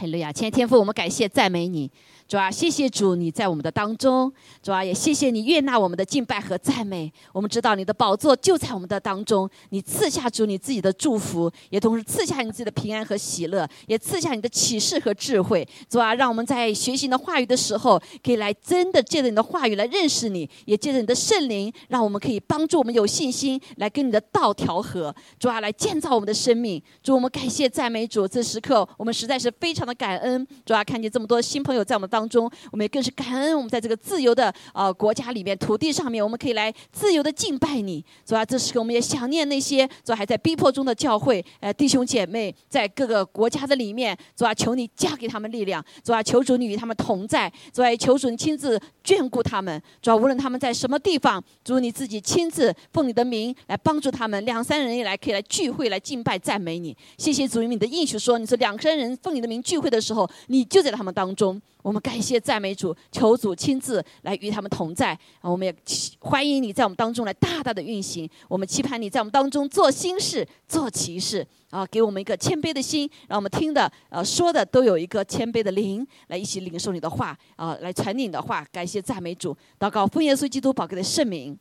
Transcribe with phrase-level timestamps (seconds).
[0.00, 0.32] 哈利路亚！
[0.32, 1.90] 亲爱天父，我们感谢赞美你。
[2.26, 4.32] 主啊，谢谢主，你在我们的当中。
[4.62, 7.12] 主啊，也谢谢你悦纳我们的敬拜和赞美。
[7.32, 15.68] 我们知道你的宝座就在我们的当中，你赐下主你自己的祝福，也同时赐下你自己的平安和喜乐，也赐下你的启示和智慧。
[15.88, 25.14] 主啊，让我们在学习你的话语的时候，可以来真的借着你的话语来认识你，也借着你的圣灵，让我们可以帮助我们有信心来跟你的道调和。
[25.38, 26.80] 主啊，来建造我们的生命。
[27.02, 30.46] 主，我们感谢赞美主，这时刻我们实在是非常的感恩。
[30.64, 32.30] 主啊，看见这么多新朋友在我们当。
[32.30, 38.44] 中，我们也更是感恩我们在这个自由的呃国家里面、土地上面，我们可以来自由的敬拜你，是吧？
[38.44, 61.60] 这时候我们也想念那些主还在逼迫中的教会，呃弟兄姐妹，在各个国家的里面，主啊，求你加给他们力量，主啊，求主你与他们同在，主啊，求主你亲自眷顾他们，主啊，无论他们在什么地方，主你自己亲自奉你的名来帮助他们，两三人一来可以来聚会来敬拜赞美你，谢谢主，因你的应许说，你说两三人奉你的名聚会的时候，你就在他们当中。
[61.82, 65.18] 我们感谢赞美主，求主亲自来与他们同在。
[65.40, 65.74] 我们也
[66.18, 68.28] 欢迎你在我们当中来大大的运行。
[68.48, 71.46] 我们期盼你在我们当中做新事、做奇事。
[71.70, 78.66] 啊，给我们一个谦卑的心，让我们听的、呃说的都有一个谦卑的灵，来一起领受你的话，啊，来传递你的话。
[78.72, 81.56] 感谢赞美主，祷告奉耶稣基督宝贵的圣名。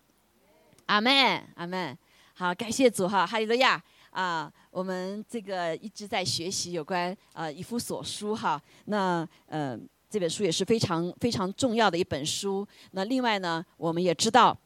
[0.87, 1.13] 阿门，
[1.53, 1.95] 阿门。
[2.33, 3.81] 好，感谢主哈，哈利路亚。
[4.19, 8.61] 啊，我们这个一直在学习有关呃以弗所书哈。
[8.85, 9.87] 那嗯。
[10.11, 12.67] 这本书也是非常非常重要的一本书。
[12.93, 14.57] 那另外呢，我们也知道，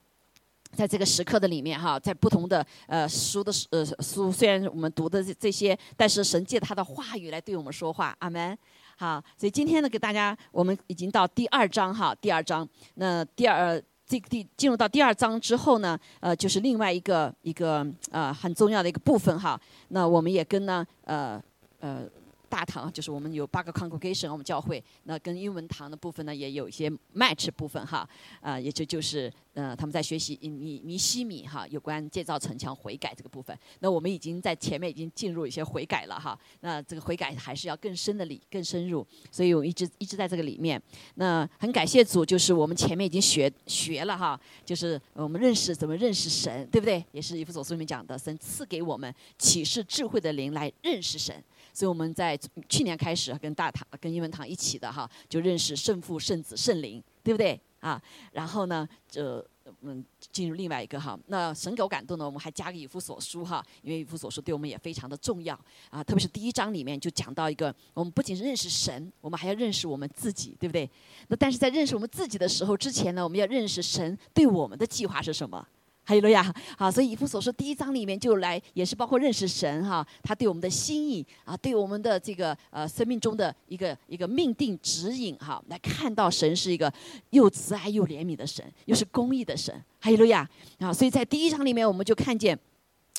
[0.71, 8.57] 在这个时刻的里面哈，在不同的呃书的呃书，虽然我们读的这这些，但是神借他的话语来对我们说话，阿门。
[8.95, 12.65] 好，所以今天呢，给大家，我们已经到第二章哈，第二章。
[12.93, 19.59] 那第二这个第进入到第二章之后呢，呃，就是另外一个一个呃很重要的一个部分哈。
[19.87, 21.41] 那我们也跟呢呃
[21.79, 22.07] 呃。
[22.53, 28.07] 大堂就是我们有八个 congregation，我们教会那跟英文堂的部分呢也有一些 match 部分哈，
[28.41, 40.79] 啊，也就就是呃他们在学习尼尼西米哈有关建造城墙悔改这个部分，那我们已经在前面已经进入一些悔改了哈，那这个悔改还是要更深的里更深入，所以我一直一直在这个里面，
[41.15, 47.03] 那很感谢主，就是我们前面已经学学了哈，就是我们认识怎么认识神，对不对？
[47.13, 51.43] 也是以弗所书里面讲的，神赐给我们启示智慧的灵来认识神。
[51.73, 52.39] 所以我们在
[52.69, 58.01] 去年开始跟大堂、跟英文堂一起的哈，就认识圣父、圣子、圣灵，对不对啊？
[58.31, 59.43] 然后呢，就
[59.81, 70.87] 嗯进入另外一个哈，那神给我感动呢，我们还加个以弗所书哈，因为以弗所书对我们也非常的重要啊，特别是第一章里面就讲到一个，我们不仅是认识神，我们还要认识我们自己，对不对？
[71.27, 75.65] 那但是在认识我们自己的时候之前呢，我们要认识神对我们的计划是什么。
[76.05, 86.91] 还有路亚，好，所以以弗所说第一章里面就来，也是包括认识神哈，他对我们的心意啊，对我们的这个呃生命中的一个一个命定指引哈，来看到神是一个
[87.29, 89.73] 又慈爱又怜悯的神，又是公义的神。
[89.99, 90.45] 还有路亚，
[90.79, 92.57] 啊，所以在第一章里面我们就看见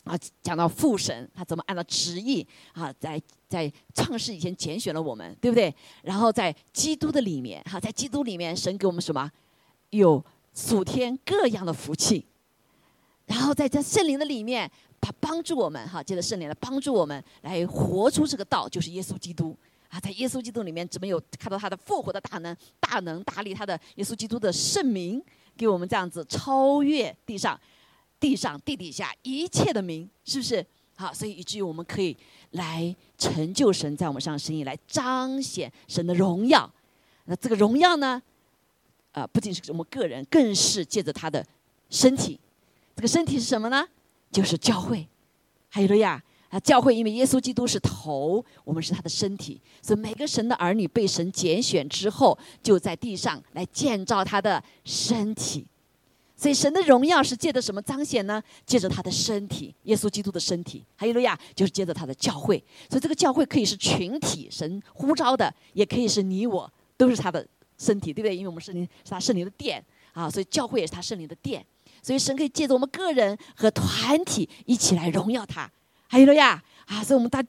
[0.05, 3.19] 啊，讲到父神他怎么按照旨意啊，在
[3.49, 5.75] 在创世以前拣选了我们，对不对？
[6.03, 9.31] 然后在基督的里面哈，在基督里面神给我们什么？
[9.89, 12.27] 有属天各样的福气。
[13.27, 14.71] 然后在这圣灵的里面，
[15.01, 19.57] 他帮助我们哈，借着圣灵来帮助我们来活出这个道，就是耶稣基督
[19.89, 25.23] 啊，在耶稣基督里面，怎么有看到他的复活的大能、大能大力，他的耶稣基督的圣名，
[25.57, 27.59] 给我们这样子超越地上、
[28.21, 30.65] 地上地底下一切的名，是不是？
[30.97, 32.17] 好，所以以至于我们可以
[32.51, 36.71] 来成就神在我们上的生意，来彰显神的荣耀。
[37.25, 38.23] 那这个荣耀呢，
[39.12, 41.45] 啊，不仅是我们个人，更是借着他的
[41.89, 42.39] 身体。
[42.97, 43.87] 这个身体是什么呢？
[44.31, 45.06] 就是教会，
[45.69, 46.59] 还有了呀啊！
[46.60, 55.66] 教会因为耶稣基督是头，我们是他的身体，所以每个神的儿女被神拣选之后，就在地上来建造他的身体。
[56.37, 58.43] 所以神的荣耀是借着什么彰显呢？
[58.66, 62.62] 借着他的身体，耶稣基督的身体，还有了呀，就是借着他的教会。
[62.91, 67.46] 所以这个教会可以是群体，神呼召的，也可以是你我，都是他的
[67.79, 68.37] 身体，对不对？
[68.37, 71.64] 因为我们圣灵是他圣灵的殿啊，所以教会也是他圣灵的殿。
[72.05, 75.71] 所以神可以借着我们个人和团体一起来荣耀他，
[76.06, 77.03] 还有了呀啊！
[77.03, 77.43] 所以我们大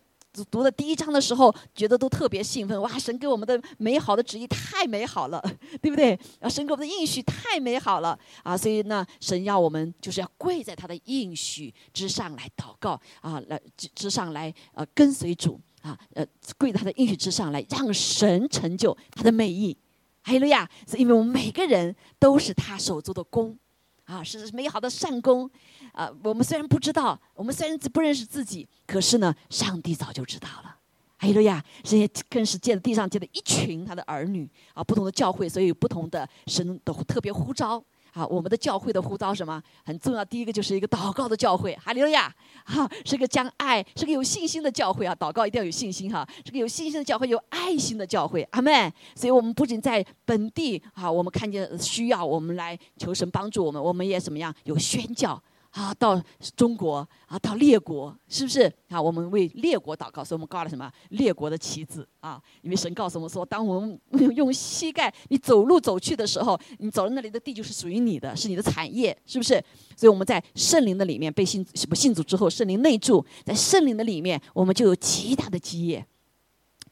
[0.50, 2.98] 读的第一章的时候，觉得都特别兴奋哇！
[2.98, 5.44] 神给我们的美好的旨意太美好了，
[5.82, 6.18] 对不对？
[6.40, 8.56] 啊，神给我们的应许太美好了啊！
[8.56, 16.26] 所以呢，神要我们就是要跪在他的应许之上来祷告啊，来之之上来呃跟随主啊，呃
[16.58, 19.76] 跪在他的应许之上来让神成就他的美意，
[20.22, 20.70] 还有了呀！
[20.90, 23.58] 是因为我们每个人都是他手做的工。
[24.06, 25.50] 啊，是美好的善功，
[25.92, 30.76] 啊，我们虽然不知道，我们虽然不认识自己，可是呢，上帝早就知道了。
[31.18, 37.84] 哎呀呀，这些更是见地上见的一群他的儿女啊，不同的教会，所以有不同的神都特别呼召。
[38.16, 40.24] 啊，我们的教会的呼召什么很重要？
[40.24, 42.34] 第一个就是一个祷告的教会，哈利路亚！
[42.64, 45.14] 哈，是个将爱，是个有信心的教会啊！
[45.20, 48.92] 祷告一定要有信心哈，是个有信心的教会，有爱心的教会，阿门。
[49.16, 55.42] 所以我们不仅在本地啊，我们看见需要，我们来求神帮助我们，我们也怎么样有宣教。
[55.76, 56.22] 啊，到
[56.56, 59.02] 中国啊，到列国，是不是啊？
[59.02, 62.42] 我们为列国祷告，所以我们挂了什么列国的旗帜啊？
[62.62, 64.00] 因为神告诉我们说，当我们
[64.34, 69.62] 用膝盖你走路走去的时候，你走到那里的地就是属于你的，是你的产业，是不是？
[69.98, 76.06] 所以我们在圣灵的里面被信什么信主之后，圣灵内住，在圣灵的里面，我们就有极大的基业。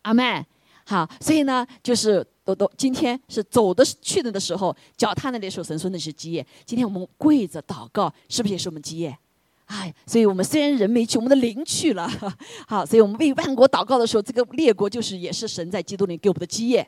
[0.02, 0.46] 阿门。
[0.86, 6.46] 好，所以呢，就是都都今天是走的去的的时候，脚踏那里时候，神说那是基业。
[6.66, 9.18] 今天我们跪着祷告，是不是也是我们基业？
[9.66, 12.08] 哎，所以我们虽然人没去，我们的灵去了。
[12.68, 16.88] 好，所以我们为万国祷告的时候，这个列国就是也是神在基督里给我们的基业。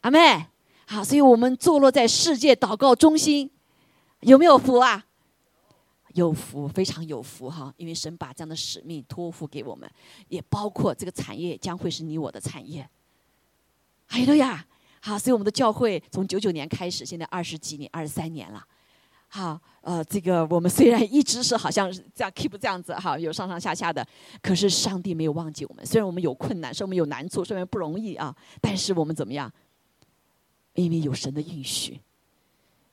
[0.00, 0.46] 阿妹，
[0.86, 3.50] 好，所以我们坐落在世界祷告中心，
[4.20, 5.04] 有没有福啊？
[6.14, 7.72] 有福，非常有福哈！
[7.76, 9.88] 因为神把这样的使命托付给我们，
[10.28, 12.88] 也包括这个产业将会是你我的产业。
[14.12, 14.66] 还有呀，
[15.00, 18.60] 好，所以我们的教会从九九年开始，现在二十几年、二十三年了。
[19.28, 24.04] 好，呃，这个我们虽然一直是好像这样 keep 这样子哈，有上上下下的，
[24.42, 25.86] 可是上帝没有忘记我们。
[25.86, 29.50] 虽然我们有困难，虽然我们有难处，虽然不容易啊，但是我们怎么样？
[30.74, 32.00] 因为有神的应许，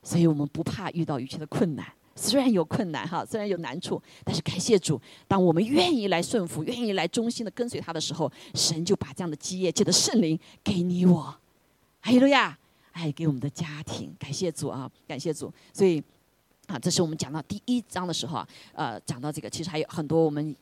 [0.04, 1.84] 所以我们不怕遇到一切的困难。
[2.20, 11.32] 虽然有困难哈，虽然有难处，但是感谢主，当我们愿意来顺服，愿意来忠心的跟随他的时候，神就把这样的基业借着圣灵给你我，
[12.00, 12.58] 还有呀，
[12.90, 15.52] 哎，给我们的家庭，感谢主啊，感谢主。
[15.72, 16.02] 所以
[16.66, 20.54] 啊，这是我们讲到第一章的时候啊，呃，讲到这个，其实还有很多我们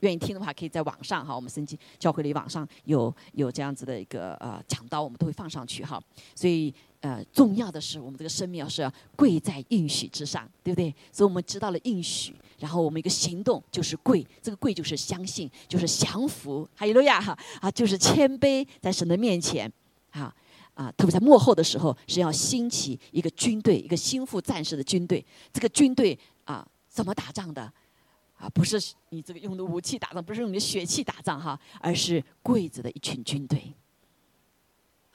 [0.00, 6.02] 愿意听的话，可以在网上哈，我们升级教会里网上有有这样子的一个呃讲道，我们都会放上去哈，
[6.34, 6.74] 所以。
[7.06, 10.92] 呃，重要的是，我们这个生命要是要跪在应许之上，对不对？
[11.12, 19.72] 所以我们知道了应许，然后我们一个行动就是跪，这个跪就是相信，就是降服，哈利路亚哈啊，就是谦卑在神的面前，
[20.10, 20.34] 啊
[20.74, 25.24] 啊，特别在幕后的时候是要兴起一个军队，一个心腹战士的军队。
[25.52, 27.72] 这个军队啊，怎么打仗的？
[28.36, 33.72] 啊，不是你这个用的武器打仗，不是用你的血气打仗哈，而是跪着的一群军队。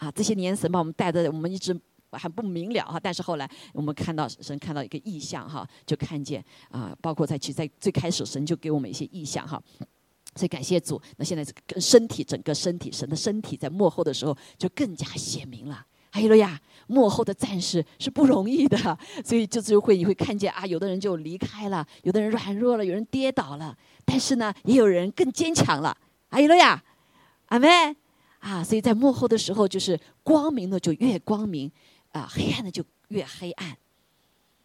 [0.02, 1.80] 啊，这些年神把我们带的，我们一直
[2.14, 3.00] 还不明了哈。
[3.00, 9.62] 但是后来我们看到神看到一个意象哈，就看见啊，包括在其在最开始神就给我们一些意象哈。
[10.36, 15.86] 所以感谢主，那现在这个身体整个身体神的身体在幕后的时候就更加显明了。
[16.10, 25.96] 还有了呀，幕后的战士是不容易的，所以这次会你会看见啊，有的人就离开了，有的人软弱了，有人跌倒了，但是呢，也有人更坚强了。
[26.32, 26.84] 还有了呀，
[27.46, 27.96] 阿妹。
[28.42, 31.72] 啊，所以在幕后的时候，就是光明的就越光明，
[32.12, 33.78] 啊，黑暗的就越黑暗。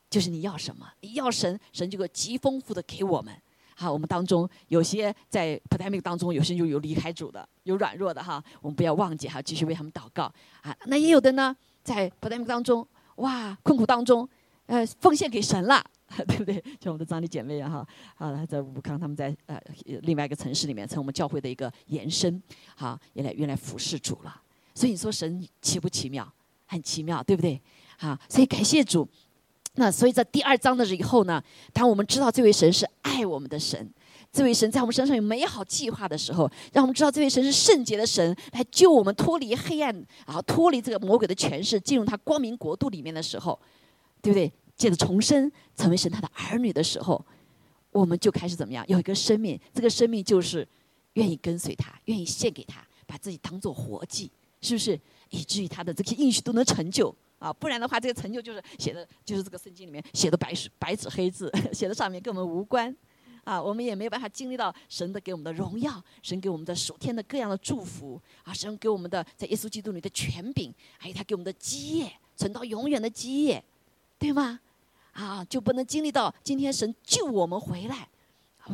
[0.08, 3.34] 就是你要什么，你要神，神就会极丰富的给我们。
[3.74, 10.32] 好，我们当中有些在 pandemic 当中，有些就有离开主的，有软弱的哈，我们不要忘记哈，继续为他们祷告。
[10.62, 12.86] 啊，那也有的呢，在 pandemic 当中，
[13.16, 14.26] 哇，困苦当中，
[14.66, 15.84] 呃，奉献给神了。
[16.28, 16.54] 对不对？
[16.80, 19.60] 像我们的张丽姐妹啊，哈，啊，在武康，他们在呃
[20.02, 22.40] 另外一个城市里面，成我们教会的一个延伸，
[22.76, 24.40] 好，原来原来服侍主了。
[24.74, 26.30] 所以你说神奇不奇妙？
[26.66, 27.60] 很奇妙，对不对？
[27.98, 29.06] 好，所以感谢主。
[29.74, 33.92] 那所以在第二章的以后呢，当我们知道这位神是爱我们的神，
[34.32, 39.94] 这位神在我们身上有美好计划的时候，让我们知道这位神是圣洁的神，来救我们脱离黑暗，
[40.26, 43.58] 然后脱离这个魔鬼的权势，进入他光明国度里面的时候，
[44.22, 44.50] 对不对？
[44.76, 47.24] 借着重生成为神他的儿女的时候，
[47.90, 48.84] 我们就开始怎么样？
[48.88, 50.66] 有一个生命，这个生命就是
[51.14, 54.30] 愿意跟随他，愿意献给他，把自己当做活祭，
[54.60, 55.00] 是不是？
[55.30, 57.52] 以至于他的这些应许都能成就啊！
[57.52, 62.94] 不然的话，这个成就就是写的，就是这个圣经里面写的白白纸黑字， 写的上面跟我们无关
[63.42, 63.60] 啊！
[63.60, 68.54] 我们也没有办法经历到神的给我们的荣耀，神给我们的属天的各样的祝福啊！
[68.54, 73.62] 神给我们的在耶稣基督里的权柄，还有他给我们的基业，存到永远的基业，
[74.18, 74.60] 对吗？
[75.12, 78.06] 啊，就不能经历到今天神救我们回来，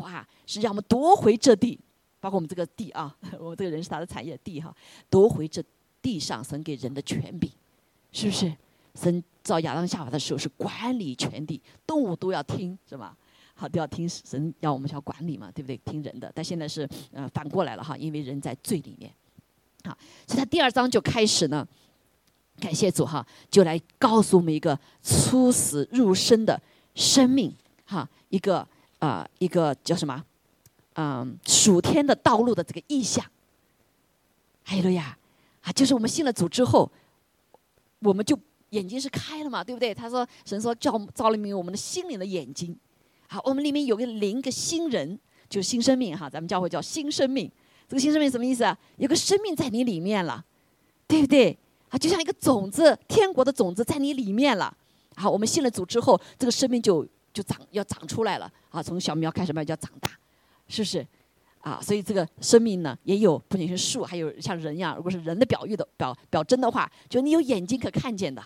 [0.00, 0.26] 哇！
[0.44, 1.78] 是让我们夺回这地，
[2.18, 4.74] 包括我们这个地啊， 我们这个人是他的产业地哈，
[5.08, 5.62] 夺回这
[6.00, 7.48] 地上神给人的权柄，
[8.10, 8.52] 是不是？
[8.94, 13.16] 神造亚当夏娃的时候是管理全地，动物都要听，是吧？
[13.54, 15.76] 好，都要听神要我们要管理嘛，对不对？
[15.84, 16.30] 听人的。
[16.34, 19.12] 但现在是呃反过来了哈，因为人在罪里面。
[19.84, 19.96] 好，
[20.26, 21.66] 所以他第二章就开始呢。
[22.62, 26.60] 感谢主哈，就来告诉我们一个出死入生的
[26.94, 27.52] 生命
[27.84, 28.64] 哈，一个
[29.00, 30.24] 啊一个叫什么，
[30.94, 33.24] 嗯，属天的道路的这个意象，
[34.62, 35.18] 还有了呀，
[35.62, 36.88] 啊，就是我们信了主之后，
[37.98, 38.38] 我们就
[38.70, 39.92] 眼睛是开了嘛，对不对？
[39.92, 42.78] 他说神说叫照明我们的心灵的眼睛。
[43.26, 46.30] 好，我们里面有个灵，个新人，就是新生命哈。
[46.30, 47.50] 咱们教会叫新生命。
[47.88, 48.78] 这个新生命什么意思啊？
[48.98, 50.44] 有个生命在你里面了，
[51.08, 51.58] 对不对？
[51.92, 54.74] 啊，就像一个种子，天国的种子在你里面了。
[55.14, 58.50] 好，我们信了主之后，这个生命就就长要长出来了。
[58.70, 60.10] 啊，从小苗开始慢慢要长大，
[60.68, 61.06] 是不是？
[61.60, 64.96] 啊，所以这个生命呢，也有不仅是树，还有像人一样。
[64.96, 68.42] 如果是人的表喻的表表征的话，就你有眼睛可看见的，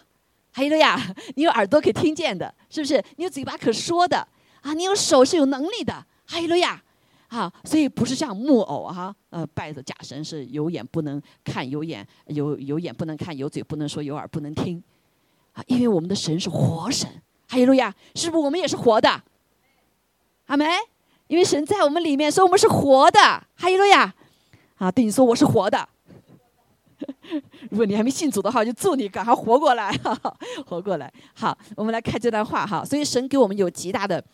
[0.51, 1.01] 还有了呀，
[1.37, 3.01] 你有耳朵可听见的，是不是？
[3.15, 4.27] 你有嘴巴可说的，
[4.63, 6.83] 啊，你有手是有能力的，还有了呀。
[7.29, 14.83] 啊，所以不是像木偶哈，呃，拜的假神是有眼不能看，有眼有有眼不能看，有嘴不能说，有耳不能听，
[15.53, 17.11] 啊，因为我们的神是活神，
[17.49, 19.23] 哈利路亚，是不是我们也是活的？
[20.47, 20.67] 阿门。
[21.29, 23.19] 因为神在我们里面，所以我们是活的，
[23.57, 24.15] 哈利路亚。
[24.77, 25.89] 啊，对你说我是活的。
[27.69, 29.93] 如果你还没信主的话，就祝你赶快活过来，
[30.65, 31.13] 活过来。
[31.35, 32.85] 好，我们来看这段话哈。
[32.85, 34.25] 所以神给我们有极大的。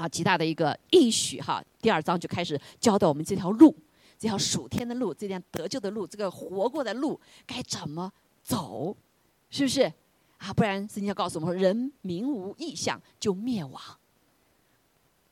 [0.00, 1.62] 啊，极大的一个应许哈！
[1.82, 3.76] 第二章就开始教导我们这条路，
[4.18, 8.10] 这条属天的路，这条得救的路，这个活过的路该怎么
[8.42, 8.96] 走，
[9.50, 9.92] 是不是？
[10.38, 13.78] 啊，不然圣经告诉我们说，人民无意向就灭亡。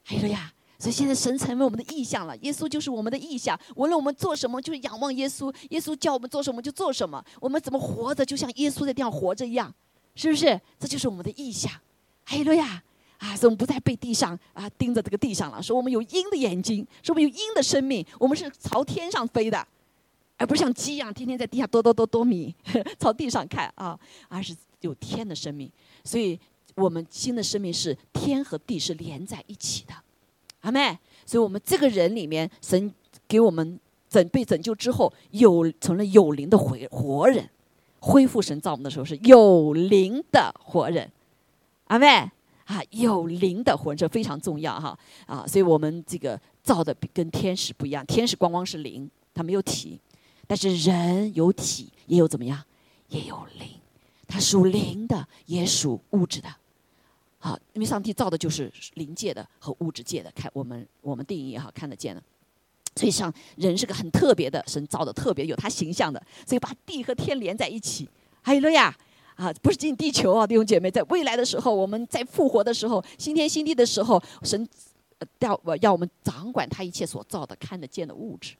[0.09, 3.59] 哎呀，所以现在神成为我们的意向了，耶稣就是我们的意向。
[3.75, 7.25] 无论我们做什么，就是仰望耶稣，耶稣叫我们做什么就做什么。
[7.41, 9.75] 我们怎么活着，就像耶稣在地上活着一样，
[10.15, 10.61] 是不是？
[10.79, 11.73] 这就是我们的意向。
[12.27, 12.83] 哎呀。
[13.19, 15.61] 啊，所以我们不再被地上啊盯着这个地上了。
[15.63, 19.67] 说我们有鹰的眼睛，说我们有鹰的生命，我们是朝天上飞的，
[20.37, 22.55] 而不是像鸡一样天天在地下哆哆哆哆米，
[22.99, 23.99] 朝地上看啊，
[24.29, 25.69] 而是有天的生命。
[26.05, 26.39] 所以
[26.77, 29.95] 我们新的生命是天和地是连在一起的，
[30.61, 30.97] 阿妹。
[31.27, 32.95] 所以我们这个人里面，神
[33.27, 37.51] 给我们拯被拯救之后，有成了有灵的活活人，
[37.99, 41.11] 恢复神造我们的时候是有灵的活人，
[41.89, 42.31] 阿妹。
[42.69, 44.99] 啊，有灵的魂这非常重要哈。
[45.25, 49.99] 啊，所以我们这个造的跟天使不一样，天使光光是灵，它没有体，
[50.47, 52.63] 但是人有体，也有怎么样，
[53.09, 53.71] 也有灵，
[54.27, 56.49] 它属灵的，也属物质的，
[57.39, 62.23] 好，因为上帝造的就是灵界的和物质界的，看我们我们定义哈看得见的，
[62.97, 68.07] 所以像人是个很特别的，神造的特别有他形象的，所以把地和天连在一起，
[68.43, 68.95] 还有了呀。
[69.38, 74.68] 啊，不是进地球啊，弟兄姐妹，在未来的时候，我们在复活的时候，新天新地的时候，神
[75.38, 78.57] 要要我们掌管他一切所造的看得见的物质，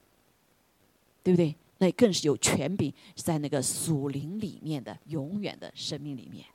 [1.21, 1.53] 对不对？
[1.79, 6.45] 那更是有权柄在那个属灵里面的永远的生命里面。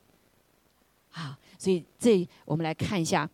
[1.13, 3.29] 啊，所以这我们来看一下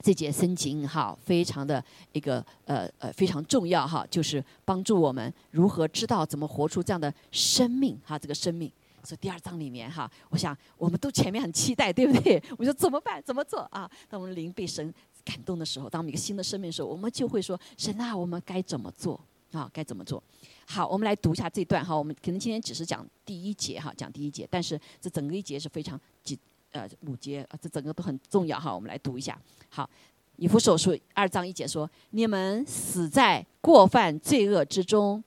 [0.00, 8.70] 这节圣经哈，非常的一个呃呃非常重要哈，就是帮助我们如何知道怎么活出这样的生命哈，这个生命。
[9.04, 12.42] 所以第二章里面哈，我想我们都前面很期待，对不对？
[12.56, 13.22] 我说怎么办？
[13.22, 13.90] 怎么做啊？
[14.08, 14.92] 当我们灵被神
[15.24, 19.20] 感动的时候，当我们一个新的生命的时候，我们就会说：神啊，我们该怎么做
[19.52, 19.70] 啊？
[19.72, 20.22] 该怎么做？
[20.66, 21.94] 好，我们来读一下这段哈。
[21.94, 26.38] 我们可能今天只是讲第一节哈，讲第一节，但是这整个一节是非常几
[26.72, 28.74] 呃五节啊，这整个都很重要哈。
[28.74, 29.38] 我们来读一下。
[29.68, 29.88] 好，
[30.36, 35.22] 以弗所书二章一节说：你们死在过犯罪恶之中。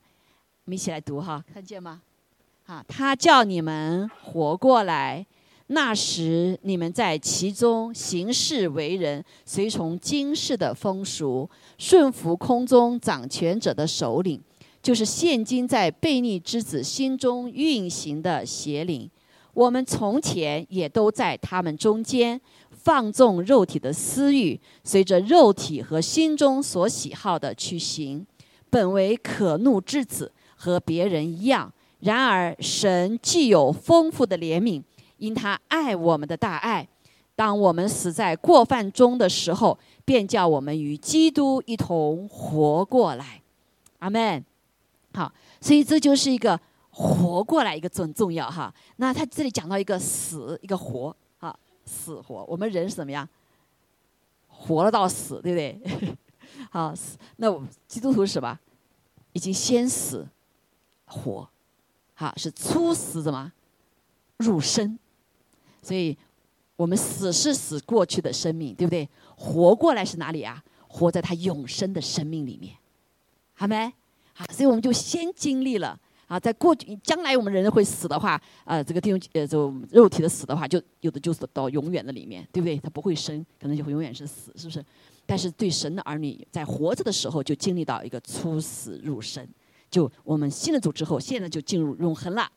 [0.65, 2.01] 我们一起来读哈，看见吗？
[2.67, 5.25] 啊，他叫你们活过来。
[5.67, 14.41] 那时你们在其中行事为人，随从今世的风俗，顺服空中掌权者的首领，
[14.81, 19.09] 就是现今在悖逆之子心中运行的邪灵。
[19.53, 28.27] 我们从前也都在他们中间，放纵肉体的私欲，随着肉体和心中所喜好的去行，
[28.69, 31.71] 本为可怒之子，和别人一样。
[31.99, 34.83] 然而，神既有丰富的怜悯，
[35.17, 36.87] 因他爱我们的大爱，
[37.35, 43.41] 当我们死在过犯中的时候，便叫我们与基督一同活过来。
[43.99, 44.45] 阿门。
[45.13, 46.59] 好，所以这就是一个
[46.91, 48.71] 活过来一个重重要哈。
[48.97, 52.45] 那他这里讲到一个死，一个活，啊，死活。
[52.47, 53.27] 我们人是怎么样？
[54.47, 56.15] 活了到死，对不对？
[56.69, 56.93] 好，
[57.37, 57.51] 那
[57.87, 58.59] 基督徒是什么？
[59.33, 60.27] 已经先死，
[61.05, 61.49] 活。
[62.19, 63.51] 好，是初死什么？
[64.37, 64.97] 入生，
[65.83, 66.17] 所以
[66.75, 69.07] 我们死是死过去的生命，对不对？
[69.35, 70.63] 活过来是哪里啊？
[70.87, 72.73] 活在他永生的生命里面，
[73.53, 73.93] 好没？
[74.33, 82.77] 好，所以我们就先经历了啊，在过去将来我们人会死的话，啊，这个弟兄呃，就肉体的死的话，就有的就是到永远的里面，对不对？
[82.77, 84.83] 他不会生，可能就会永远是死，是不是？
[85.27, 89.47] 但是对神的儿女，在活着的时候就经历到一个初死入生。
[89.89, 92.51] 就我们信了主之后，现在就进入永恒了。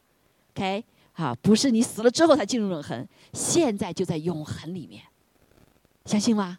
[0.54, 5.02] OK，啊，不是你死了之后才进入永恒，现在就在永恒里面，
[6.04, 6.58] 相信吗？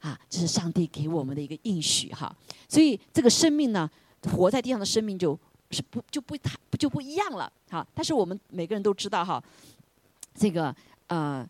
[0.00, 2.34] 啊，这是上帝给我们的一个应许哈。
[2.68, 3.90] 所以这个生命呢，
[4.30, 5.36] 活在地上的生命就
[5.70, 7.84] 是不就不太就不一样了哈。
[7.92, 9.42] 但是我们每个人都知道哈，
[10.34, 10.74] 这个
[11.08, 11.44] 呃，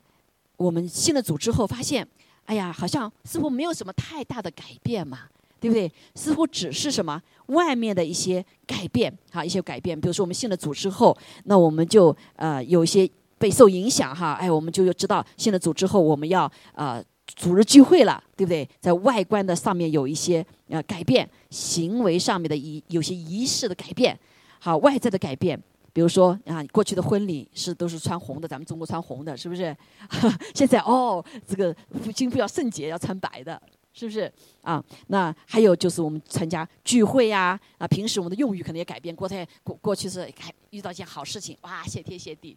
[0.56, 2.08] 我们信了主之后发现，
[2.46, 5.28] 哎呀，好像似乎没有什么太大的改变嘛。
[5.66, 5.92] 对不对？
[6.14, 10.00] 似乎只是什么外面的一些改变，哈，一些改变。
[10.00, 13.08] 比如说，我们信了主之后，那我们就呃有一些
[13.38, 18.68] 被受影响，哈，哎，我们就知道信了主之后，我们要呃组织聚会了，对不对？
[18.80, 24.16] 在外观的上面有一些呃改变，行为上面的仪有些仪式的改变，
[24.60, 25.60] 好，外在的改变。
[25.92, 29.74] 比如说啊，过去的婚礼是都是穿红的，咱们中国穿红的，是不是？
[30.54, 31.74] 现在哦，这个
[32.14, 33.60] 金父要圣洁，要穿白的。
[33.98, 34.84] 是不是啊？
[35.06, 39.16] 那还有就是我们参加聚会呀，啊，平时我们的用语可能也改变。
[39.16, 42.54] 过去过过去是看遇到一件好事情，哇，谢天谢地，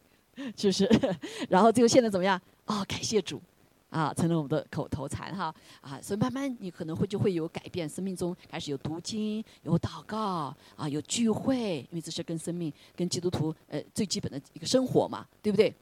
[0.57, 0.85] 是不是？
[1.47, 2.39] 然后最后现在怎么样？
[2.65, 3.41] 哦，感谢主，
[3.89, 15.73] 啊，成了我们的口头禅哈，啊，所以慢慢你可能会就会有改变，生命中开始有读经，有祷告，啊，有聚会，因为这是跟生命、跟基督徒呃最基本的一个生活嘛，对不对？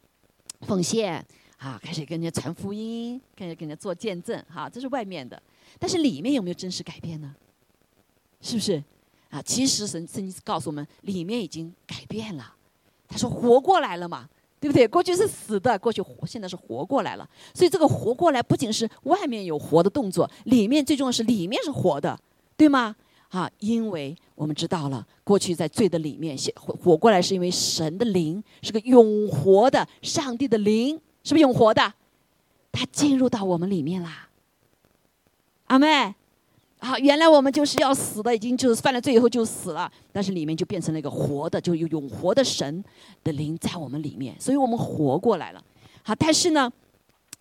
[0.61, 1.25] 奉献。
[1.57, 5.41] 啊，开始跟人家传福音，开始跟人家做见证，哈，这是外面的，
[5.79, 7.33] 但是里面有没有真实改变呢？
[8.41, 8.83] 是不是？
[9.29, 12.53] 啊，其实神圣经告诉我们，里面已经改变了。
[13.07, 14.87] 他说活过来了嘛，对不对？
[14.87, 17.27] 过去是死的，过去活，现在是活过来了。
[17.53, 22.17] 所以这个活过来，不仅是外面有活的动作，里面最重要是里面是活的，
[22.55, 22.95] 对吗？
[23.29, 31.01] 啊，因为我们知道了，过去在罪的里面，活活过来是因为神的灵是个永活的上帝的灵。
[31.27, 31.93] 是不是永活的？
[32.71, 34.29] 他进入到我们里面啦。
[35.65, 36.15] 阿妹，
[36.79, 42.81] 好，原来我们就是要死的，已经就是犯了罪以后就死了，但是里面就变成了一个活的，就有永活的神
[43.25, 45.61] 的灵在我们里面，所以我们活过来了。
[46.01, 46.71] 好，但是呢，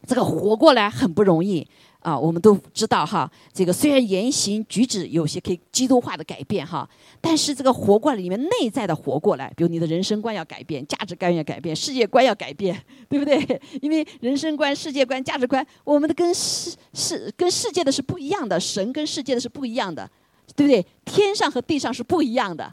[0.04, 1.64] 这个活过来很不容易。
[2.06, 6.88] 啊，我们都知道哈，这个虽然言行举止有些可以基督化的改变哈，
[7.20, 13.60] 但是这个活过来里面内在的活过来，比如你的人生观要改变，价值观要改变，世界观要改变，对不对？
[13.82, 20.08] 因为人生观、世界观、价值观，我们的跟世世跟世界的是不一样的，神跟世界的是不一样的，
[20.54, 20.86] 对不对？
[21.04, 22.72] 天上和地上是不一样的，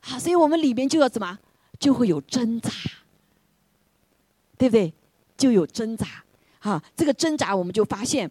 [0.00, 1.38] 好，所以我们里面就要怎么，
[1.78, 2.72] 就会有挣扎，
[4.58, 4.92] 对不对？
[5.36, 6.24] 就有挣扎，
[6.58, 8.28] 哈，这个挣扎我们就发现。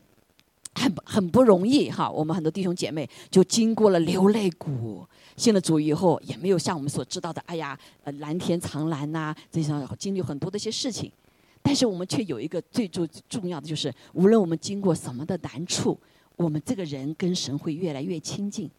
[0.76, 5.06] 很很不容易哈，我们很多弟兄姐妹就经过了流泪谷，
[5.38, 11.12] 信了主以后，也没有像我们所知道的，哎呀，呃，蓝天长蓝呐，这些经历很多的一些事情。
[11.62, 15.98] 但是我们却有一个最重重要的，就是无论我们经过什么的难处，
[16.36, 18.70] 我们这个人跟神会越来越亲近，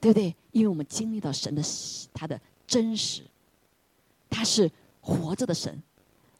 [0.00, 0.34] 对不对？
[0.52, 1.62] 因为我们经历到神的
[2.14, 3.22] 他的真实，
[4.30, 5.82] 他是活着的神。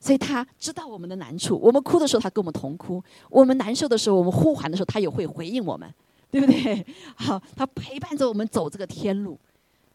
[0.01, 5.93] 所以他知道我们的难处，我们哭的时候，他跟我们同哭；我们难受的时候，我们呼喊的时候，他也会回应我们，
[6.31, 6.87] 对不对？
[7.17, 9.39] 好，他陪伴着我们走这个天路。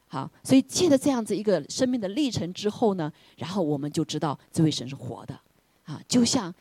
[0.08, 5.40] 好，所以借着这样子一个生命的历程之后呢，然后我们就知道这位神是活的。
[5.86, 6.54] 啊，就像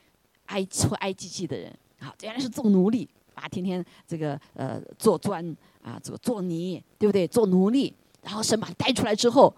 [0.46, 5.44] 埃出埃及记的人，啊，原来是做奴隶，啊，天天这个呃做砖
[5.82, 7.26] 啊，这个做泥，对不对？
[7.26, 9.52] 做奴隶，然后神把他带出来之后，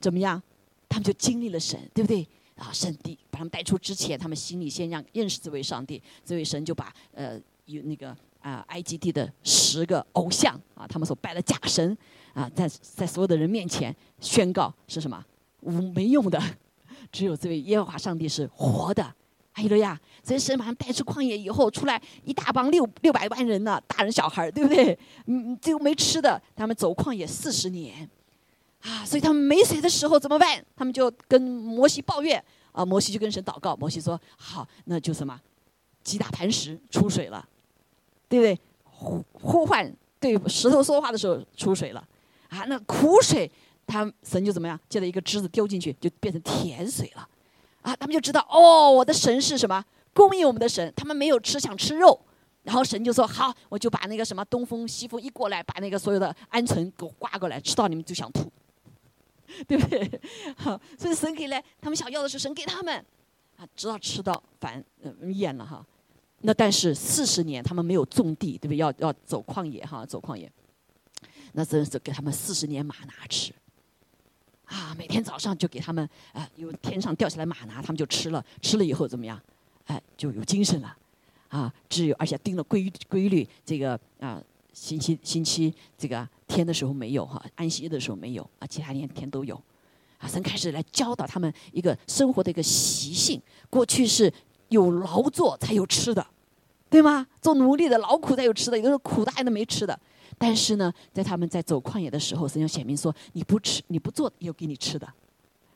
[0.00, 0.42] 怎么样？
[0.88, 2.26] 他们就经历了神，对不对？
[2.56, 11.96] 啊，圣地他们带出之前，他们心里先让认识这位上帝，这位神就把呃有那个啊埃及地的十个偶像啊，他们所拜的假神
[12.34, 15.24] 啊，在在所有的人面前宣告是什么
[15.60, 16.42] 无没用的，
[17.12, 19.14] 只有这位耶和华上帝是活的。
[19.52, 24.96] 哎呦呀，所以神把他们带出旷野以后，出来一大帮六六百万人呢，大人小孩对不对？
[25.26, 28.08] 嗯，最后没吃的，他们走旷野四十年。
[28.82, 30.64] 啊，所以他们没水的时候怎么办？
[30.76, 33.74] 他们就跟摩西抱怨啊，摩西就跟神祷告。
[33.76, 35.40] 摩西说：“好，那就什么，
[36.02, 37.46] 击打磐石出水了，
[38.28, 38.58] 对不对？
[38.84, 42.06] 呼呼唤对石头说话的时候出水了。
[42.48, 43.50] 啊，那苦水，
[43.86, 44.78] 他神就怎么样？
[44.88, 47.28] 借了一个枝子丢进去，就变成甜水了。
[47.82, 49.84] 啊，他们就知道哦，我的神是什么？
[50.12, 50.92] 供应我们的神。
[50.96, 52.18] 他们没有吃，想吃肉，
[52.64, 58.50] 然后神就说：好，我就把那个什么东风西风一过来，把那个所有的鹌鹑给我刮过来，吃到你们就想吐。”
[59.66, 60.20] 对不对？
[60.56, 63.04] 好，所以神给来，他们想要的是神给他们，
[63.56, 64.84] 啊，直到吃到烦
[65.32, 65.84] 厌了哈。
[66.42, 68.76] 那但是四十年他们没有种地，对不对？
[68.76, 70.50] 要要走旷野哈，走旷野。
[71.52, 73.52] 那真是给他们四十年马拿吃，
[74.66, 79.40] 啊，每天早上就给他们啊，有天上掉下来马拿，他们就吃了，吃了以后怎么样？
[79.86, 80.96] 哎，就有精神了，
[81.48, 84.40] 啊，只有而且定了规规律，这个啊，
[84.74, 89.54] 星期星期这个天的时候没有哈，安息日的时候没有啊，其他天天都有。
[90.18, 93.40] 啊，神开始来教导他们一个生活的一个习性。
[93.70, 94.32] 过去是
[94.68, 96.26] 有劳作才有吃的，
[96.90, 97.24] 对吗？
[97.40, 99.96] 做奴隶的劳苦才有吃的，有的苦的还能没吃的。
[100.36, 105.06] 但是呢，在他们在走旷野的时候，神就显明说：你不吃，你不做，有给你吃的，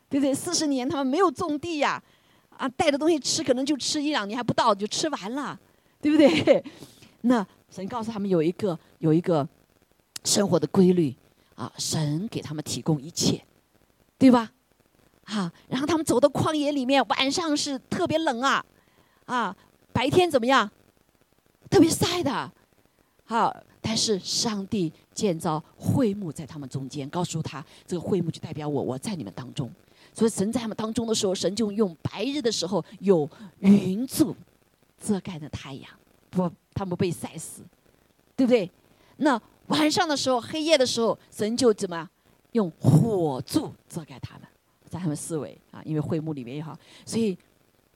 [0.08, 0.35] 对不对？
[0.35, 2.02] 四十年他们没有种地呀，
[2.56, 5.56] 啊，带的东西吃可能就吃一两年还不到就吃完了，
[6.00, 6.64] 对不对？
[7.22, 9.48] 那神告诉他们有一个有一个
[10.24, 11.14] 生活的规律
[11.54, 13.42] 啊，神给他们提供一切。
[14.18, 14.52] 对吧？
[15.24, 18.64] 好，然后他们走到旷野里面，晚上是特别冷啊，
[19.24, 19.56] 啊，
[19.92, 20.70] 白天怎么样？
[21.68, 22.52] 特别晒的，
[23.24, 29.68] 好，但是上帝建造会幕在他们中间，告诉他这个会幕就代表我，我在你们当中。
[30.14, 34.37] 所以神在他们当中的时候，神就用白日的时候有云柱
[35.00, 35.90] 遮盖着太阳，
[36.30, 37.62] 不，他们被晒死，
[38.37, 38.70] 对不对？
[39.16, 42.09] 那晚上的时候，黑夜的时候，神就怎么？
[42.53, 44.46] 用火柱遮盖他们，
[44.90, 47.35] 在他们思维啊，因为会幕里面也好，所以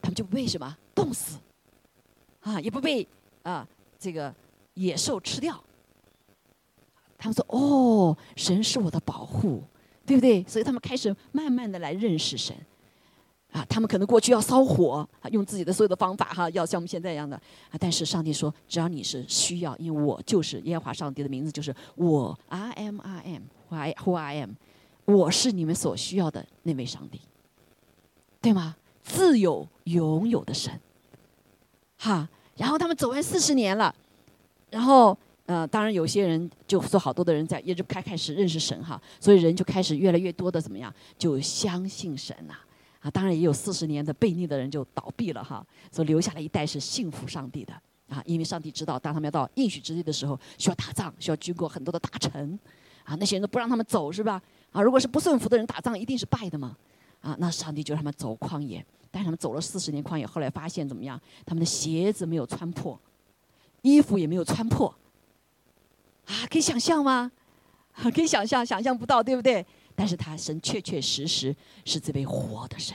[0.01, 1.37] 他们就不被什么冻死
[2.41, 3.07] 啊，也不被
[3.43, 4.35] 啊这个
[4.73, 5.63] 野兽吃掉。
[7.19, 9.63] 他们说：“哦，神是我的保护，
[10.07, 12.57] 对不对？”所以他们开始慢慢的来认识神
[13.57, 13.65] 啊。
[13.69, 17.37] 他们可能过去要烧火啊，用自己的所有的方法哈，要像我们现在一样的
[17.71, 17.77] 啊。
[17.79, 24.51] 但是上帝说：“只要你是需要，因为我就是耶和华上帝的名字，就是我 I am I am。” I who I am，
[25.07, 27.21] 我是你们所需要的那位上帝，
[28.41, 28.77] 对吗？
[29.03, 30.81] 自有拥有的神，
[31.99, 32.29] 哈。
[32.57, 33.93] 然后他们走完四十年了，
[34.71, 42.57] 然后呃，当然有些人就说，好多的人在也就开开始认识神哈，所以人就开始越来越多的怎么样，就相信神了。
[43.11, 47.73] 当然也有四十年的悖逆的人就倒闭了哈，所以留下来一代是信服上帝的
[48.09, 52.59] 啊，因为上帝知道，当他们要到应许之地的时候，需要打仗，需要经过很多的大臣。
[53.05, 54.43] 啊，那些人都不让他们走，是吧？
[54.73, 56.77] 啊，如果是不顺服的人打仗，一定是败的嘛。
[57.21, 61.21] 啊，那上帝就让他们走旷野，但是他们走了四十年旷野，后来发现怎么样？
[61.45, 62.99] 他们的鞋子没有穿破，
[63.83, 64.93] 衣服也没有穿破。
[66.27, 67.31] 啊，可以想象吗？
[67.95, 69.65] 可以想象，想象不到，对不对？
[69.97, 72.95] 但是他神确确实实是这位活的神。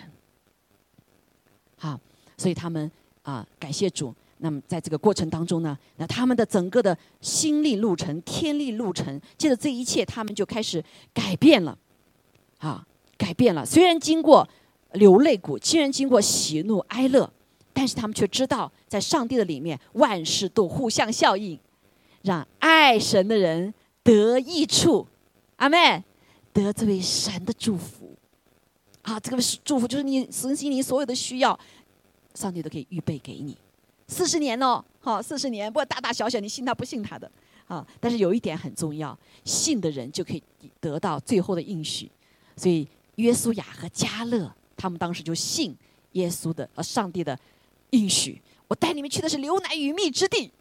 [1.76, 2.00] 好，
[2.38, 2.90] 所以他们
[3.24, 4.16] 啊，感谢主。
[4.44, 10.84] 那么在这个过程当中呢，那他们的整个的心力路程、天力路程，借着这一切，他们就开始
[11.14, 11.78] 改变了，
[12.58, 12.84] 啊，
[13.18, 13.64] 改变了。
[13.64, 14.48] 虽然经过
[14.94, 17.32] 流泪谷，虽然经过喜怒哀乐，
[17.72, 21.60] 但是他们却知道，在上帝的里面，万事都互相效应，
[22.24, 25.08] 让爱神的人得益处。
[25.58, 26.04] 阿妹，
[26.54, 28.16] 得这位神的祝福，
[29.04, 31.58] 啊，这个祝福就是你神心灵所有的需要，
[32.34, 33.58] 上帝都可以预备给你。
[34.08, 37.32] 四十年哦，好，四十年，不管大大小小，你信他不信他的，
[37.68, 40.44] 啊，但是有一点很重要，信的人就可以
[40.80, 42.12] 得到最后的应许。
[42.58, 42.86] 所以
[43.16, 45.76] 约书亚和加勒他们当时就信
[46.12, 47.38] 耶稣的，呃，上帝的
[47.92, 48.42] 应许。
[48.68, 50.52] 我带你们去的是流奶与蜜之地，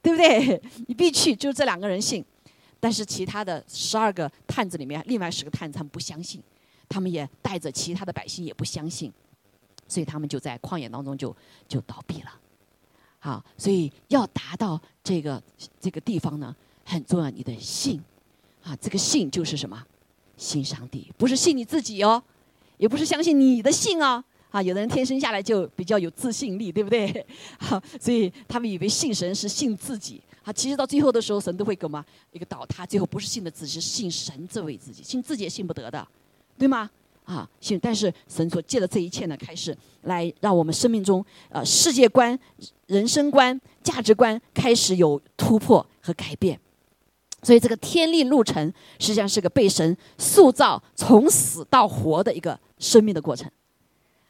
[0.00, 0.62] 对不对？
[0.86, 2.24] 你必去，就这两个人信。
[2.78, 6.42] 但是其他的十二个探子里面，另外十个探子他们不相信，
[6.88, 9.12] 他们也带着其他的百姓也不相信，
[9.88, 11.34] 所以他们就在旷野当中就
[11.66, 12.32] 就倒闭了。
[13.18, 15.42] 好，所以要达到这个
[15.80, 17.30] 这个地方呢，很重要。
[17.30, 18.00] 你的信，
[18.62, 19.84] 啊，这个信就是什么？
[20.36, 22.22] 信上帝，不是信你自己哦，
[22.76, 24.22] 也不是相信你的信哦。
[24.56, 27.26] 啊，有的人天生下来就比较有自信力，对不对？
[27.60, 30.18] 好，所以他们以为信神是信自己。
[30.44, 32.02] 啊，其实到最后的时候，神都会干嘛？
[32.32, 36.08] 一个倒塌，最后不是信的自己，是信神这位自己，信自己也信不得的，
[36.56, 36.88] 对吗？
[37.24, 42.38] 啊，信，但是神所借的这一切呢，开始来让我们生命中呃世界观、
[42.86, 46.58] 人生观、价值观开始有突破和改变。
[47.42, 53.50] 所以这个天力路程实际上是个被神塑造从死到活的一个生命的过程。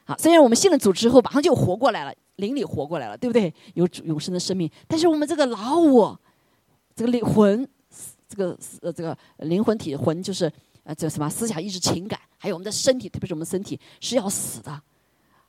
[0.07, 3.53] 好，虽然我们信了主之后马上就活过来了，灵里活过来了，对不对？
[3.73, 6.19] 有永生的生命，但是我们这个老我，
[6.95, 7.67] 这个灵魂，
[8.27, 10.51] 这个呃这个灵魂体魂就是。
[10.87, 14.81] 呃，这什么思想、意志、情感，还有我们的身体，特别是我们身体是要死的，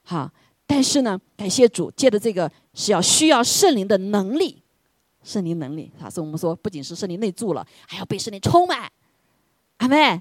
[0.02, 0.28] 哈。
[0.66, 4.60] 但是呢，感谢主，借的这个是要需要圣灵的能力，
[5.22, 8.90] 圣灵能力啊，所以我们说，不仅是圣灵内住了，还要被圣灵充满，
[9.76, 10.20] 阿妹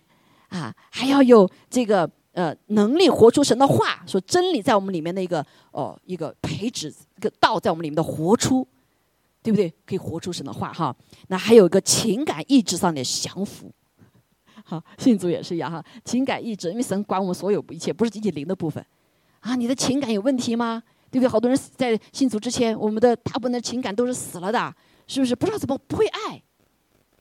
[0.50, 8.65] 啊，还要有这个呃能力活出神的话，说真理在我们里面的一个哦一个培植，一个道在我们里面的活出，
[9.41, 9.73] 对不对？
[9.88, 10.95] 可以活出神的话哈。
[11.30, 13.71] 那还有一个情感意志上的降服。
[14.63, 18.86] 好，信主也是一样哈，情感意志，因为神管我们所有一切，不是仅仅灵的部分，
[19.39, 20.84] 啊，你的情感有问题吗？
[21.10, 21.28] 对不对？
[21.28, 24.76] 好多人在信主之前，我们的大部分的情感都是死了的，
[25.08, 25.36] 是不是？
[25.36, 26.43] 不知道怎么不会爱，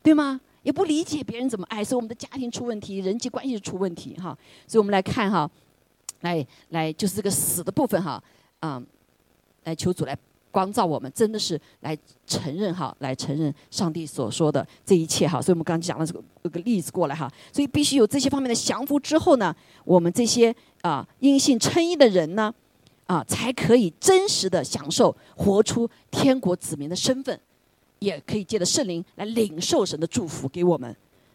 [0.03, 0.41] 对吗？
[0.67, 4.37] 也不理解别人怎么爱，所以我们的家庭出问题，人际关系出问题哈。
[4.67, 5.49] 所以我们来看哈，
[6.23, 8.21] 来来就是这个死的部分哈，
[8.63, 8.85] 嗯，
[9.63, 10.19] 来求主来
[10.51, 15.41] 光照我们，真的是来承认哈，来承认上帝所说的这一切哈。
[15.41, 20.53] 所以我们刚刚讲了这个这个例子过来哈，所以必须有这些方面的降服之后呢，我们这些
[20.83, 22.53] 啊因信称义的人呢。
[23.07, 27.41] 啊，才可以真实的享受活出天国子民的身份，
[28.07, 30.95] 也可以借着圣灵来领受神的祝福给我们，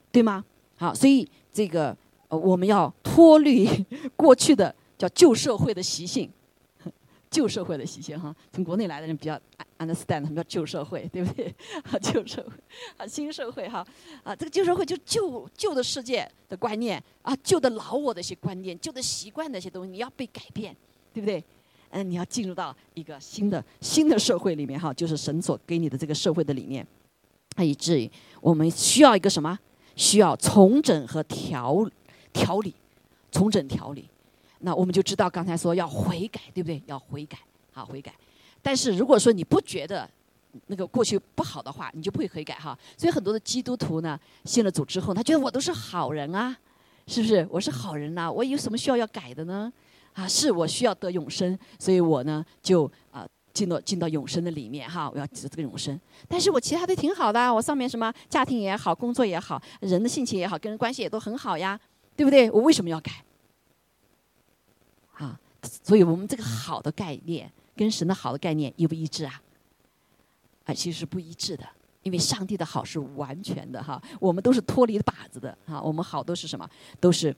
[0.10, 0.44] 对吗？
[0.78, 1.96] 好，所以这个
[2.30, 3.68] 呃，我们要脱离
[4.16, 6.32] 过去的叫旧社会的习性，
[7.30, 8.34] 旧社会的习性哈。
[8.54, 9.38] 从国内来的人比较
[9.80, 11.54] understand 什么叫旧社会，对不对？
[11.84, 12.52] 啊， 旧社会，
[12.96, 13.86] 啊，新社会哈，
[14.24, 20.74] 啊，这个旧社会就旧旧的世界的观念啊，旧的老我的一些观念，旧的习惯的一些东西，你要被改变，
[21.14, 21.44] 对不对？
[21.92, 26.86] 嗯，你要进入到一个新的新的社会里面哈，就是神所给你的这个社会的里面，
[27.60, 28.10] 以至于
[28.42, 29.58] 我们需要一个什么？
[29.96, 31.86] 需要重整和调
[32.32, 32.74] 调理，
[33.30, 34.10] 重整调理。
[34.60, 36.82] 那我们就知道刚才说要悔改，对不对？
[36.86, 37.38] 要悔改，
[37.74, 38.14] 好悔改。
[38.62, 40.10] 但是如果说你不觉得
[40.68, 42.78] 那个过去不好的话，你就不会悔改哈。
[42.98, 46.56] 所以很多的基督徒呢，信了主之后，他觉得我都是好人啊，
[47.08, 47.46] 是不是？
[47.52, 49.72] 我是好人呐，我有什么需要要改的呢？
[50.14, 56.00] 啊，是我需要得永生，所以我呢就啊进到进到永生的里面哈，我要得这个永生。
[56.28, 61.80] 但是我其他的挺好的，我上面什么家庭也好，工作也好，人的性情也好，跟人关系也都很好呀，
[62.16, 62.52] 对不对？
[62.52, 63.24] 我为什么要改？
[65.14, 65.40] 啊，
[65.84, 69.42] 所以我们这个好的概念跟神的好的概念一不一致啊？
[70.66, 71.66] 啊，其实是不一致的，
[72.04, 76.70] 因为上帝的好是完全的哈，我们都是脱离靶子的哈，我们好都是什么？
[77.00, 77.34] 都是。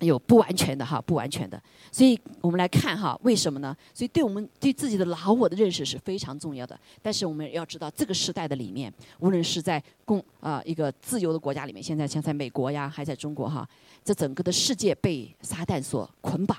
[0.00, 3.74] 有不完全的哈，不完全的，所以我们来看哈，为什么呢？
[3.94, 6.78] 所以对我们对自己的老我的认识是非常重要的。
[7.00, 13.66] 但是我们要知道，这个时代的里面，无论是在共啊一个自由的国家里面，现在像在美国呀，还在中国哈，
[14.04, 16.58] 这整个的世界被撒旦所捆绑，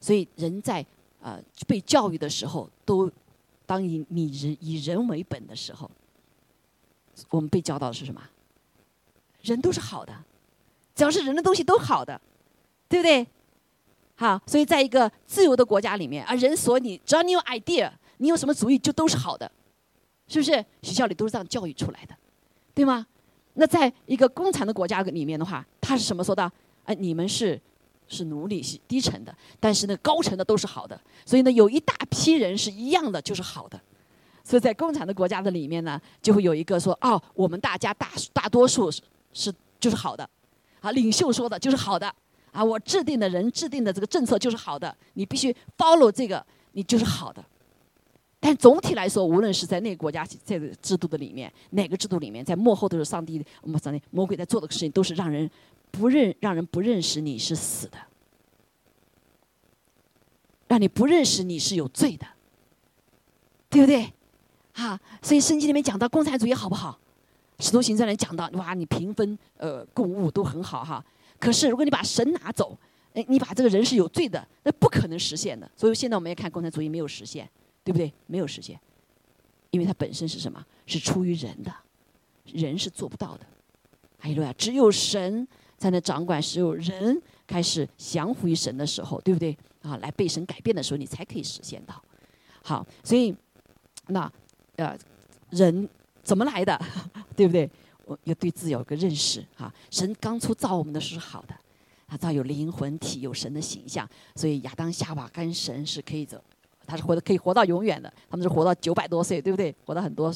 [0.00, 0.82] 所以人在
[1.20, 3.10] 呃被教育的时候，都
[3.66, 5.90] 当以以人以人为本的时候，
[7.28, 8.22] 我们被教导的是什么？
[9.42, 10.24] 人都是好的，
[10.94, 12.18] 只要是人的东西都好的。
[12.92, 13.26] 对不对？
[14.16, 19.50] 好，所以在一个自由的国家里面啊，人所你只要你有 idea，你有什么主意就都是好的，
[20.28, 20.52] 是不是？
[20.82, 22.14] 学校里都是这样教育出来的，
[22.74, 23.06] 对吗？
[23.54, 26.52] 那在一个共产的国家里面的话，他是什么说的？
[26.84, 27.58] 哎，你们是
[28.08, 31.00] 是奴隶，是低层的，但是呢，高层的都是好的。
[31.24, 33.80] 所以呢，有一大批人是一样的，就是好的。
[34.44, 39.00] 所以在共产的国家的里面呢，就会有一个说：哦，我们大家大大多数是
[39.32, 40.28] 是就是好的，
[40.80, 42.14] 啊，领袖说的就是好的。
[42.52, 47.44] 啊，我制定的人制定的这个政策就是好的，你必须 follow 这个，你就是好的。
[48.38, 55.50] 但总体来说，无论是在那个国家这个制度的里面，哪个制度里面，在幕后都是上帝，我们上帝魔鬼在做的事情，都是让人
[55.90, 57.96] 不认，让人不认识你是死的，
[60.68, 62.26] 让你不认识你是有罪的，
[63.70, 64.12] 对不对？
[64.74, 66.98] 哈，所以圣经里面讲到共产主义好不好？
[67.60, 71.04] 使徒行传里讲到，哇，你平分呃共物都很好哈。
[71.42, 72.78] 可是，如果你把神拿走，
[73.14, 75.68] 哎，你把这个人是有罪的，那不可能实现的。
[75.74, 77.50] 所以现在我们也看共产主义没有实现，
[77.82, 78.12] 对不对？
[78.28, 78.78] 没有实现，
[79.72, 80.64] 因为它本身是什么？
[80.86, 81.74] 是出于人的，
[82.44, 83.46] 人是做不到的。
[84.20, 89.58] 还有啊，只有神才能掌管，只有人开始降服于神的时候，对不对？
[89.82, 92.00] 啊，来被神改变的时候，你才可以实现到。
[92.62, 93.34] 好，所以
[94.06, 94.32] 那
[94.76, 94.96] 呃，
[95.50, 95.88] 人
[96.22, 96.80] 怎么来的，
[97.34, 97.68] 对不对？
[98.24, 101.54] 要对自己有个认识哈，神刚初造我们的是好的，
[102.06, 106.42] 他造有灵魂体，有神的形象，所以亚当夏娃跟神是可以走，
[106.86, 109.74] 他是活的可以活到永远的，他们是活到九百多岁，对不对？
[109.84, 110.34] 活到很多，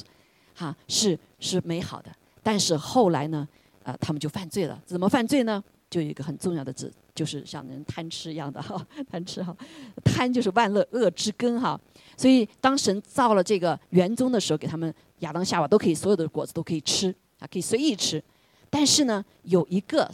[0.54, 2.10] 哈，是是美好的。
[2.42, 3.46] 但是后来呢，
[3.82, 4.80] 啊，他们就犯罪了。
[4.86, 5.62] 怎么犯罪呢？
[5.88, 9.56] 就有一个很重要的字，就是像人贪吃一样的哈， 贪吃哈，
[10.04, 11.80] 贪就是万恶恶之根哈。
[12.16, 17.14] 所以当神造了这个园中的时候，给他们亚当夏娃都可以所有的果子都可以吃。
[17.46, 18.22] 可以随意吃，
[18.68, 20.10] 但是呢，有一个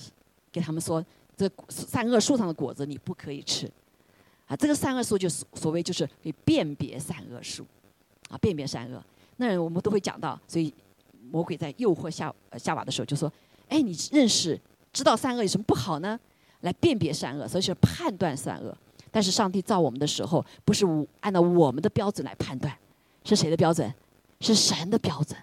[0.51, 1.05] 给他们说，
[1.37, 3.71] 这善恶树上的果子你不可以吃，
[4.47, 7.64] 啊，这个善恶树就是所谓就是可以辨别善恶树，
[8.29, 9.03] 啊，辨别善恶。
[9.37, 10.73] 那我们都会讲到，所以
[11.31, 13.33] 魔鬼在诱惑夏夏娃的时候就说，
[13.68, 14.59] 哎，你认识
[14.92, 16.18] 知道善恶有什么不好呢？
[16.61, 18.77] 来辨别善恶，所以是判断善恶。
[19.11, 20.87] 但是上帝造我们的时候，不是
[21.21, 22.77] 按照我们的标准来判断，
[23.25, 23.92] 是谁的标准？
[24.40, 25.38] 是神的标准，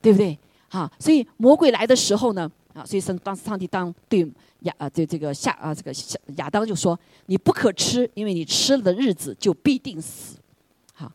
[0.00, 0.38] 对不对？
[0.68, 10.36] 哈，所以魔鬼来的时候呢，啊，所以上当时上帝当对亚啊对这个夏啊这个亚亚当就说，你不可吃，因为你吃了的日子就必定死，
[10.94, 11.10] 好，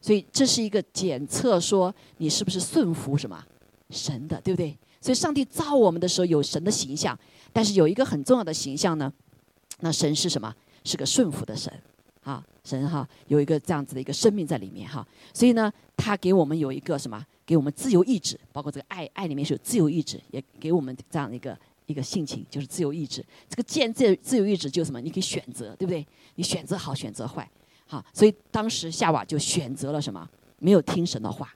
[0.00, 3.44] 所以这是一个检测，说你是不是顺服什么
[3.90, 4.76] 神的，对不对？
[5.00, 7.18] 所以上帝造我们的时候有神的形象，
[7.52, 9.12] 但是有一个很重要的形象呢，
[9.80, 10.54] 那神是什么？
[10.84, 11.72] 是个顺服的神，
[12.26, 15.06] 啊，神哈有一个这样子的一个生命在里面哈。
[15.32, 17.24] 所以呢，他给我们有一个什么？
[17.46, 23.24] 给我们自由意志，包括这个爱，爱里面是有自由意志，也给我们这样的一个一个性情，就是自由意志。
[23.48, 25.00] 这个见自自由意志就是什么？
[25.00, 26.04] 你可以选择，对不对？
[26.34, 27.48] 你选择好，选择坏，
[27.86, 28.04] 好。
[28.12, 30.28] 所以当时夏娃就选择了什么？
[30.58, 31.54] 没有听神的话。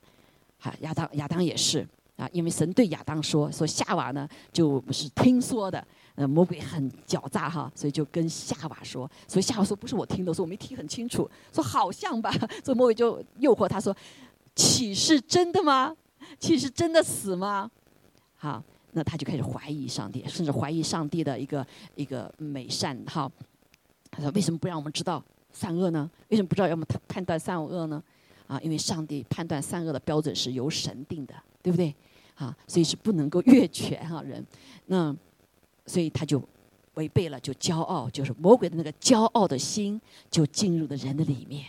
[0.59, 5.85] 好，亚当亚当也是啊，因为神对亚当说说夏娃呢就是听说的，
[6.21, 12.31] 呃，魔鬼很狡诈哈，所以就跟夏娃说，所以夏娃说不是我听的，说我没听很清楚，说好像吧，
[12.63, 13.97] 所以魔鬼就诱惑他说，
[14.55, 15.97] 岂是真的吗？
[16.39, 17.71] 岂是真的死吗？
[18.37, 23.31] 好，那他就开始怀疑上帝，甚至怀疑上帝的一个一个美善哈。
[24.11, 26.11] 他说为什么不让我们知道善恶呢？
[26.29, 28.03] 为什么不知道要么判断善恶呢？
[28.47, 31.95] 啊，因为上帝判断善恶的标准是由神定的，对不对？
[32.35, 34.47] 啊，所以是不能够 越权哈人。
[34.85, 35.17] 那
[35.91, 36.41] 所以他就
[36.95, 40.01] 违背了，就骄傲，就是魔鬼的那个骄傲的心
[40.31, 41.67] 就进入了人的里面。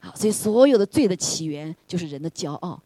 [0.00, 2.82] 好，所以所有的罪的起源就是人的骄傲，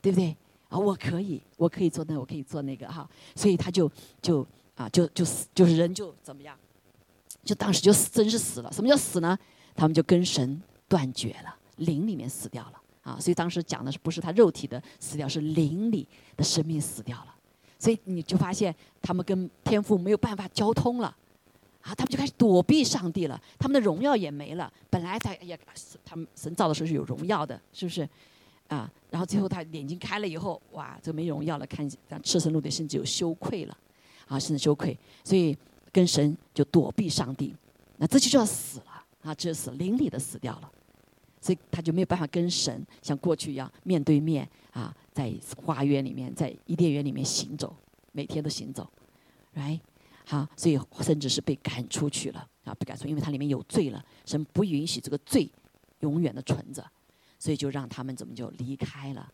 [0.00, 0.34] 对不对？
[0.70, 3.06] 啊，我可以，我可以做那，我可以做那个哈。
[3.34, 3.90] 所以他就
[4.22, 6.56] 就啊，就就死，就是人就怎么样？
[7.44, 8.72] 就当时就死，真是死了。
[8.72, 9.38] 什么叫死呢？
[9.74, 10.58] 他们就跟神
[10.88, 11.54] 断绝了。
[11.76, 17.35] 灵里面死掉了啊，所以当时讲的是不是他肉体的死掉，是灵里的生命死掉了，
[17.86, 21.06] 所以你就发现他们跟天父没有办法交通了，
[21.82, 24.68] 啊，他们就开始躲避上帝了，他们的荣耀也没了。
[24.90, 25.56] 本来他也
[26.04, 28.02] 他们神造的时候是有荣耀的，是不是？
[28.66, 31.88] 啊，然后最后他眼睛开了以后，哇，这没荣耀了，看
[32.24, 33.78] 赤身露体，甚至有羞愧了，
[34.26, 35.56] 啊，甚至羞愧，所以
[35.92, 37.54] 跟神就躲避上帝，
[37.98, 40.72] 那这就叫死了啊，这是灵里的死掉了。
[41.46, 47.72] 所以他就没有办法跟神像过去一样面对面啊，在花园里面，在伊甸园里面行走，
[48.10, 48.90] 每天都行走
[49.54, 49.78] ，right？
[50.24, 55.48] 好，所以甚至是被赶出去了啊，被赶出，因为它里面有罪了，神不允许这个罪
[56.00, 56.84] 永远的存着，
[57.38, 59.32] 所以就让他们怎么就离开了，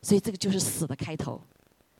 [0.00, 1.40] 所以这个就是死的开头。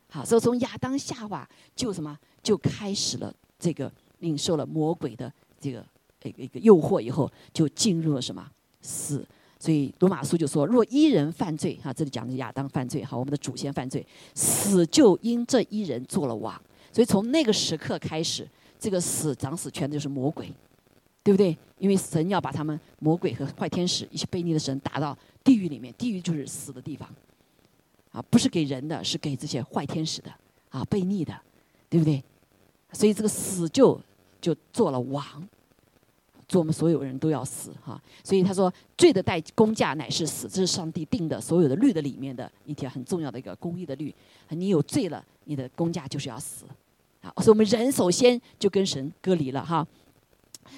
[0.09, 1.45] 好，所以从亚当夏娃
[1.75, 5.85] 就什么就开始了这个领受了魔鬼的这个
[6.23, 8.49] 一个一个诱惑以后，就进入了什么
[8.81, 9.27] 死。
[9.59, 16.59] 所以罗马书就说：若一人犯罪，哈，这里讲的亚当犯罪，哈，我们的祖先犯罪，死就因这一人做了王。
[16.93, 18.47] 所以从那个时刻开始，
[18.79, 20.49] 这个死掌死权的就是魔鬼，
[21.21, 21.55] 对不对？
[21.77, 27.09] 因为神要把他们魔鬼和坏天使一些悖逆的神打到地狱里面，地狱就是死的地方，
[28.11, 30.33] 啊，不是给人的，是给这些坏天使的，
[30.69, 31.37] 啊，悖逆的，
[31.89, 32.23] 对不对？
[32.93, 33.99] 所以这个死就
[34.39, 35.25] 就做了王。
[36.49, 44.13] 做我们所有人都要死哈，所以他说罪的代工价乃是死，这是上帝定的所有的律的里面的一条很重要的一个公义的律。
[44.49, 46.65] 你有罪了，你的工价就是要死，
[47.21, 49.87] 啊，所以我们人首先就跟神隔离了哈。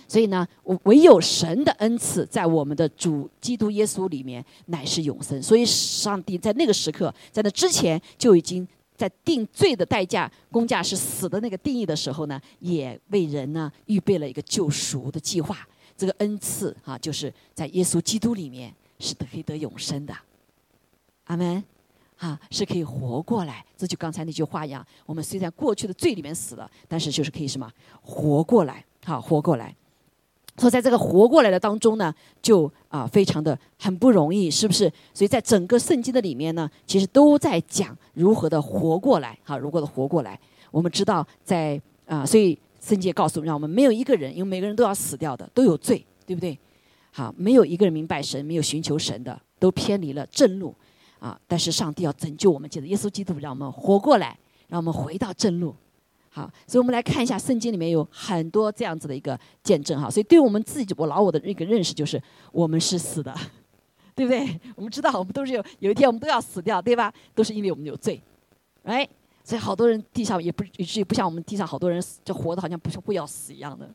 [0.07, 0.45] 所以呢，
[0.83, 5.41] 唯有神的恩赐在我们的主基督耶稣里面乃是永生。
[5.41, 8.67] 所以上帝在那个时刻，在那之前就已经。
[9.01, 15.67] 在定罪的代价，公价是死的那个定义的时候呢，也为人呢预备了一个救赎的计划。
[15.97, 20.15] 这个恩赐啊，就是在耶稣基督里面是可以得永生的。
[21.23, 21.63] 阿门，
[22.17, 23.65] 啊，是可以活过来。
[23.75, 27.67] 这就刚才那句话一样，我们虽然过去的罪里面死了，但是就是可以什么
[28.03, 29.75] 活过来，好活过来。
[30.61, 34.91] 说在这个活过来的当中呢，就啊非常的很不容易，是不是？
[35.13, 40.39] 所以在整个圣经的里面呢，其实都在讲如何的活过来，哈，如何的活过来。
[40.69, 46.57] 我们知道在啊，所以圣经告诉我们，让我们没有一个人，因为每个人都要死掉的，都有罪，对不对？
[47.11, 50.73] 好，没有一个人明白神，没有寻求神的，都偏离了正路，
[51.19, 51.37] 啊！
[51.45, 54.37] 但是上帝要拯救我们，借着耶稣基督，让我们活过来，
[54.69, 55.75] 让我们回到正路。
[56.33, 60.09] 好，所以我们来看一下圣经里面有很多这样子的一个见证哈。
[60.09, 62.21] 所以对我们自己，我老我的一个认识就是，
[62.53, 63.35] 我们是死的，
[64.15, 64.57] 对不对？
[64.77, 67.13] 我们知道我们都是有有一天我们都要死掉，对吧？
[67.35, 68.21] 都是因为我们有罪，
[68.83, 69.05] 哎，
[69.43, 73.89] 所以好多人地上也不以至于不像我们地上好多人就活的好像不是会要死一样的，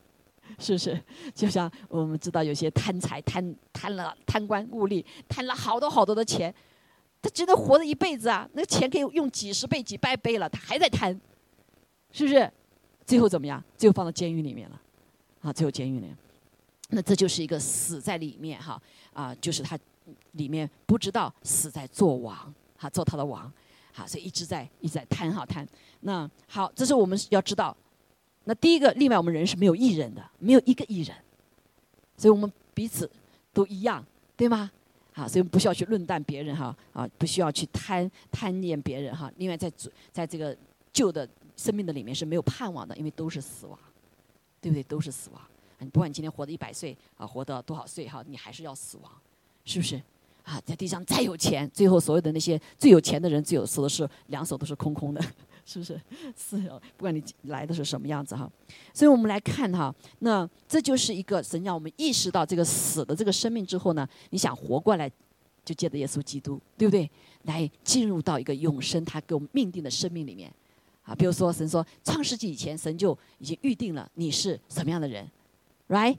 [0.58, 1.02] 是不是？
[1.34, 6.54] 就像我们知道有些贪财贪贪了贪官污吏贪了好多好多的钱，
[7.22, 11.18] 他只能活了一辈子啊，那钱可以用几十倍几百倍了，他还在贪。
[12.16, 12.50] 是不是？
[13.04, 13.62] 最后怎么样？
[13.76, 14.80] 最后放到监狱里面了，
[15.42, 16.06] 啊，最后监狱里，
[16.88, 18.80] 那这就是一个死在里面哈，
[19.12, 19.78] 啊，就是他
[20.32, 23.52] 里面不知道死在做王，哈，做他的王，
[23.92, 25.68] 好，所以一直在一直在贪哈贪。
[26.00, 27.76] 那好，这是我们要知道。
[28.44, 31.14] 那第一个，另外我们人是没有艺人的，没有一个艺人，
[32.16, 33.08] 所以我们彼此
[33.52, 34.02] 都一样，
[34.36, 34.70] 对吗？
[35.14, 39.30] 啊，所以不需要去论断别人哈，啊，不需要去贪贪念别人哈。
[39.36, 39.70] 另外，在
[40.10, 40.56] 在这个
[40.92, 43.78] 旧的生命的里面是没有盼望的，因为都是死亡，
[44.60, 44.82] 对不对？
[44.82, 45.40] 都是死亡。
[45.78, 49.12] 你不管你今天活到一百岁啊，活到多少岁哈，你还是要死亡，
[49.64, 50.00] 是不是？
[50.44, 55.20] 啊，在地上再有钱，最后所有的那些最有钱的人，最有死的是两手都是空空的，
[55.66, 56.00] 是不是？
[56.36, 56.56] 是，
[56.96, 58.48] 不管你来的是什么样子哈。
[58.94, 65.10] 所以我们来看哈，那这就是一个神让我们意识到这个死的这个生命之后呢，你想活过来，
[65.64, 67.10] 就借着耶稣基督，对不对？
[67.42, 70.52] 来进入到一个永生他给我们命定的生命里面，
[71.06, 75.26] 啊，比如说神说创世纪以前神就已经预定了你是什么样的人
[75.88, 76.18] ，right？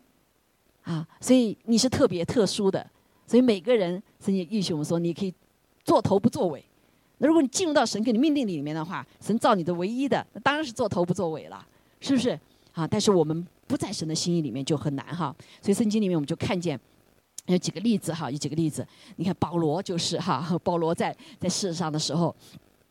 [0.83, 2.89] 啊，所以你是特别特殊的。
[3.25, 5.33] 所以每个人，神也允许我们说，你可以
[5.83, 6.63] 做头不做尾。
[7.17, 11.67] 那如果你进入到神给你命令里面的话，神造你的唯一的，那当然是做头不做尾了，
[11.99, 12.39] 是不是？
[12.71, 15.35] 啊，但是我们不在神的心意里面就很难哈。
[15.61, 16.79] 所以圣经里面我们就看见
[17.47, 18.88] 有几个例子哈，有几个例子。
[19.17, 22.33] 你看保罗就是哈，保罗在在世上的时候，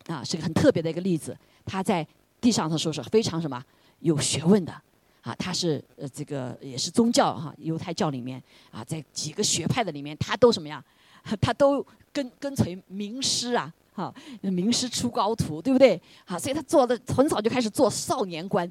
[0.08, 1.34] 啊，是个很特别的一个例子。
[1.66, 2.06] 他在
[2.40, 3.62] 地上的时候是非常什么
[3.98, 4.72] 有学问的。
[5.20, 8.40] 啊，他是呃，这个也是宗教哈，犹太教里面
[8.70, 10.80] 啊，在几个学派的里面，他都什么呀？
[11.42, 16.00] 他都跟跟随名师啊，哈，名师出高徒，对不对？
[16.24, 18.70] 好，所以他做的很早就开始做少年官，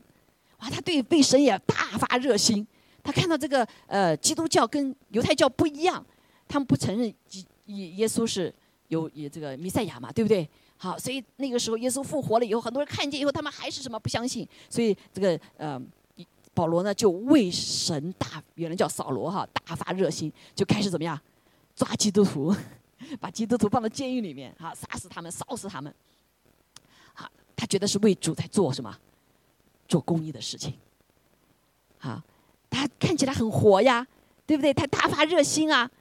[0.59, 2.65] 哇，他对被神也大发热心。
[3.03, 6.01] 他看到这个呃，基督教跟犹太教不一样，
[6.47, 7.13] 他们不承认
[7.65, 8.53] 耶耶稣是
[8.87, 10.49] 有也这个弥赛亚嘛，对不对？
[10.77, 15.81] 好，所以那个时候耶稣复活了以后，很多人看见以后，他们还是什么不相信，所以这个呃。
[16.53, 21.19] 保罗呢，就为神大，原来叫扫罗哈，大发热心，就开始怎么样，
[21.75, 22.55] 抓基督徒，
[23.19, 25.93] 把基督徒放到监狱里面，哈，杀死他们，烧死他们。
[27.13, 28.97] 好，他觉得是为主在做什么，
[29.85, 30.73] 做公益的事情。
[31.97, 32.23] 好，
[32.69, 34.07] 他看起来很活呀，
[34.45, 34.73] 对不对？
[34.73, 35.91] 他大发热心啊，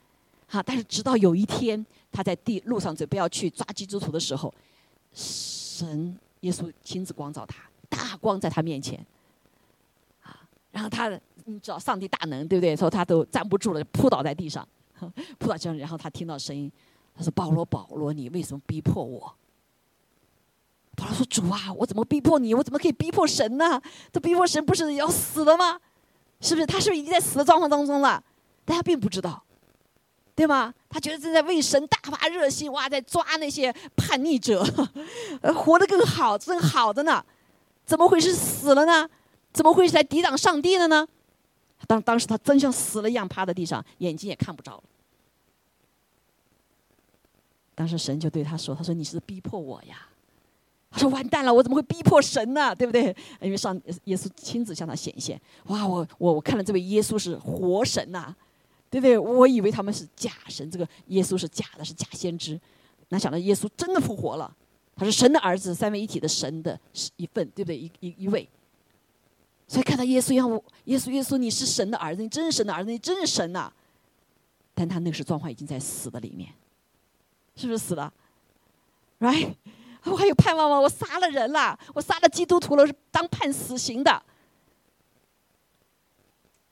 [0.46, 1.84] 好，但是直到有一天，
[2.14, 4.54] 他在地路上准备要去抓基督徒的时候，
[5.12, 7.56] 神耶稣亲自光照他，
[7.88, 9.04] 大光在他面前。
[10.22, 10.38] 啊
[10.70, 11.08] 然后他，
[11.44, 12.76] 你知道上帝大能，对不对？
[12.76, 14.66] 说他都站不住了，扑倒在地上，
[15.38, 15.76] 扑倒地上。
[15.76, 16.70] 然后他听到声音，
[17.16, 19.34] 他说：“保罗，保罗，你为什么逼迫我？”
[20.96, 22.54] 保罗说：“主啊，我怎么逼迫你？
[22.54, 23.80] 我怎么可以逼迫神呢？
[24.12, 25.80] 这逼迫神不是要死了吗？
[26.40, 26.66] 是不是？
[26.66, 28.22] 他是不是已经在死的状况当中了？
[28.64, 29.43] 但他并不知道，
[30.34, 30.74] 对吗？
[30.88, 34.64] 他觉得正在为神大发热心，哇，在抓那些叛逆者，
[35.54, 37.24] 活得更好，正好着呢，
[37.84, 39.08] 怎么会是死了呢？”
[39.54, 41.06] 怎么会是来抵挡上帝的呢？
[41.86, 44.82] 当当时他真像死了一样趴在地上，眼睛也看不着了。
[47.76, 50.08] 当时神就对他说：“他说你是逼迫我呀。”
[50.90, 52.74] 他说：“完蛋了，我怎么会逼迫神呢？
[52.74, 53.14] 对不对？
[53.40, 55.40] 因为上耶稣亲自向他显现。
[55.66, 58.34] 哇，我我我看了这位耶稣是活神呐，
[58.94, 59.18] 对不对？
[59.18, 62.60] 我以为他们是假神，这个耶稣是假的，是假先知。
[63.08, 64.56] 哪想到耶稣真的复活了？
[64.94, 66.78] 他是神的儿子，三位一体的神的
[67.16, 67.76] 一份，对不对？
[67.76, 68.48] 一一一位。”
[69.66, 70.48] 所以看到耶稣一样，
[70.84, 73.68] 耶稣耶稣，你是神的儿子，你真是神的儿子，你真是神呐！
[74.74, 76.54] 但他那时状况已经在死的里面，
[77.56, 78.14] 是不是死了
[79.18, 79.56] ？Right？
[80.04, 80.78] 我还有盼望吗？
[80.78, 84.22] 我杀了人了，我杀了基督徒了，是当判死刑的。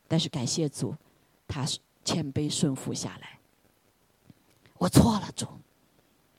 [0.06, 0.94] 但是感谢主，
[1.48, 3.38] 他是谦卑顺服下来。
[4.78, 5.46] 我错了，主。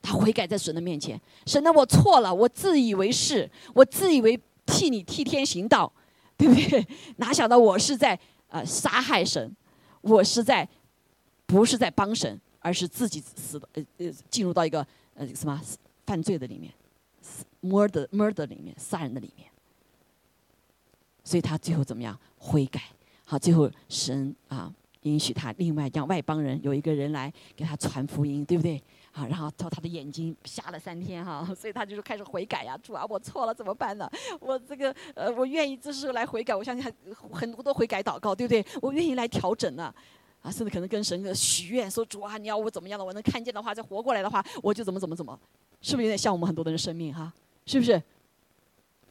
[0.02, 1.72] 他悔改在神的面前，神呢？
[1.72, 5.92] 我错了，我自以为是，我自以为替你替天行道。
[6.36, 6.84] 对不对？
[7.18, 9.54] 哪想到我是在呃杀害神，
[10.00, 10.68] 我是在
[11.46, 14.84] 不是在帮神，而是自己死的呃呃进入到一个
[15.14, 15.62] 呃什么
[16.04, 16.74] 犯罪的里面
[17.62, 19.48] ，murder murder 里面杀人的里面，
[21.22, 22.82] 所以他最后怎么样悔改？
[23.24, 24.74] 好，最后神啊
[25.04, 28.82] 允许他另外让外邦人有一个人来给他传福音，对不对？
[29.12, 34.10] 啊，然后他他的眼睛瞎了三天哈， 所以他就是开始悔改呀，主啊，我错了怎么办呢？
[34.40, 36.92] 我这个呃，我愿意这时候来悔改，我相信
[37.30, 38.64] 很多都悔改祷告，对不对？
[38.82, 39.94] 我愿意来调整呢，
[40.42, 45.38] 啊，甚至可能跟神的许愿说，主啊，你要我怎么样的，我能看见的话，再活过来的话，我就怎么怎么怎么，
[45.80, 47.32] 是不是有点像我们很多的人生命哈？
[47.66, 48.02] 是不是？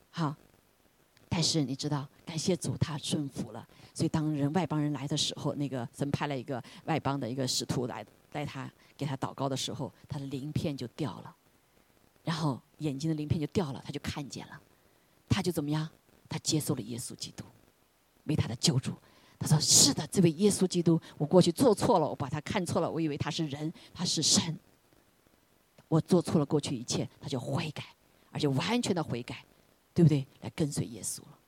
[0.10, 0.36] 好，
[1.30, 8.72] 但是你知道，感谢主，他顺服了，所以当人外邦人来的时候，那个神派了一个外邦的一个使徒来带他。
[8.96, 11.36] 给他祷告的时候，他的鳞片就掉了，
[12.24, 14.62] 然后眼睛的鳞片就掉了，他就看见了，
[15.28, 15.90] 他就怎么样？
[16.30, 17.44] 他接受了耶稣基督，
[18.26, 18.94] 为他的救主。
[19.40, 24.58] 他说：“是的，这位耶稣基督，我过去做错了，我把他看错了，我以为他是人，他是神。
[25.88, 27.84] 我做错了过去一切，他就悔改，
[28.32, 29.44] 而且完全的悔改，
[29.92, 30.26] 对不对？
[30.42, 31.40] 来跟随耶稣了，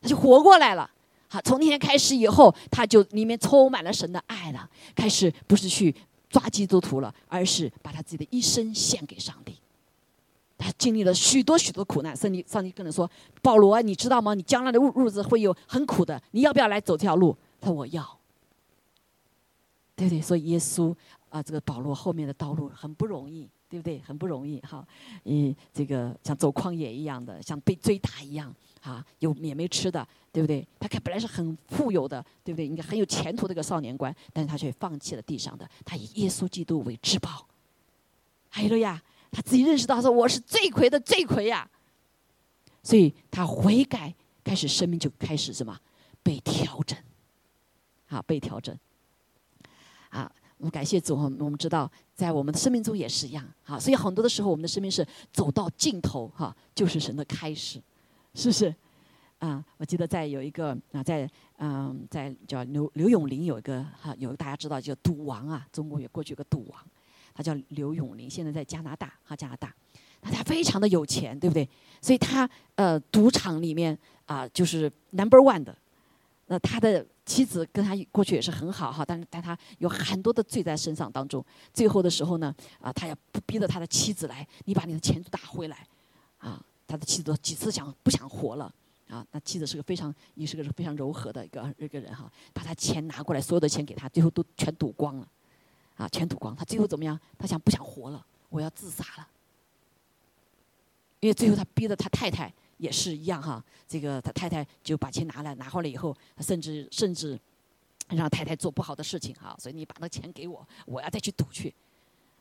[0.00, 0.90] 他就活过来了。
[1.34, 5.92] 好，从那天开始以后，他就里面充满了神的爱了，开始不是去。”
[6.30, 9.54] 抓基督徒了，而是把他自己的一生献给上帝。
[10.58, 12.16] 他经历了许多许多苦难。
[12.16, 13.08] 上帝上帝跟人说
[13.40, 14.34] ：“保罗，你知道吗？
[14.34, 18.02] 你将来的日日子会有很苦的，你要不要来走这条路？”他说：“我要。”
[19.94, 20.20] 对不对？
[20.20, 20.92] 所以耶稣
[21.28, 24.00] 啊，这个保罗后面的道路很不容易，对不对？
[24.00, 24.84] 很不容易哈。
[25.22, 28.52] 嗯，这个像走旷野一样的，像被追打一样
[28.84, 30.66] 啊，有也没吃的，对不对？
[30.78, 32.66] 他看本来是很富有的，对不对？
[32.66, 37.46] 应该很有前途的一个少年官，但是他却放弃了地上的，他以耶稣基督为至宝。
[38.50, 41.68] 还有了呀，他自己认识到说我是罪魁的罪魁呀，
[42.82, 44.14] 所以他悔改，
[44.44, 45.80] 开始生命就开始什么
[46.22, 46.98] 被调整，
[48.08, 48.78] 啊，被调整。
[50.10, 57.82] 啊，我们感谢主，我们知道在我们的生命中也是一样，啊，所以很多的时候我们的生命是走到尽头，哈，就是神的开始，
[58.34, 58.74] 是不是？
[59.38, 61.28] 啊，我记得在有一个啊，在
[61.58, 66.80] 嗯，在叫刘刘永林有一个哈，有大家知道叫赌王啊，中国也过去有个赌王，
[67.34, 69.74] 他叫刘永林，现在在加拿大哈，加拿大，
[70.22, 71.68] 那他非常的有钱，对不对？
[72.00, 75.76] 所以他呃，赌场里面啊，就是 number one 的，
[76.46, 77.06] 那他的。
[77.26, 81.42] 妻子跟他过去也是很好哈，但是但他有很多的罪在身上当中。
[81.72, 85.86] 最后的时候呢，啊，他也不逼着他的妻子来，你把你的钱都打回来，
[86.36, 88.72] 啊，他的妻子几次想不想活了，
[89.08, 95.28] 啊，那妻子是个非常也是个非常柔和的一个一个人哈，把他钱拿过来，所有的钱给他，最后都全赌光了，
[95.96, 96.54] 啊，全赌光。
[96.54, 97.18] 他最后怎么样？
[97.38, 98.24] 他想不想活了？
[98.48, 99.28] 我要自杀了，
[101.20, 102.52] 因为最后他逼着他太太。
[102.76, 107.38] 也是一样哈，这个他太太就把钱拿来，拿回来以后，甚至甚至
[108.08, 111.72] 让太太做不好的事情哈，所以你把那钱给我，我要再去赌去，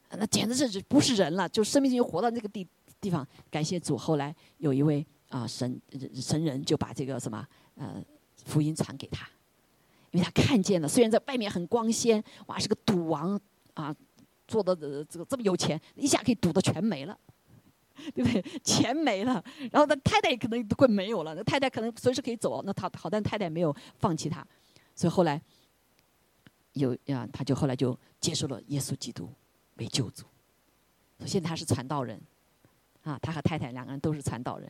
[0.09, 2.67] 那简直是不是人了，就生命就活到那个地
[3.03, 3.27] 地方。
[3.51, 5.79] 感谢主，后来有一位啊神
[6.15, 7.45] 神人就把这个什么
[7.75, 8.03] 呃
[8.45, 9.27] 福音传给他，
[10.11, 13.39] 因为他看见了，虽然在外面很光鲜，哇是个赌王
[13.73, 13.93] 啊，
[14.47, 17.17] 做的这个这么有钱，一下可以赌的全没了。
[18.15, 18.41] 对不对？
[18.65, 19.41] 钱没了，
[19.71, 21.35] 然后他太太也可能都快没有了。
[21.35, 24.43] 那太太可能随时可以走，那他好，但太太没有放弃他，
[24.95, 25.39] 所以后来
[26.73, 29.31] 有呀，他就后来就接受了耶稣基督
[29.75, 30.25] 为救主。
[31.23, 32.19] 现在他是传道人，
[33.03, 34.69] 啊，他和太太两个人都是传道人，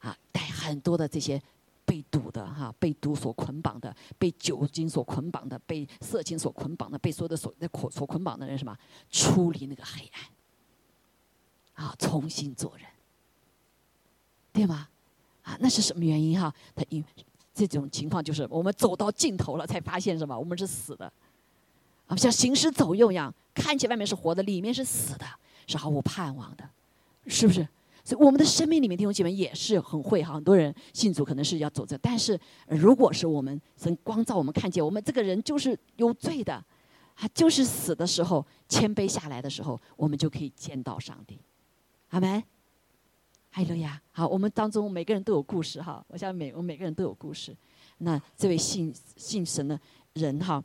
[0.00, 1.40] 啊，带很多的这些
[1.84, 8.76] 被赌的哈，被毒所捆绑的，被酒精所捆绑的，被色情所捆绑的，被所有的所捆所捆绑的人什么，
[9.10, 10.22] 出离那个黑暗。
[11.74, 12.86] 啊，重新做人，
[14.52, 14.88] 对吗？
[15.42, 16.54] 啊，那是什么原因哈？
[16.74, 17.02] 他因
[17.54, 20.38] 这种情况就是我们走到尽头了，才发现什么？
[20.38, 21.10] 我们是死的，
[22.06, 25.24] 啊，像行尸走肉一样，看起来外面是活的，里面是死的，
[25.66, 26.70] 是毫无盼望的，
[27.26, 27.66] 是不是？
[28.04, 36.54] 所以我们的生命里面弟兄姐妹也是很会哈，很多人信主可能是要走这，但是如果是我们从光照我们看见，我们这个人就是有罪的，
[37.14, 41.38] 啊，就是死的时候谦卑下来的时候，我们就可以见到上帝。
[42.08, 42.42] 阿门，
[43.50, 46.04] 还有呀，好，我们当中每个人都有故事哈。
[46.08, 47.56] 我相信每我们每个人都有故事。
[47.98, 49.78] 那这位信信神的
[50.14, 50.60] 人哈，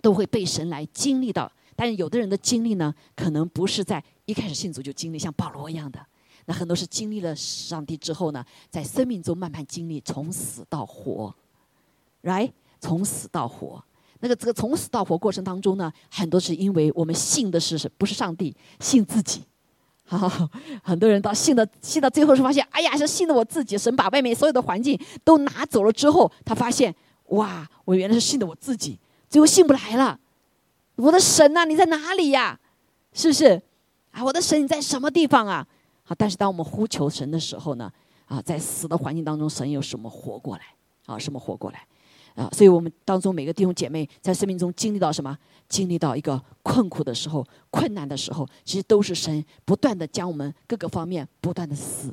[0.00, 1.52] 都会被神来经历到。
[1.76, 6.04] 但是有的人的经历呢，可能不是在一开始信主就经历，像保罗一样的。
[6.46, 11.34] 那很多是经历了上帝之后呢，在生命中慢慢经历从死到活
[12.22, 12.52] ，right？
[12.80, 13.82] 从死到活，
[14.20, 19.42] 那个这个从死到活过程当中呢，很多是因为我们信的是不是上帝，信自己。
[20.06, 20.28] 好，
[20.84, 23.78] 很多人到信的信到最后是发现，哎呀，是信的我自己。
[23.78, 26.94] 神把外面所有的环境都拿走了之后，他发现，
[27.28, 28.98] 哇，我原来是信的我自己，
[29.30, 30.20] 最后信不来了。
[30.96, 32.60] 我的神呐，你在哪里呀？
[33.14, 33.62] 是不是？
[34.14, 35.66] 啊，我的神你在什么地方啊？
[36.04, 37.92] 好，但是当我们呼求神的时候呢，
[38.26, 40.62] 啊，在死的环境当中，神有什么活过来？
[41.06, 41.84] 啊，什么活过来？
[42.36, 45.36] 啊，所以我们当中每个弟兄姐妹在生命中经历到什么？
[45.68, 52.12] 经历到一个困苦的时候、困难的时候，其实都是神不断的将我们各个方面不断的死。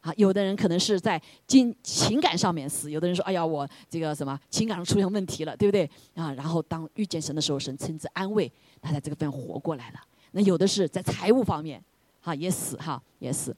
[0.00, 10.00] 啊，有的人可能是在经情感上面死，有的人说：“哎呀，我这个什么情感上出现问题了，对不对？”啊，然后当遇见神的时候，神亲自安慰他，在这个方面活过来了。
[10.34, 11.82] 那有的是在财务方面，
[12.20, 13.56] 哈，也死，哈，也死。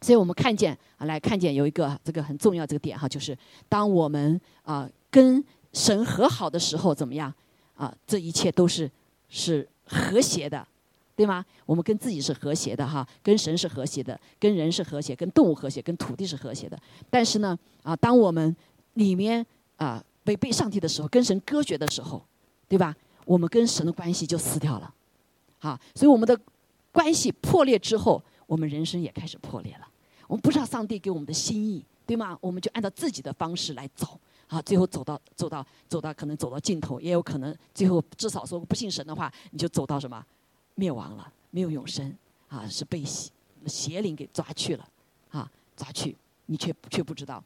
[0.00, 3.36] 所以我们看见啊，来看见有一个这个很重要这个点哈，就是
[3.68, 4.88] 当我们啊。
[5.08, 5.42] 跟
[5.72, 7.32] 神和好的时候怎么样？
[7.74, 8.90] 啊，这一切都是
[9.30, 10.66] 是和谐的，
[11.14, 11.42] 对吗？
[11.64, 16.78] 我们跟自己是和谐的哈，跟神是和谐的，跟人是和谐，跟动物和谐，跟土地是和谐的。
[17.08, 18.54] 但是呢，啊，当我们
[18.94, 19.46] 里面
[19.78, 22.22] 啊违背上帝的时候，跟神隔绝的时候，
[22.68, 22.94] 对吧？
[23.24, 24.92] 我们跟神的关系就死掉了，
[25.66, 26.38] 啊，所以我们的
[26.92, 29.88] 关系破裂之后，我们人生也开始破裂了。
[30.28, 32.38] 我们不知道上帝给我们的心意，对吗？
[32.40, 34.18] 我们就按照自己的方式来走。
[34.46, 40.24] 啊，最后走到走到走到可能走到尽头，也有可能最后至少说不信神的话，你就走到什么
[40.76, 43.02] 灭亡了，没有永生啊，是被
[43.66, 44.88] 邪灵给抓去了，
[45.30, 47.42] 啊，抓去，你却却不知道。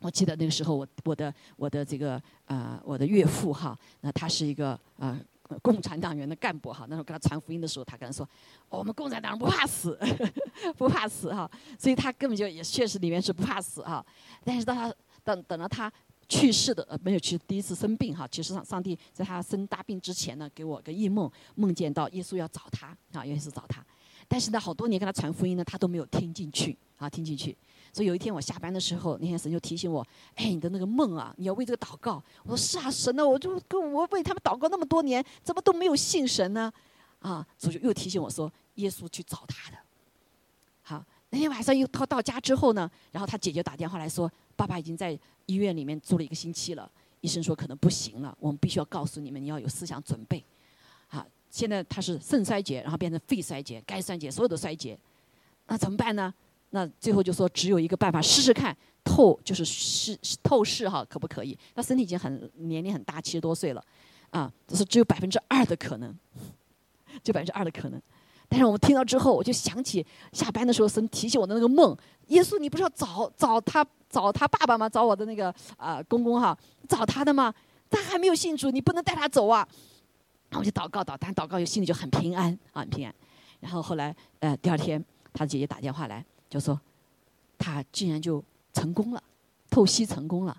[0.00, 5.18] 我记得那个时候，我我的我的这个呃我的岳父哈，那他是一个呃
[5.62, 6.86] 共产党员的干部哈。
[6.88, 8.28] 那时候跟他传福音的时候，他跟他说，
[8.68, 9.98] 我们共产党人不怕死，
[10.76, 11.50] 不怕死哈。
[11.78, 14.04] 所以他根本就也确实里面是不怕死哈。
[14.44, 14.94] 但是当他
[15.24, 15.92] 等等到他
[16.28, 23.84] 去世的呃没有去第一次生病哈，其实上上帝在他生大病之前呢，给我个异梦，梦见到耶稣要找他啊，耶稣找他。
[24.28, 27.56] 但是呢，好多年跟他传福音呢，他都没有听进去啊，听进去。
[27.96, 36.70] 所以有一天我下班的时候，那天神就提醒我：“哎，你的那个梦啊，你要为这个祷告。”我说：“是啊，神呢，我就跟我为他们祷告那么多年，怎么都没有信神呢？”
[37.20, 39.78] 啊，主就又提醒我说：“耶稣去找他的。”
[40.84, 46.86] 好，那天晚上又他到家之后呢，然后他姐姐打电话来说：“爸爸已经在医院里面住了一个星期了，
[47.22, 50.44] 医生说可能不行了，我们必须要告诉你们，你要有思想准备。”
[51.08, 54.98] 好，现在他是肾衰竭，然后变成肺衰竭、肝衰竭，所有的衰竭，
[55.68, 56.34] 那怎么办呢？
[56.70, 61.56] 那最后就说只有一个办法，试试看透就是试透视哈，可不可以？
[61.74, 63.82] 他身体已经很年龄很大，七十多岁了，
[64.30, 66.14] 啊，就是只有百分之二的可能，
[67.22, 68.02] 就百分之二的可能。
[68.48, 71.96] 但是我们听到之后，我就想起下班的时候神提醒我的那个梦：
[72.28, 74.88] 耶稣，你不是要找找他找他爸爸吗？
[74.88, 76.56] 找我的那个啊公公哈，
[76.88, 77.52] 找他的吗？
[77.88, 79.66] 他还没有信主，你不能带他走啊！
[80.50, 83.14] 然后我就祷告祷，但祷告就心里就很平安啊，很平安。
[83.60, 86.24] 然后后来呃第二天，他的姐姐打电话来。
[86.48, 86.80] 就说，
[87.58, 88.42] 他竟然就
[88.72, 89.22] 成功了，
[89.70, 90.56] 透析成功了，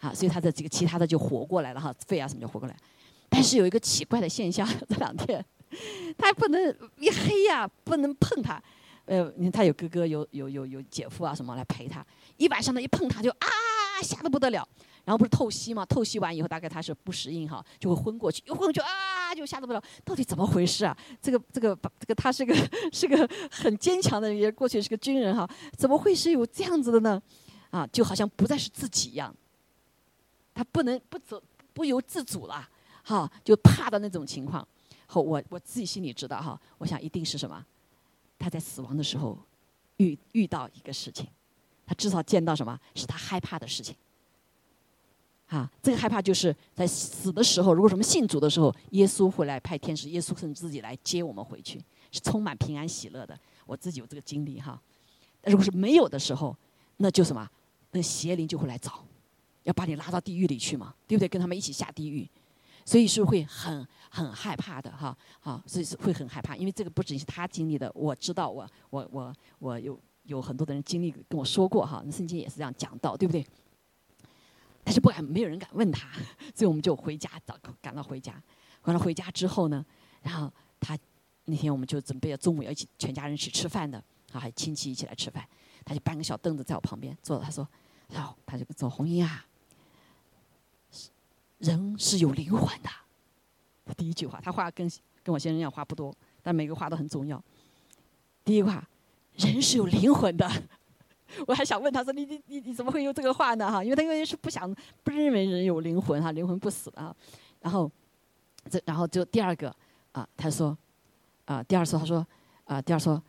[0.00, 2.76] 啊，所以他的这个其他的就活过来了哈，肺啊什么就活过来。
[3.28, 5.44] 但是有一个奇怪的现象， 这两天
[6.16, 8.62] 他不能一黑呀，不能碰他，
[9.04, 12.04] 呃，他有哥哥有有有有姐夫啊什么来陪他，
[12.36, 13.46] 一晚上呢一碰他就啊
[14.02, 14.66] 吓得不得了。
[15.04, 15.84] 然后不是透析嘛？
[15.86, 19.82] 透析完以后，大概他是不适应哈，就会昏过去，一昏过去啊，就吓得不了。
[20.04, 20.96] 到底怎么回事啊？
[21.20, 22.54] 这个这个这个他是个
[22.92, 27.22] 是个很坚强的人，也过去是个军人哈，怎么会是有这样子的呢？
[27.70, 29.34] 啊，就好像不再是自己一样，
[30.54, 31.42] 他不能不走
[31.72, 32.68] 不由自主了，
[33.02, 34.66] 哈，就怕的那种情况。
[35.06, 37.64] 后我我自己心里知道哈，我想一定是什么？
[38.38, 39.36] 他在死亡的时候
[39.96, 41.26] 遇遇到一个事情，
[41.86, 43.96] 他至少见到什么是他害怕的事情。
[45.48, 51.82] 啊，这个害怕就是在死的时候，如果什么信主的时候，耶稣会来派天使，耶稣甚至自己来接我们回去，
[52.12, 53.38] 是充满平安喜乐的。
[53.64, 54.80] 我自己有这个经历哈。
[55.44, 56.54] 如果是没有的时候，
[56.98, 57.48] 那就什么，
[57.92, 59.02] 那邪灵就会来找，
[59.62, 61.28] 要把你拉到地狱里去嘛，对不对？
[61.28, 62.28] 跟他们一起下地狱，
[62.84, 65.16] 所以是会很很害怕的哈。
[65.40, 73.46] 好，所以是会很害怕，因为这个不仅是他经历的，我知道，我我我我有有很多的人经历跟我说过哈，圣经也是这样讲到，对不对？
[74.88, 76.08] 但是不敢，没有人敢问他，
[76.54, 78.42] 所以我们就回家，赶赶到回家。
[78.80, 79.84] 赶到回家之后呢，
[80.22, 80.98] 然后他
[81.44, 85.46] 那天我们就准备要中午要一起全家人一起吃饭的，啊，还亲戚一起来吃饭。
[85.84, 87.68] 他就搬个小凳子在我旁边坐着，他说
[88.16, 89.44] ：“哦，他就说红英啊，
[91.58, 92.88] 人是有灵魂的。”
[93.94, 94.90] 第一句话，他话跟
[95.22, 97.44] 跟我先生一样话不多，但每个话都很重要。
[98.42, 98.88] 第一句话，
[99.34, 100.50] 人是有灵魂的。
[101.46, 103.70] 我还想问他说：“你你你你怎么会有这个话呢？
[103.70, 107.14] 哈，因为他因为是不想不认为人有灵魂哈，灵魂不死啊。
[107.60, 107.90] 然后
[108.70, 109.74] 这然后就第二个
[110.12, 110.76] 啊，他说
[111.44, 112.26] 啊，第二次他说
[112.64, 113.22] 啊，第二说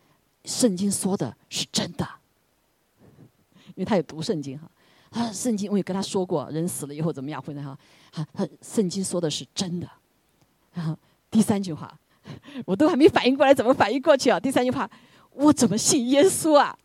[0.45, 2.08] 圣经说的是真的，
[3.68, 4.70] 因为他有读圣经哈。
[5.10, 7.64] 啊圣经我也跟他说过，人死了以后怎么样会呢？
[7.64, 7.78] 哈，
[8.24, 9.89] 哈，他圣经说的是真的。
[10.72, 10.97] 然后
[11.32, 11.93] 第三句话，
[12.66, 14.39] 我都还没反应过来，怎么反应过去啊？
[14.39, 14.89] 第三句话，
[15.32, 16.78] 我怎么信耶稣啊？”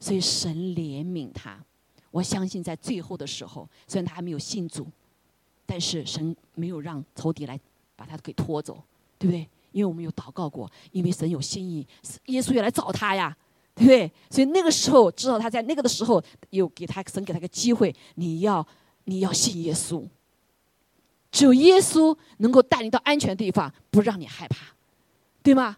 [0.00, 1.58] 所以神怜悯他，
[2.10, 4.86] 我相信在最后的时候，虽然他还没有信主，
[5.66, 7.58] 但是神没有让仇敌来
[7.96, 8.82] 把他给拖走，
[9.18, 9.48] 对不对？
[9.72, 11.86] 因为我们有祷告过，因为神有心意，
[12.26, 13.36] 耶稣要来找他呀，
[13.74, 14.12] 对不对？
[14.30, 18.66] 所以那个时候，至少他在那个的时候，有给他神给他个机会，你要
[19.04, 20.06] 你要信耶稣，
[21.30, 24.74] 只有耶稣能够带你到安全地方，不让你害怕，
[25.42, 25.76] 对吗？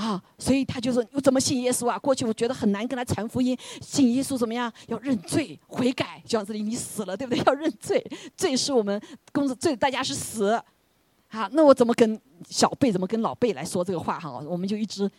[0.00, 1.98] 啊，所以他就说：“我怎么信耶稣啊？
[1.98, 3.54] 过去我觉得很难跟他传福音。
[3.82, 4.72] 信耶稣怎么样？
[4.86, 6.22] 要认罪悔改。
[6.24, 7.42] 就像这里，你死了，对不对？
[7.44, 8.02] 要认罪，
[8.34, 8.98] 罪是我们
[9.30, 10.58] 工作罪，代价是死。
[11.28, 14.18] 好，那我怎么跟小辈，怎么跟老辈来说这个话？
[14.18, 15.10] 哈，我们就一直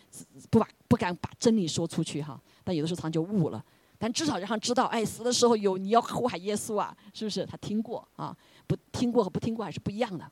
[0.50, 2.40] 不把不敢把真理说出去哈。
[2.64, 3.64] 但有的时候常就悟了。
[3.98, 7.46] 但至少让他知道，哎，死的时候有你要呼喊耶稣啊，是不是？
[7.46, 10.28] 他听过啊，不听过和不听过还是不一样的。”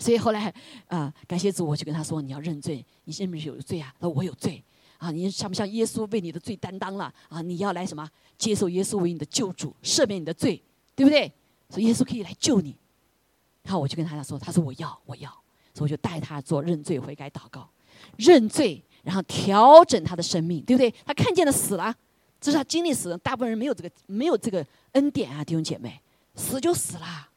[0.00, 0.52] 所以后来，
[0.88, 4.60] 啊，感谢主，我就跟他说：“你要认罪，你是不是有罪啊？”他说：“我有罪。”
[4.98, 7.12] 啊，你像不像耶稣为你的罪担当了？
[7.28, 8.08] 啊，你要来什么？
[8.36, 10.62] 接受耶稣为你的救主，赦免你的罪，
[10.94, 11.30] 对不对？
[11.68, 12.74] 所以耶稣可以来救你。
[13.62, 15.30] 然后我就跟他说：“他说我要，我要。”
[15.72, 17.68] 所以我就带他做认罪悔改祷告。
[18.16, 20.90] 认罪，然后调整他的生命，对不对？
[21.04, 21.94] 他看见了死了，
[22.40, 23.16] 这是他经历死。
[23.18, 26.00] 大部分人没有这个没有这个恩典啊，弟兄姐妹，
[26.34, 27.29] 死就死了。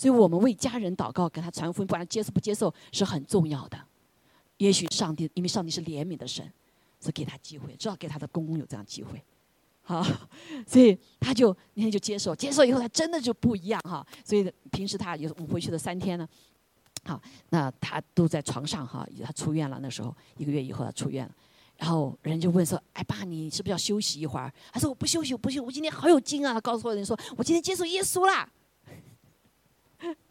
[0.00, 3.78] 所以我们为家人祷告，给他传福音，不管接受不接受是很重要的。
[4.56, 6.50] 也许上帝，因为上帝是怜悯的神，
[7.04, 9.22] 是给他机会，至少给他的公公有这样机会，
[9.82, 10.02] 好，
[10.66, 14.02] 所以他就那天就接受，接受以后他真的就不一样哈。
[14.24, 16.26] 所以平时他有我回去的三天呢，
[17.04, 17.20] 好，
[17.50, 21.34] 那他都在床上哈，他出院了那时候一个月以后他出院了，
[21.76, 28.50] 然后人就问说：“哎爸，你是不是要休息一会儿？”他说：“我不休息，我不休息，我今天好有劲啊！”他告诉所有人说：“我今天接受耶稣啦。”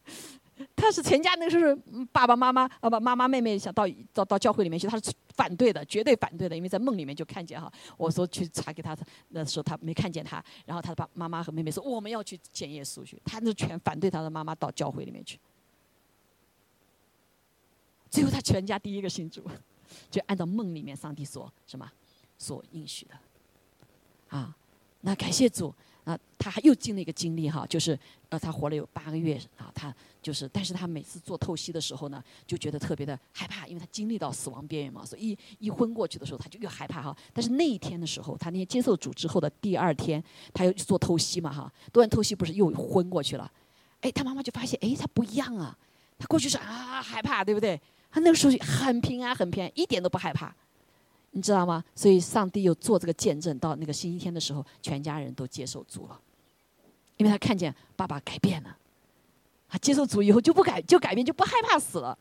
[0.75, 7.71] 他是全家那时候，爸爸妈妈啊不妈妈妹妹想到到到教会里面去，他是反对的，绝对反对的，因为在梦里面就看见哈。
[7.95, 8.97] 我说去查给他，
[9.29, 15.39] 那时候他没看见他，然后他的爸妈妈和妹妹说我们要去见耶稣去，他就全反对他的妈妈到教会里面去。
[18.09, 19.41] 最后他全家第一个信主，
[20.11, 21.89] 就按照梦里面上帝所什么
[22.37, 24.53] 所应许的，啊，
[25.01, 25.73] 那感谢主。
[26.03, 27.97] 啊，他还又经历一个经历哈，就是
[28.29, 37.15] 呃，他活了有八个月啊，他就是，但是他每次做透析的时候呢，就觉得特别的害怕，因为他经历到死亡边缘嘛，所以一一昏过去的时候，他就越害怕哈。
[37.33, 40.23] 但是那一天的时候，他那天接受主之后的第二天，
[40.53, 43.51] 他又去做透析嘛哈，做完透析不是又昏过去了，
[44.01, 45.77] 哎，他妈妈就发现，哎，他不一样啊，
[46.17, 47.79] 他过去是啊害怕，对不对？
[48.11, 50.55] 他那个时候很平安，很平安，一点都不害怕。
[51.31, 51.83] 你知道吗？
[51.95, 56.19] 所以上帝又做这个见证，到那个星期天的时候，全家人都接受主了，
[57.17, 58.77] 因为他看见爸爸改变了，
[59.67, 62.17] 啊，接受主以后就不改，就改变，就不害怕死了。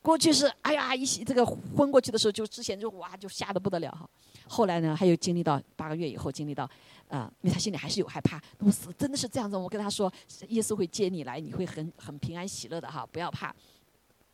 [0.00, 4.08] 过去是哎呀，一这个昏过去的时候，就之前就哇，就吓得不得了哈。
[4.46, 6.62] 后来呢，还有经历到八个月以后，经历到
[7.08, 8.40] 啊，因为他心里还是有害怕。
[8.60, 10.12] 我死真的是这样子，我跟他说，
[10.48, 13.52] 耶稣会接你来，你会很很平安喜乐的哈，不要怕。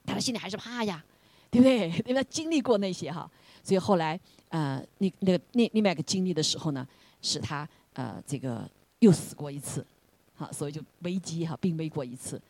[0.05, 1.03] 他的心里还是怕呀，
[1.51, 1.89] 对不对？
[2.05, 3.31] 因为他经历过那些哈。
[3.63, 6.87] 所以后来，呃，那那个那另外一个经历的时候呢，
[7.21, 9.87] 使他呃这个又死过一次，
[10.35, 12.41] 好，所以就危机哈，病危过一次。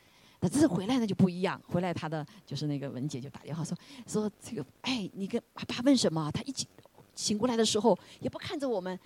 [0.40, 6.30] 那这次回来呢就不一样，回来他的就是那个文姐就打电话说说这个，哎，你跟爸问什么？
[6.32, 6.66] 他一醒
[7.14, 8.98] 醒过来的时候也不看着我们，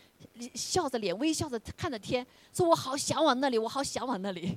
[0.54, 4.56] 笑着脸微笑着看着天，说我好向往那里，我好向往那里。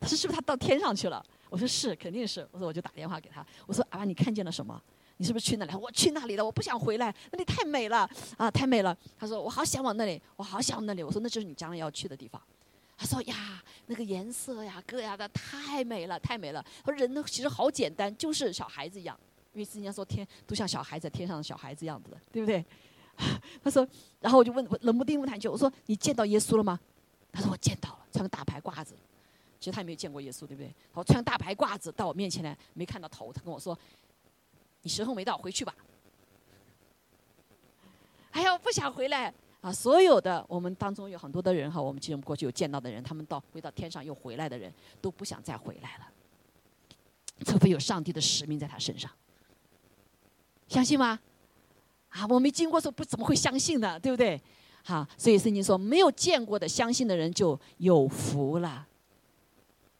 [0.00, 1.24] 他说是不是他到天上去了？
[1.48, 2.46] 我说是，肯定是。
[2.50, 4.82] 我说我就打电话给他，我说啊，你看见了什么？
[5.20, 5.74] 你是不是去那里？
[5.74, 8.08] 我去那里了，我不想回来，那里太美了
[8.38, 8.96] 啊，太美了。
[9.18, 11.02] 他说我好向往那里，我好想那里。
[11.02, 12.40] 我说那就是你将来要去的地方。
[12.96, 16.64] 他说呀，那个颜色呀，各样的太美了，太美了。
[16.82, 19.14] 他说人呢其实好简单，就是小孩子一样，
[19.52, 22.64] 因为人家说天都像小孩子，天上的小孩子样子的，对不对？
[23.62, 23.86] 他说，
[24.20, 26.80] 然后我就问冷不丁问他一句，我说你见到耶稣了吗？
[27.30, 28.94] 他说我见到了，穿个大白褂子。
[29.58, 30.74] 其实他也没有见过耶稣，对不对？
[30.94, 33.78] 我穿个大白褂子到我面前来，没看到头，他跟我说。
[34.82, 35.74] 你时候没到，回去吧。
[38.32, 39.72] 哎呀，我不想回来啊！
[39.72, 46.06] 所有的我们当中有很多的人哈，我们其实我们过去有见到的人，他们到回到天上又回来的人，都不想再回来了，
[47.44, 49.10] 除非有上帝的使命在他身上。
[50.68, 51.18] 相信吗？
[52.10, 53.98] 啊，我没经过，说不怎么会相信呢？
[53.98, 54.40] 对不对？
[54.84, 58.86] 好，所以圣经说，没有见过的相信的人就有福了。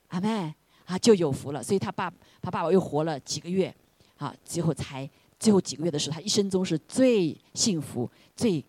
[0.08, 0.54] 阿妹
[0.86, 1.62] 啊，就有福了。
[1.62, 2.08] 所以他爸
[2.40, 3.74] 他爸爸又活了几个月。
[4.20, 5.08] 啊，最后才
[5.38, 8.62] 最后几个月的时候，他一生中是最幸福、最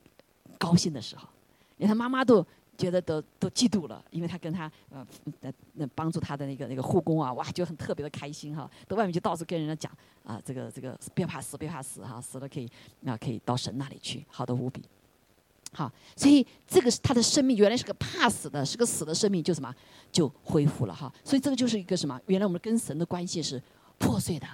[0.58, 1.28] 高兴的时候，
[1.76, 2.46] 连他妈妈都
[2.78, 5.06] 觉得都都嫉妒了，因为他跟他呃
[5.42, 9.92] 那那帮助他的那个那个护工啊，哇，就很特别的开心哈，到外面就到处跟人家讲
[10.24, 12.72] 啊，这个这个别怕死，别怕死哈，死了可以
[13.06, 14.82] 啊可以到神那里去，好的无比。
[15.74, 19.74] 好，所以这个是他的生命原来是个怕死的，是个死的生命，就什么
[20.12, 21.14] 就恢复了哈。
[21.24, 22.20] 所以这个就是一个什么？
[22.28, 23.62] 原来我们跟神的关系是
[23.98, 24.48] 破碎的。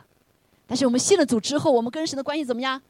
[0.68, 2.82] 但是我们信了主之后，我们跟神的关系怎么样？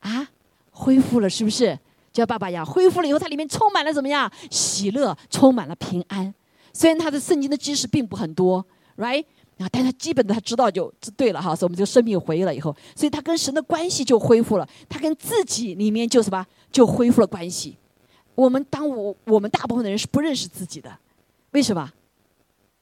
[0.00, 0.28] 啊，
[0.70, 1.74] 恢复了，是不是？
[2.12, 4.30] 就像爸爸一样，恢复了以后，它里面充满了怎么样？
[4.50, 6.32] 喜乐，充满了平安。
[6.72, 8.64] 虽然他的圣经的知识并不很多
[8.98, 9.24] ，right？
[9.58, 11.56] 啊，但他基本的他知道就对了哈。
[11.56, 17.76] 所以我们就生命回忆了以后，所以他跟神的关系就恢复了，他跟自己里面就什么就恢复了关系。
[18.34, 20.98] 我们当我我们大部分的人是不认识自己的，
[21.52, 21.90] 为什么？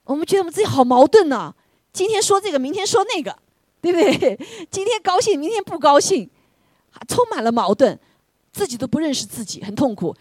[0.05, 1.55] 我们觉得我们自己好矛盾呢？
[1.93, 3.39] 今天说这个，明天说那个。
[3.83, 4.39] 对不对？
[4.71, 6.31] 今天高兴，明天不高兴，
[7.09, 7.99] 充满了矛盾，
[8.53, 10.15] 自己都不认识自己，很痛苦。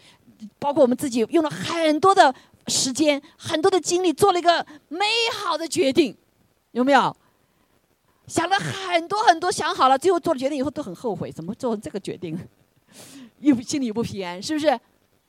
[0.58, 2.34] 包括我们自己用了很多的
[2.68, 6.18] 时间、很多的精力，做了一个美好的决定，
[6.72, 7.16] 有没有？
[8.28, 12.38] 想了很多很多，想好了，最后做了决定以后都很后悔，怎么做这个决定？
[13.40, 14.80] 又心里又不平安，是不是？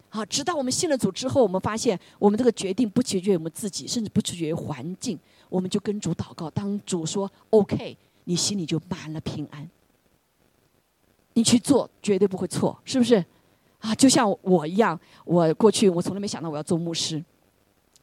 [0.09, 5.19] 好，直到我们信了主之后，我们发现我们这个决定不取决于我们自己，甚至不取决于环境，
[5.49, 7.97] 我们就跟主祷告，当主说 “OK”。
[8.25, 9.69] 你心里就满了平安，
[11.35, 13.25] 你去做绝对不会错，是不是？
[13.81, 17.23] 啊，就像我一样，我过去我从来没想到我要做牧师，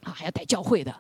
[0.04, 0.94] 啊，还要带教会的，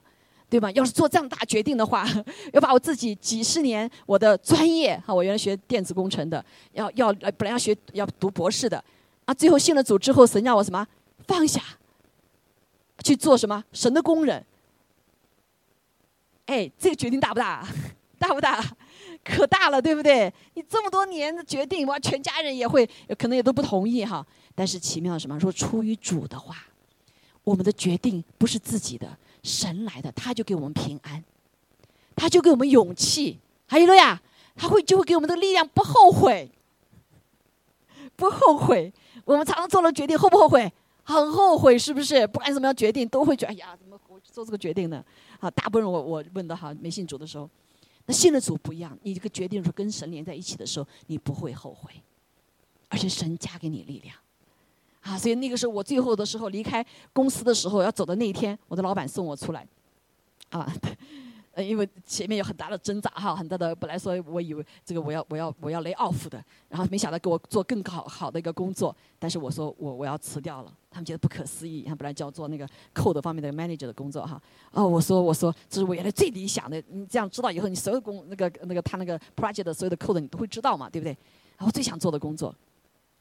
[0.49, 0.71] 对吧？
[0.71, 2.07] 要是做这样大决定的话，
[2.53, 8.81] 要把我自己几十年我的专业，哈，我原来学电子工程的，要要本来要学要读博士的，
[9.25, 10.87] 啊，最后信了主之后，神让我什么
[11.27, 11.61] 放下，
[13.03, 14.45] 去做什么神的工人。
[16.45, 17.67] 哎，这个决定大不大？
[18.17, 18.63] 大不大？
[19.23, 20.33] 可大了，对不对？
[20.55, 24.25] 你这么多年的决定，哇，全家人也会可能也都不同意哈。
[24.55, 25.39] 但是奇妙什么？
[25.39, 26.55] 说出于主的话，
[27.43, 31.23] 我们的决定不是自己的，神来的，他就给我们平安，
[32.15, 33.39] 他就给我们勇气。
[33.67, 34.19] 还有了呀，
[34.55, 36.49] 他会就会给我们的力量，不后悔，
[38.15, 38.91] 不后悔。
[39.25, 40.71] 我们常常做了决定，后不后悔？
[41.03, 42.25] 很后悔，是不是？
[42.27, 45.03] 不管怎么样决定，都会觉得哎呀，怎么我做这个决定呢？
[45.39, 47.49] 好，大部分人我我问的哈，没信主的时候。
[48.09, 51.91] 那信的主不一样，你这个决定是跟神连在一起的时候，你不会后悔，
[52.87, 54.15] 而且神加给你力量，
[55.01, 56.83] 啊，所以那个时候我最后的时候离开
[57.13, 59.63] 公司的时候要走的那一天，我的老板送我出来，
[60.49, 60.73] 啊。
[61.63, 74.41] 因为前面有很大的挣扎哈，很大的本来说我以为这个我要我要我要 lay off 的，然后没想到给我做更好好的一个工作，但是我说我我要辞掉了，他们觉得不可思议，他本来就要做那个 code 方面的 manager 的工作哈，
[74.71, 81.15] 哦我说我说这是我原来最理想的，你这样知道以后你所有工那个那个他那个 project 所有的 code 你都会知道嘛，对不对？
[81.57, 82.53] 然后最想做的工作，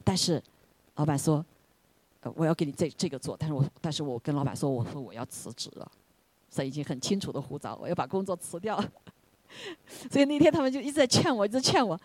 [0.03, 0.41] 但是
[0.95, 1.43] 老板说，
[2.21, 5.91] 呃我要给你这这个做，但是我但是我跟老板说我说我要辞职了。
[6.49, 8.83] 所以已经很清楚的呼召，我要把工作辞掉。
[10.11, 11.99] 所以那天他们就一直在劝我，一直劝我。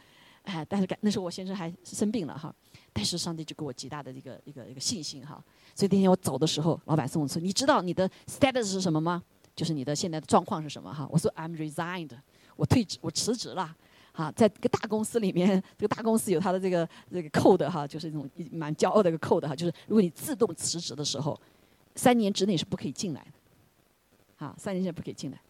[0.44, 2.54] 哎，但是感那时候我先生还生病了哈。
[2.92, 5.42] 但是上帝就给我极大的一个一个一个信心哈。
[5.74, 9.22] 所以那天我走的时候，老板送我说：“你知道你的 status 是什么吗？
[9.56, 12.10] 就是你的现在的状况是什么哈？”我说：“I'm resigned，
[12.56, 13.74] 我退职，我辞职了。
[14.12, 21.38] 哈，在一个大公司里面， 这个大公司有它的这个这个 code 哈，就是那种蛮骄傲的一个 code 哈，就是如果你自动辞职的时候，
[21.96, 23.30] 三年之内是不可以进来的。”
[24.44, 25.40] 啊，三年前不给进来，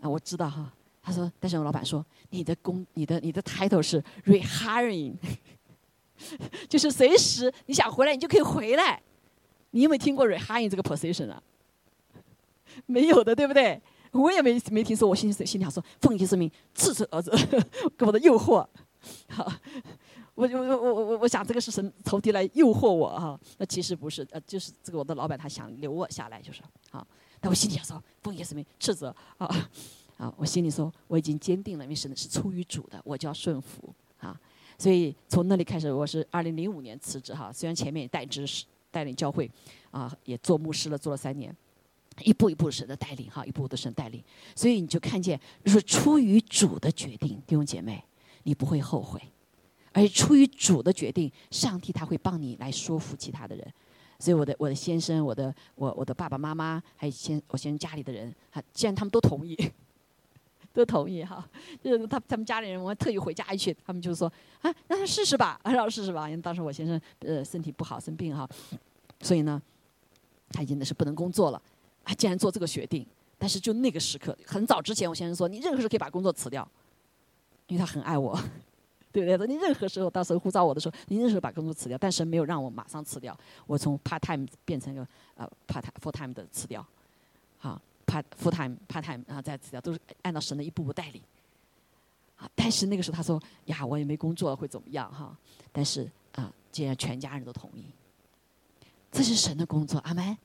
[0.00, 0.72] 啊，我知道哈。
[1.02, 5.14] 他说，但是我老板说，你的工，你的你的 title 是 rehiring，
[6.68, 9.00] 就是随时你想回来，你就可以回来。
[9.70, 11.40] 你有没有听过 rehiring 这个 position 啊？
[12.86, 13.80] 没有的，对不对？
[14.12, 15.08] 我也没没听说。
[15.08, 17.30] 我心里心里想说，奉耶稣名赐死儿子
[17.96, 18.66] 给我的诱惑。
[19.28, 19.52] 好，
[20.34, 23.38] 我我我我我想这个是神投敌来诱惑我哈。
[23.58, 27.06] 那其实不是，呃，就是这个我的老板他想留我下来，就是好。
[27.46, 29.46] 但我心里想说，奉耶稣名斥责啊
[30.18, 30.34] 啊！
[30.36, 33.88] 我心里说，我已经坚定了，因为神是出于主的，我就要顺服
[34.18, 34.36] 啊。
[34.76, 37.52] 所以从那里开始，我是二零零五年辞职哈。
[37.52, 38.44] 虽然前面也带职
[38.90, 39.48] 带领教会
[39.92, 41.56] 啊，也做牧师了，做了三年，
[42.24, 44.20] 一步一步神的带领哈，一步一步的神带领。
[44.56, 48.02] 所以你就看见，就是出于主的决定，弟兄姐妹，
[48.42, 49.20] 你不会后悔；
[49.92, 53.72] 而出于主的决定，上帝他会帮你来说服其他的人。
[54.18, 59.56] 所以我的我的先生，我的我我的爸爸妈妈，还有先我先生家里的人，哈，既然他们都同意，
[60.72, 61.46] 都同意哈，
[61.82, 64.26] 就是他他们家里人，我特意回家一去，他们就说
[64.62, 66.28] 啊，让他试试吧， 让他试试吧。
[66.28, 68.48] 因为当时我先生呃身体不好生病哈，
[69.20, 69.60] 所以呢，
[70.50, 71.62] 他已经是不能工作了，
[72.04, 73.06] 啊，竟然做这个决定。
[73.38, 76.66] 但是就那个时刻，很早之前，我先生说你任何时候可以把工作辞掉，
[77.66, 78.38] 因为他很爱我。
[79.16, 79.46] 对不对？
[79.46, 83.34] 你任何时候到时候呼召我的时候，你任何时候把工作辞掉，但是没有让我马上辞掉。
[83.66, 85.06] 我从 part time 变成一个
[85.36, 86.86] 呃 part time full time 的辞掉，
[87.56, 91.22] 好 part full time part time 然后再辞掉，都是按照神的一步步带领。
[92.36, 95.34] 啊，但是那个时候他说呀，我也没工作会怎么样哈？
[95.72, 97.84] 但是啊，既然全家人都同意，
[99.10, 100.36] 这是神的工作，阿门。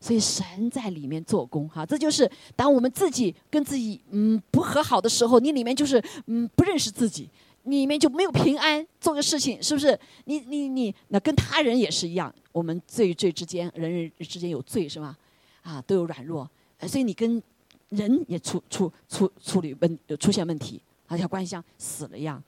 [0.00, 7.26] 所以神在里面做工哈，这就是当我们自己跟自己嗯不和好的时候，你里面就是嗯不认识自己。
[7.64, 9.98] 里面就没有平安，做个事情是不是？
[10.24, 12.32] 你你你，那跟他人也是一样。
[12.52, 15.16] 我们罪与罪之间，人人之间有罪是吗？
[15.62, 16.48] 啊，都有软弱，
[16.86, 17.42] 所以你跟
[17.88, 22.42] 人也处处处处理问出现问题，好像关系像死了一样。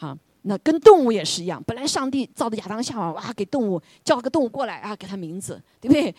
[0.00, 1.62] 啊，那跟动物也是一样。
[1.64, 6.14] 本来上帝造的亚当夏娃，哇，给动物叫个动物过来啊，给他名字，对不对？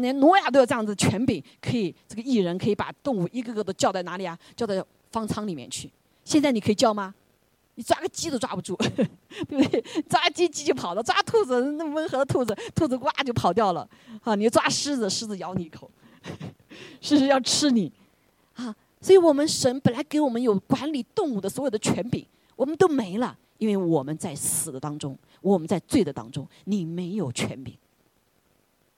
[0.00, 4.38] 连挪亚都有这样子权柄，可以这个艺人可以把动物一个个都叫在哪里啊？
[4.56, 5.90] 叫到方舱里面去。
[6.24, 7.14] 现在你可以叫吗？
[7.76, 8.76] 你抓个鸡都抓不住，
[9.48, 9.80] 对不对？
[10.08, 13.88] 抓鸡鸡就跑了，抓兔子那温和的兔子，兔子呱就跑掉了。
[14.22, 15.90] 啊，你抓狮子，狮子咬你一口，
[17.00, 17.92] 狮子要吃你。
[18.54, 27.76] 啊，所以我们神本来给我们有管理动物的所有的权柄，我们都没了，因为我们在死的当中，我们在罪的当中，你没有权柄，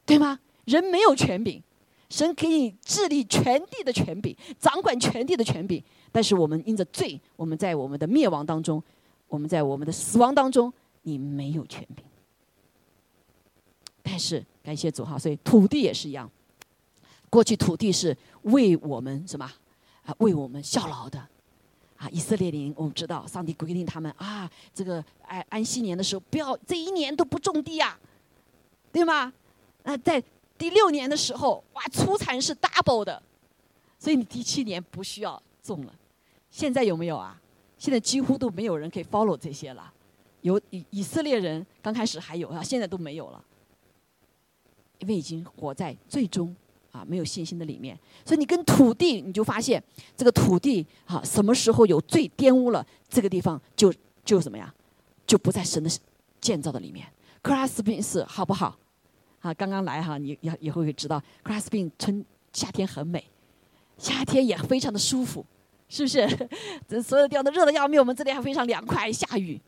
[0.05, 0.39] 对吗？
[0.66, 1.62] 人没有权柄，
[2.11, 5.83] 神可以治理全地的权柄，掌管全地的权柄。
[6.17, 8.83] 但是我们因着罪，我们在我们的灭亡当中，
[9.29, 12.03] 我们在我们的死亡当中，你没有权柄。
[14.03, 16.31] 但是感谢主哈，所以土地也是一样。
[17.29, 19.45] 过去土地是为我们什么
[20.07, 20.14] 啊？
[20.17, 21.19] 为我们效劳的
[21.99, 22.09] 啊！
[22.11, 27.95] 以色列人，我们知道上帝规定他们啊，这个安安息年的时候，不要这一年都不种地呀，
[28.91, 29.31] 对吗？
[29.83, 30.25] 那在
[30.57, 33.23] 第六年的时候，哇，出产是 double 的，
[33.99, 35.95] 所以你第七年不需要种了。
[36.57, 37.38] 现在有没有啊？
[37.76, 39.92] 现在几乎都没有人可以 follow 这些了。
[40.40, 43.44] 有以以色列人刚开始还有啊，现在都没有了。
[45.00, 46.57] 因为已经活在最终
[46.92, 47.94] 啊没有信心的里面，
[48.24, 49.82] 所以你跟土地，你就发现
[50.16, 53.92] 这个土地啊，什么时候有最玷污了这个地方，就
[54.24, 54.72] 就怎么样，
[55.26, 55.90] 就不在神的
[56.40, 57.07] 建造的里面。
[57.42, 58.74] 克拉斯宾是好不好？
[59.40, 63.22] 啊，刚刚来哈，你要以后会知道，克拉斯宾春夏天很美，
[63.98, 65.44] 夏天也非常的舒服，
[65.89, 66.49] 是不是？
[66.89, 69.61] 这所有地方都热的要命，我们这里还非常凉快，下雨，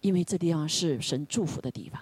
[0.00, 2.00] 因为这地方是神祝福的地方。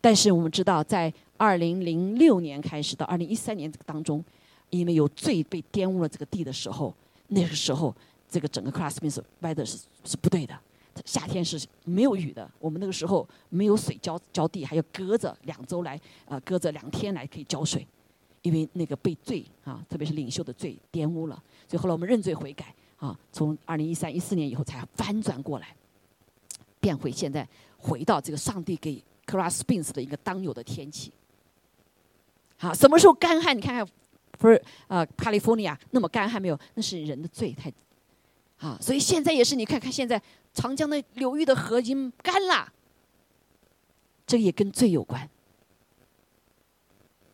[0.00, 4.24] 但是我们知道，在二零零六年开始到二零一三年这个当中，
[4.70, 6.94] 因为有罪被玷污了这个地的时候，
[7.28, 7.94] 那个时候
[8.28, 10.56] 这个整个 class means weather 是是不对的，
[11.04, 17.84] 夏天是没有雨的，我们那个时候没有水浇浇地，还要隔着两周来啊，隔着两天来可以浇水，
[18.46, 25.74] 因为那个被罪啊，特别是领袖的罪玷污了，所以后来我们认罪悔改啊，从二零一三一四年以后才翻转过来，
[26.78, 29.02] 变回现在回到这个上帝给。
[29.28, 31.12] c r a s p i n s 的一个当有的天气，
[32.58, 33.56] 好，什么时候干旱？
[33.56, 33.84] 你看看，
[34.38, 36.56] 不是呃，California 那么干旱没有？
[36.74, 37.68] 那是人的罪太，
[38.58, 40.22] 啊，所以现在也是，你看看现在
[40.54, 42.72] 长江的流域的河已经干了，
[44.24, 45.28] 这也跟罪有关，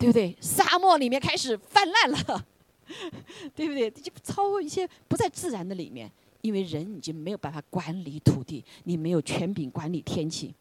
[0.03, 0.37] 对不对？
[0.41, 2.45] 沙漠里面开始泛滥了，
[3.55, 3.89] 对不对？
[3.89, 10.53] 就超过一些不在自然的里面，因为人已经没有办法管理土地，你没有权柄管理天气。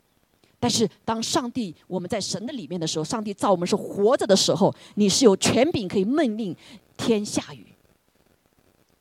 [0.59, 6.55] 但是，当上帝我们在神的里面的时候，上帝造我们是活着的时候，你是有权柄可以命令
[6.95, 7.65] 天下雨。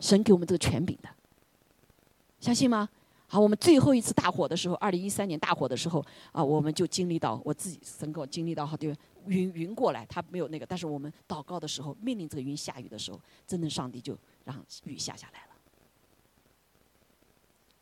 [0.00, 1.08] 神给我们这个权柄的，
[2.40, 2.88] 相信吗？
[3.26, 15.46] 好，我们最后一次大火的时候，二零一三年大火的时候啊，我们就经历到我自己神给我经历到哈，对云云过来，他没有那个，但是我们祷告的时候，命令这个云下雨的时候，真的上帝就让雨下下来了。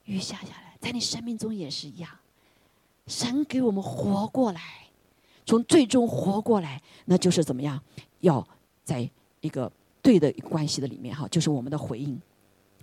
[0.05, 2.11] 雨下下来，在你生命中也是一样。
[3.07, 4.61] 神给我们活过来，
[5.47, 7.82] 从最终活过来，那就是怎么样？
[8.20, 8.47] 要
[8.84, 9.09] 在
[9.41, 9.70] 一个
[10.03, 12.20] 对的关系的里面哈，就是我们的回应。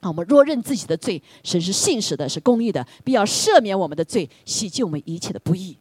[0.01, 5.77] 啊，我们若认自己的罪，神是信实的，是公义的，必要赦免我们的罪，洗净我们一切的不义。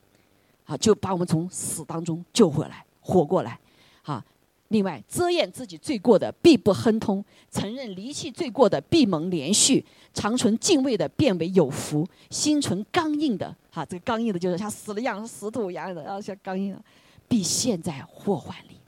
[0.65, 3.59] 啊，就把我们从死当中救回来，活过来。
[4.03, 4.25] 啊。
[4.69, 9.85] 另外，遮掩自己罪过的必不亨通；承认离弃罪过的必蒙连续；
[10.15, 16.83] 长存敬畏的变为有福；心存刚硬的，哈，这个刚硬的就是像死了一样，死土一样的，然后像刚硬的，
[17.29, 18.81] 必陷在祸患里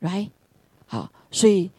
[0.00, 0.12] 面。
[0.12, 0.30] Right？
[0.86, 1.70] 好，所以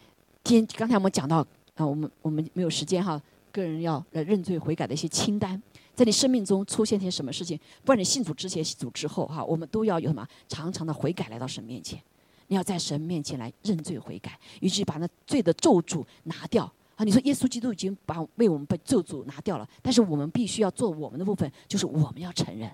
[0.43, 3.21] 今刚才我们讲到啊，我们我们没有时间哈，
[3.53, 5.61] 个人要认罪悔改的一些清单，
[5.95, 12.01] 在你生命中出现些什么事情，不管你信主之前、信主之后哈，我们都要有什么长长的悔改来到神面前。
[12.47, 16.65] 你要在神面前来认罪悔改，以及把那罪的咒诅拿掉
[16.95, 17.03] 啊！
[17.03, 22.69] 你说耶稣基督已经把为我们被咒诅拿掉了，但是我们必须要做我们的部分，就是我们要承认，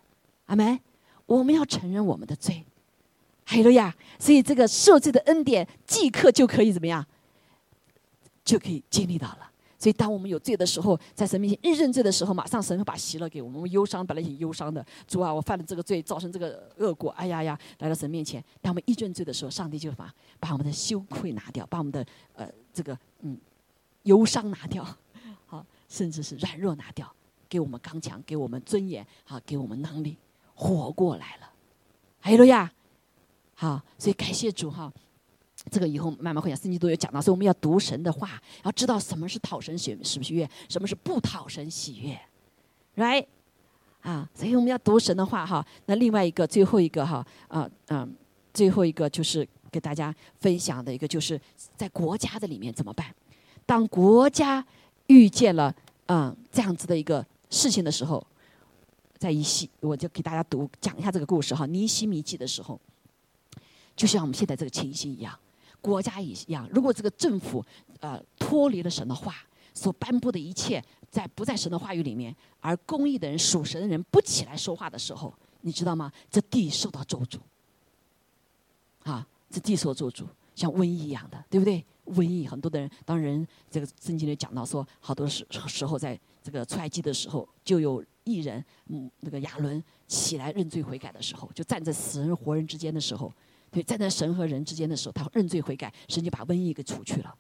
[0.48, 0.80] 阿门。
[1.26, 2.66] 我们要承认我们的罪，
[3.44, 3.96] 海路亚。
[4.18, 7.06] 所以这个赦罪的恩典即刻就可以怎么样，
[8.44, 9.49] 就可以经历到了。
[9.80, 13.72] 所以，当我们有罪的时候，在神面前一认罪的时候，马上神会把喜乐给我们。
[13.72, 18.44] 忧伤本来挺忧伤的，主啊，我犯了这个罪，造成这个恶果，哎呀呀，来到神面前。
[18.62, 23.40] 当我们一认罪的时候，上帝就把把我们的羞愧拿掉，把我们的呃这个嗯
[24.04, 24.86] 忧伤拿掉，
[25.46, 27.10] 好，甚至是软弱拿掉，
[27.48, 30.18] 给我们刚强，给我们尊严，好，给我们能力，
[30.56, 31.50] 活过来了。
[32.20, 32.70] 哈利路亚，
[33.56, 34.92] 好，所以感谢主哈。
[35.70, 42.20] 这个以后慢慢会讲，圣经都有讲到，所以我们要读神的话，要知道什么是讨神喜喜不是悦，什么是不讨神喜悦
[42.96, 43.26] ，right？
[44.02, 45.66] 啊，所以我们要读神的话哈。
[45.86, 48.16] 那另外一个，最后一个哈，啊嗯，
[48.54, 51.40] 最后一个就是给大家分享的一个，就是
[51.76, 53.14] 在国家的里面怎么办？
[53.66, 54.66] 当国家
[55.08, 58.26] 遇见了嗯这样子的一个事情的时候，
[59.18, 61.66] 在一西，我就给大家读讲一下这个故事哈。
[61.66, 62.80] 尼西米记的时候，
[63.98, 65.38] 就像我们现在这个情形一样。
[65.82, 67.64] 国家一样，如果这个政府
[68.00, 69.36] 呃脱离了神的话，
[69.74, 76.12] 所颁布的一切在不在神的话语里面，而公义的人、属神的人不起来说话的时候，你知道吗？
[76.30, 77.40] 这地受到咒诅，
[79.04, 80.26] 啊，这地受咒诅，
[80.56, 81.84] 像瘟疫一样的，对不对？
[82.06, 93.32] 瘟疫，很多的人，当人这个圣经里讲到说，好多时时候在这个出埃及的时候，就有艺人，嗯，那个亚伦起来认罪悔改的时候，就站在死人活人之间的时候，
[93.72, 97.34] 对，站在神和人之间的时候，他认罪悔改，神就把瘟疫给除去了，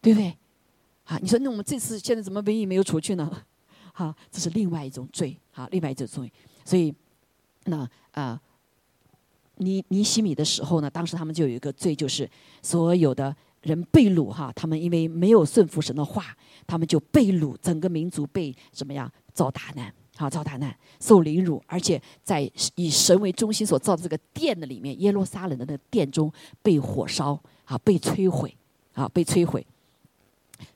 [0.00, 0.36] 对不对？
[1.04, 3.44] 啊，你说那我们这次现在怎么瘟疫没有除去呢？
[3.92, 6.32] 好，这是另外一种罪，好，另外一种罪。
[6.64, 6.94] 所以，
[7.64, 8.40] 那啊，
[9.56, 12.28] 尼尼西米的时候呢，当时他们就有一个罪，就是
[12.62, 16.36] 所有的人被掳哈，他们因为没有顺服神的话，
[16.66, 28.54] 他们就被掳，整个民族被怎么样遭大难，好遭大难，受凌辱，而且在以神为中心所造的这个殿的里面，耶路撒冷的那个殿中被火烧，啊，被摧毁，
[28.94, 29.66] 啊，被摧毁。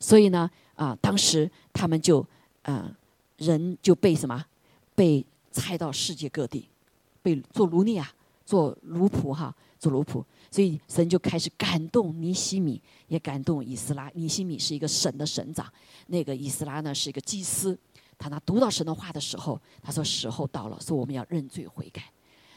[0.01, 2.27] 所以呢，啊，当时他们就，
[2.63, 2.95] 嗯。
[3.37, 4.47] 人就被什么？
[4.95, 6.69] 被拆到世界各地，
[7.21, 8.09] 被做奴隶啊，
[8.47, 10.25] 做奴仆哈，做奴仆。
[10.53, 14.09] 所以神就开始感动尼西米，也感动以斯拉。
[14.15, 15.67] 尼西米是一个省的省长，
[16.07, 17.77] 那个以斯拉呢是一个祭司。
[18.19, 22.03] 他那读到神的话的时候，他说时候到了，说我们要认罪悔改。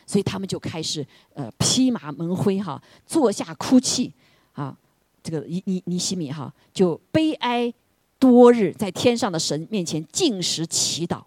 [0.06, 4.14] 所以他们就开始呃披麻蒙灰哈，坐下哭泣
[4.54, 4.78] 啊。
[5.22, 7.74] 这个尼尼尼西米哈就悲哀。
[8.20, 11.22] 多日在天上的神面前进食祈祷，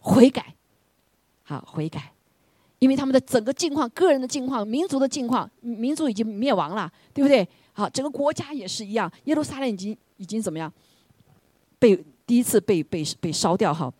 [0.00, 0.54] 悔改，
[1.42, 2.14] 好悔改，
[2.78, 7.46] 因为他们的整个境况、个人的境况、民族的境况，民族已经灭亡了，对不对？
[7.74, 10.72] 好，整个国家也是一样，耶路撒冷已经已经怎么样？
[11.78, 13.92] 被第一次被被被烧掉哈，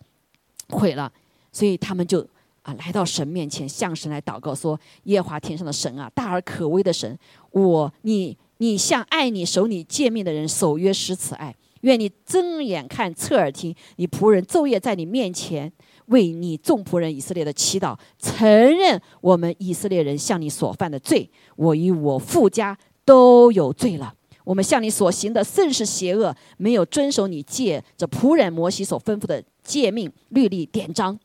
[0.69, 1.11] 毁了，
[1.51, 2.25] 所以他们就
[2.63, 7.17] 啊来到神面前，向神来祷告说：耶华天上的神啊，大而可畏的神，
[7.51, 11.55] 我你你向爱你守你诫命的人守约施慈爱。
[11.81, 15.71] 愿你睁眼看，侧耳听，你仆人昼夜在你面前
[16.07, 24.15] 为你众仆人以色列的祈祷，承认我们以色列人向你所犯的罪，我与我父家都有罪了。
[24.45, 31.19] 我们向你所行的甚是邪恶，没有遵守你借着仆人摩西所吩咐的诫命、律例、典章。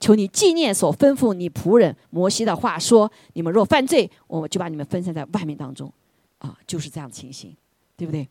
[0.00, 5.92] 求你纪念所吩咐你仆人摩西的话，说：你们若犯罪，我们就把你们分散在外面当中。
[6.38, 7.54] 啊，就是这样情形，
[7.96, 8.26] 对不对？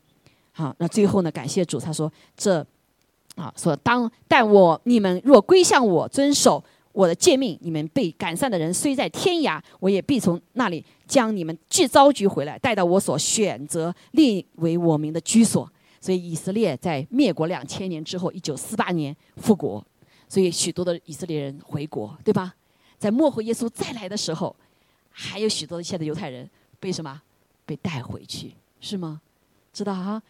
[0.52, 1.32] 好，那最后呢？
[1.32, 2.60] 感谢主，他说这，
[3.36, 6.62] 啊，说当但我你们若归向我，遵守
[6.92, 15.70] 我的诫命，你们被赶散的人虽在天涯，我也必从那里将你们聚召集回来，带到我所选择立为我民的居所。
[16.00, 19.86] 所以以色列在灭国两千年之后，一九四八年复国，
[20.30, 22.56] 所以许多的以色列人回国，对吧？
[22.98, 24.56] 在末后耶稣再来的时候，
[25.10, 26.50] 还有许多的现在犹太人
[26.80, 27.22] 被什么
[27.66, 29.20] 被带回去，是吗？
[29.74, 30.24] 知道哈？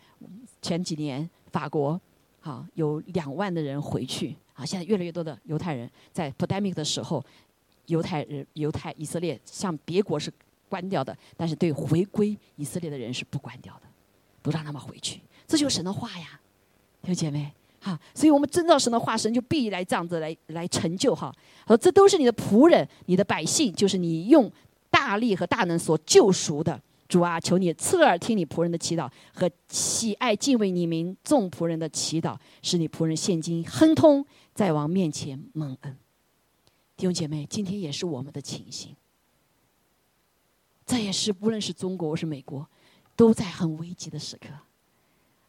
[0.63, 2.01] 前几年法国，
[2.39, 7.23] 好有两万的人回去，啊，现在越来越多的犹太人在 pandemic 的时候，
[7.85, 10.33] 犹太人、犹太以色列向别国是
[10.71, 13.81] 关掉的，但是对回归以色列的人是不关掉的，
[14.41, 16.39] 不让他们回去，这就是神的话呀，
[17.01, 17.51] 弟兄姐妹，
[17.81, 21.35] 哈，所以我们遵照神的话，神就必来这样子来来成就哈，
[21.67, 24.49] 说这都是你的仆人，你的百姓，就是你用
[24.89, 26.81] 大力和大能所救赎的。
[27.07, 35.97] 主啊，求你侧耳听你仆人的祈祷和喜爱敬畏你名众仆人的祈祷，使你仆人现今亨通，在王面前蒙恩。
[36.95, 38.95] 弟兄姐妹，今天也是我们的情形，
[40.91, 42.67] 这也是不论是中国或是美国，
[43.15, 44.49] 都在很危急的时刻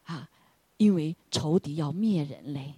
[0.05, 0.31] 啊！
[0.77, 2.73] 因为仇敌要灭人类，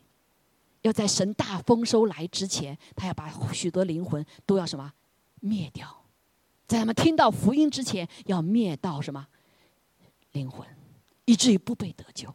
[0.81, 4.91] 要在神大丰收来之前，他要把许多灵魂都要什么
[5.41, 6.05] 灭掉。
[6.67, 9.29] 在他们听到福音之前，要灭到什么
[10.33, 10.67] 灵魂，
[11.27, 12.35] 以至于不被得救。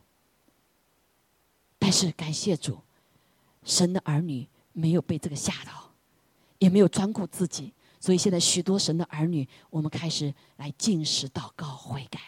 [1.80, 2.80] 但是感谢主，
[3.64, 5.91] 神的儿女没有被这个吓到，
[6.60, 12.20] 也没有专顾自己，所以现在许多神的儿女，我们开始来进食祷告悔改，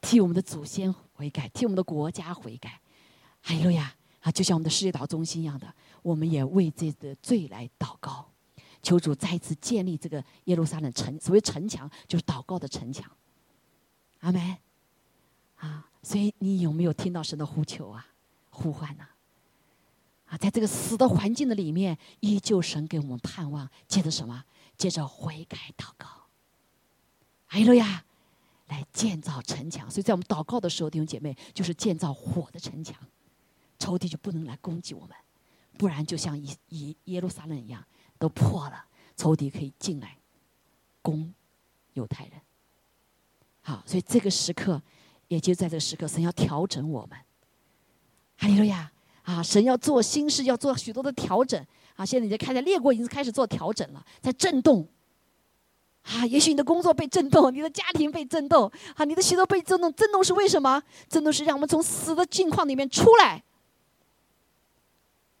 [0.00, 2.80] 替我们的祖先悔改，替我们的国家悔改。
[3.42, 4.30] 哈利路亚啊！
[4.30, 8.28] 就像我们的世界岛中心一样的，我们也为这的罪来祷告。
[8.82, 13.10] 求主再次建立这个耶路撒冷城，所谓城墙就是祷告的城墙。
[14.20, 14.56] 阿门。
[15.56, 18.06] 啊，所以你有没有听到神的呼求啊？
[18.50, 19.06] 呼唤呢？
[20.32, 24.42] 啊在这个死的环境的里面，依旧神给我们盼望，接着什么？
[24.78, 26.08] 接着悔改祷告。
[27.48, 28.02] 哎路亚，
[28.68, 29.90] 来建造城墙。
[29.90, 32.96] 所以在我们祷告的时候，弟兄姐妹，就是建造火的城墙，
[33.78, 35.14] 仇敌就不能来攻击我们，
[35.76, 37.84] 不然就像以以耶路撒冷一样。
[38.18, 38.86] 都破了，
[39.16, 40.16] 仇敌可以进来
[41.02, 41.34] 攻
[41.94, 42.40] 犹太人。
[43.60, 44.80] 好，所以这个时刻，
[45.26, 47.18] 也就在这个时刻，神要调整我们。
[48.36, 48.92] 哈利路亚
[49.22, 49.42] 啊！
[49.42, 51.64] 神要做新事，要做许多的调整
[51.96, 52.04] 啊！
[52.04, 54.86] 现在你在看，在列国已经开始做调整了，在震动
[56.02, 56.26] 啊！
[56.26, 59.04] 也许你的工作被震动，你的家庭被震动啊！
[59.04, 60.82] 你的许多被震动，震动是为什么？
[61.08, 63.42] 震动是让我们从死的境况里面出来。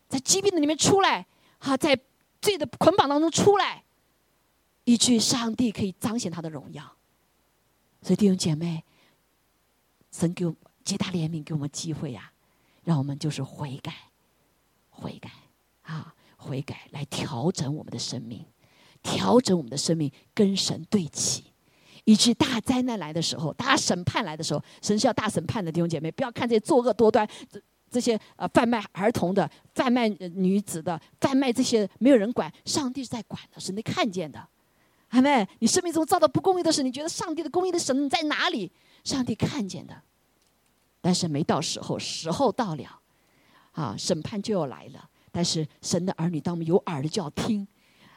[0.08, 1.26] 在疾病的里面出来，
[1.58, 1.98] 哈，在
[2.40, 3.82] 罪的捆绑当中出来，
[4.84, 6.84] 以至于上帝可以彰显他的荣耀。
[8.02, 8.84] 所以弟兄姐妹，
[10.10, 10.54] 神给我
[10.84, 12.31] 极大怜悯，给我们机会呀，
[12.84, 13.92] 让我们就是悔改，
[14.90, 15.30] 悔改
[15.82, 18.44] 啊，悔改来调整我们的生命，
[19.02, 21.44] 调整我们的生命跟神对齐。
[22.04, 34.48] 以致大灾难来的时候，大审判来的时候，神是要大审判的弟兄姐妹，不要看这些作恶多端、这这些呃贩卖儿童的、贩卖女子的、贩卖这些没有人管，上帝是在管的，神能看见的。
[35.10, 38.72] 阿妹，你生命中遭到不公义的事，你觉得上帝的公义的神在哪里？
[39.04, 40.02] 上帝看见的，
[41.02, 43.00] 但是没到时候，时候到了，
[43.72, 45.10] 啊，审判就要来了。
[45.30, 47.68] 但是神的儿女，当我们有耳的就要听，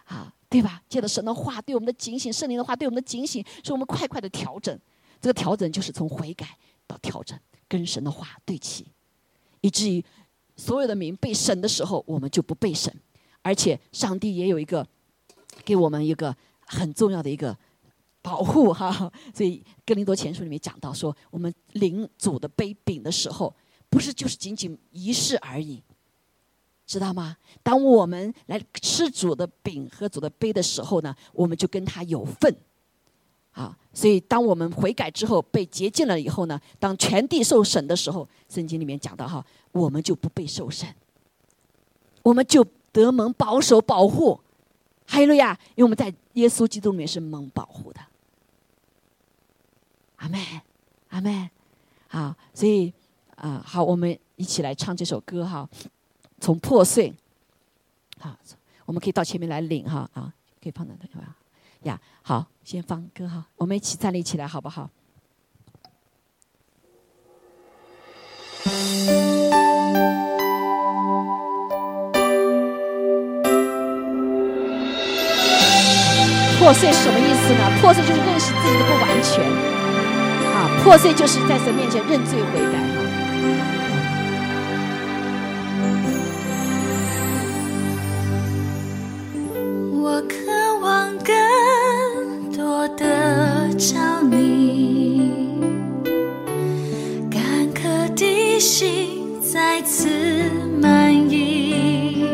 [0.05, 0.31] 啊。
[0.47, 0.81] 对吧？
[0.87, 4.79] 借着神的话对我们的警醒，圣灵的话对我们的警醒，使我们快快的调整。
[5.19, 6.57] 这个调整就是从悔改
[6.87, 7.37] 到调整，
[7.67, 8.87] 跟神的话对齐，
[9.59, 10.05] 以至于
[10.55, 12.95] 所有的民被审的时候，我们就不被审。
[13.41, 14.87] 而且上帝也有一个
[15.65, 16.33] 给我们一个
[16.67, 17.57] 很重要的一个
[18.25, 19.11] 保护哈。
[19.35, 23.53] 所以哥林多前书里面讲到说，我们领主的杯饼的时候，
[23.87, 25.83] 不是就是仅仅仪式而已。
[26.87, 27.35] 知道吗？
[27.63, 32.55] 当我们来吃主的饼、喝主的杯的时候呢，我们就跟他有份，
[33.53, 33.75] 啊！
[33.91, 40.87] 所以当我们悔改之后被洁净了以后呢，当全地受审的时候，圣经里面讲到哈，我们就不被受审，
[42.21, 44.39] 我们就得蒙保守保护，
[45.07, 45.57] 哈利路亚！
[45.73, 47.99] 因为我们在耶稣基督里面是蒙保护的，
[50.25, 50.41] 阿门，
[51.09, 51.49] 阿门，
[52.07, 52.91] 好，所以
[53.35, 55.69] 啊，好，我们一起来唱这首歌哈。
[56.39, 57.13] 从破碎，
[58.19, 58.35] 好，
[58.85, 61.91] 我们可以到前面来领哈啊，可以放在那有没有？
[61.91, 64.89] 呀，好，先放歌哈，我们一起站立起来好不好？
[76.57, 77.79] 破碎是什么意思呢？
[77.79, 79.84] 破碎就是认识自己的不完全，
[80.83, 82.79] 破碎就是在神面前认罪悔改，
[89.93, 90.35] 我渴
[90.81, 91.35] 望更
[92.55, 93.97] 多的着
[94.29, 95.31] 你，
[97.29, 97.41] 干
[97.73, 100.07] 渴的心再次
[100.81, 102.27] 满溢，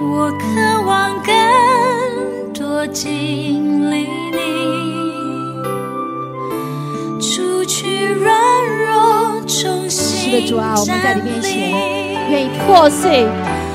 [0.00, 1.34] 我渴望更
[2.52, 3.65] 多惊。
[10.40, 11.70] 的，主啊，我们在你面前
[12.30, 13.26] 愿意破碎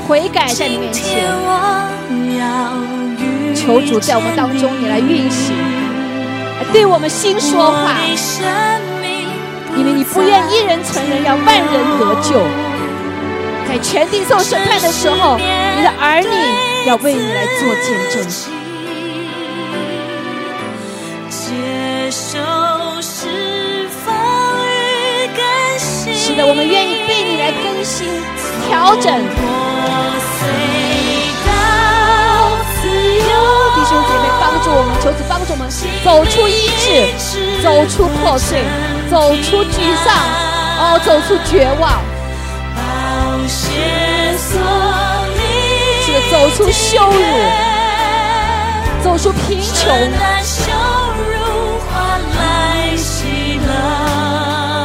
[0.06, 1.24] 悔改，在你面前，
[3.54, 5.54] 求主在我们当中，你来运行，
[6.72, 7.96] 对我们心说话。
[9.74, 11.64] 因为你不愿一人成人，要万人
[11.98, 12.40] 得救。
[13.66, 16.28] 在全地受审判的时候，你的儿女
[16.86, 18.22] 要为你来做见证。
[26.32, 28.08] 是的，我们愿意被你来更新、
[28.66, 29.12] 调整。
[33.74, 35.68] 弟兄姐妹，帮助我们，求主帮助我们
[36.02, 37.12] 走出医治，
[37.62, 38.64] 走出破碎。
[39.10, 40.16] 走出沮丧，
[40.78, 42.00] 哦，走出绝望，
[43.46, 43.68] 是
[46.14, 47.20] 的走出羞辱，
[49.04, 49.84] 走出贫穷，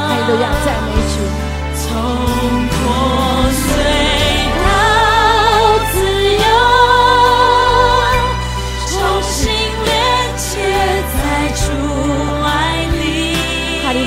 [0.10, 1.00] 还有要赞美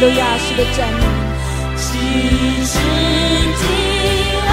[0.00, 1.00] 路亚式的赞美，
[1.76, 1.84] 极
[2.64, 2.72] 致
[3.60, 3.64] 的
[4.48, 4.50] 爱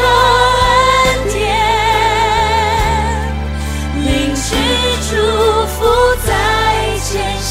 [0.00, 0.02] 和
[1.04, 1.40] 恩典，
[4.02, 4.42] 领取
[5.08, 5.10] 祝
[5.68, 5.78] 福
[6.26, 6.28] 在
[6.98, 7.06] 前
[7.38, 7.48] 行。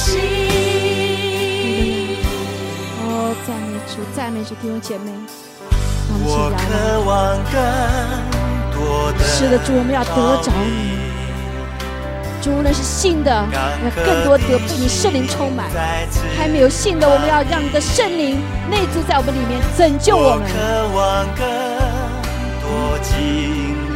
[2.99, 5.09] 哦，赞美主，赞美主，弟兄姐妹，
[6.25, 7.09] 我渴望
[7.49, 7.55] 更
[8.77, 10.11] 多的，是的，主，我们要得
[10.43, 11.00] 着你。
[12.41, 15.67] 主，无论是信的，要更多得被你圣灵充满；
[16.37, 20.43] 还没有信的，我们要让你的圣灵内住在我们里面，拯救我们。
[20.51, 20.57] 渴
[20.95, 21.45] 望更
[22.61, 23.15] 多经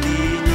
[0.00, 0.06] 历
[0.46, 0.50] 你，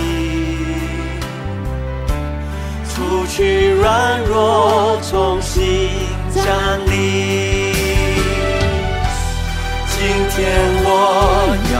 [2.89, 5.89] 除去软弱，重新
[6.33, 7.75] 站立。
[9.93, 10.39] 今天
[10.83, 10.89] 我
[11.73, 11.75] 要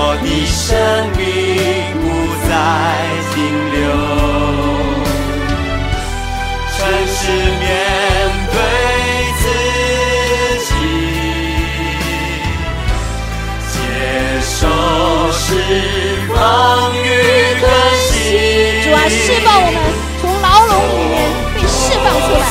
[0.00, 0.64] 我的生
[1.16, 1.20] 命
[1.98, 2.06] 不
[2.46, 2.50] 再
[3.34, 3.36] 停
[3.74, 3.76] 留，
[6.70, 7.20] 诚实
[7.58, 7.66] 面
[8.52, 8.56] 对
[9.40, 9.42] 自
[10.66, 10.70] 己，
[13.72, 13.74] 接
[14.40, 14.56] 受
[15.32, 15.36] 时
[16.28, 16.32] 光
[16.94, 17.04] 与
[17.60, 17.66] 真
[18.06, 18.08] 心。
[18.84, 19.76] 主啊，释放我们，
[20.20, 21.14] 从牢笼里面
[21.56, 22.46] 被释放出来，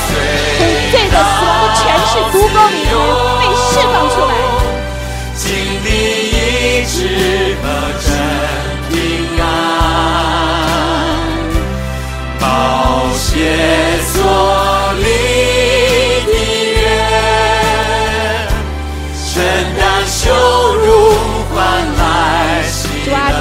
[0.58, 0.60] 从
[0.90, 2.76] 罪的囚笼，全是足够你。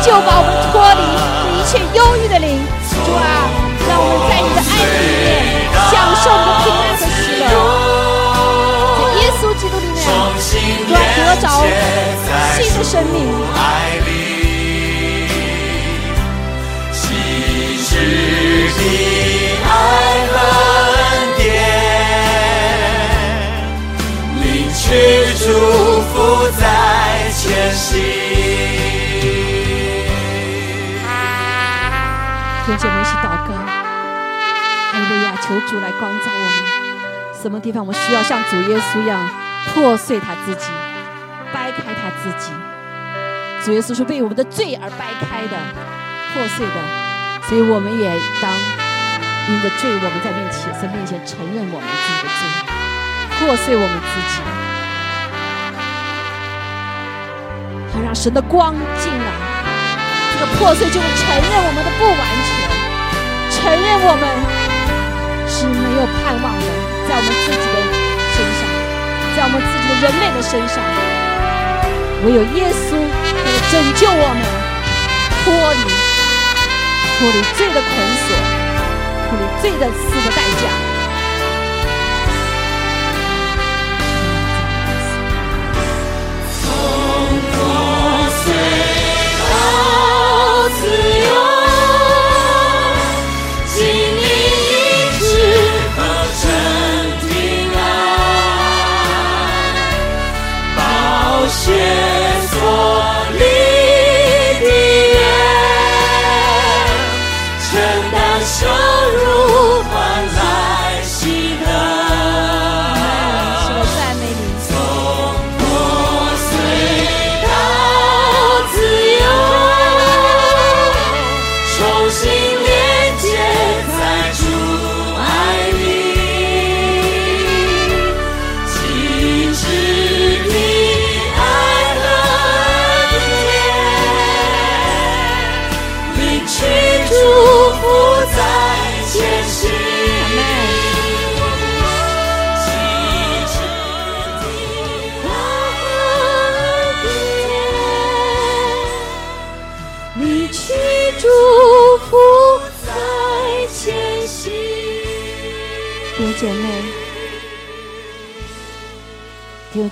[0.08, 2.48] 就把我们脱离这一切忧郁的灵。
[2.88, 3.52] 主啊，
[3.90, 5.36] 让我们在你的爱里面
[5.92, 7.46] 享受你的平安和喜乐，
[8.96, 11.46] 在耶稣基督里面，主啊，得着
[12.56, 13.16] 新的生命。
[13.54, 14.08] 爱里，
[16.94, 17.04] 极
[17.84, 17.92] 致
[18.78, 18.80] 的
[19.68, 19.70] 爱
[20.32, 20.36] 和
[20.96, 21.46] 恩典，
[24.42, 24.80] 领取
[25.44, 25.46] 祝
[26.14, 26.16] 福
[26.58, 26.64] 在
[27.36, 28.27] 前行。
[32.68, 35.32] 弟兄姐妹一起祷告，哈利路亚！
[35.42, 36.52] 求主来光照我们，
[37.42, 39.26] 什么地方我们需要像主耶稣一样
[39.74, 40.66] 破碎他自己，
[41.54, 42.52] 掰开他自己。
[43.64, 45.56] 主耶稣是为我们的罪而掰开的、
[46.34, 46.74] 破碎的，
[47.48, 48.10] 所以我们也
[48.42, 48.52] 当
[49.48, 52.52] 因着罪，我们在面前神面前承认我们自己的罪，
[53.40, 54.44] 破碎我们自己，
[57.94, 59.48] 好让神的光进来。
[60.30, 62.14] 这个破碎就是承认我们的不完
[62.46, 62.57] 全，
[63.68, 64.24] 承认我们
[65.46, 66.68] 是没有盼望的，
[67.04, 67.76] 在我们自己的
[68.32, 68.64] 身上，
[69.36, 70.80] 在我们自己的人类的身上，
[72.24, 74.42] 唯有耶稣可以拯救我们，
[75.44, 75.84] 脱离
[77.20, 77.92] 脱离罪的捆
[78.24, 78.32] 锁，
[79.28, 80.87] 脱离罪的死的代价。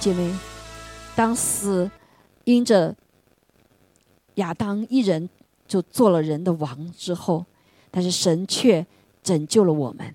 [0.05, 0.31] 姐妹，
[1.15, 1.89] 当死
[2.43, 2.95] 因着
[4.35, 5.27] 亚当一人
[5.67, 7.43] 就做了人的王之后，
[7.89, 8.85] 但是神却
[9.23, 10.13] 拯救了我们。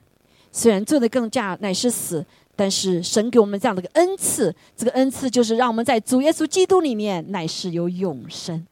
[0.53, 8.65] 虽然做的更加乃是死，但是神给我们这样的一个恩赐，这个恩赐就是让我们在主耶稣基督里面乃是有永生。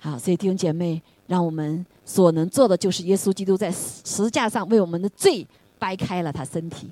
[0.00, 5.46] 好，所以弟兄姐妹，让我们所能做的就是耶稣基督在十字架上为我们的罪
[5.78, 6.90] 掰开了他身体，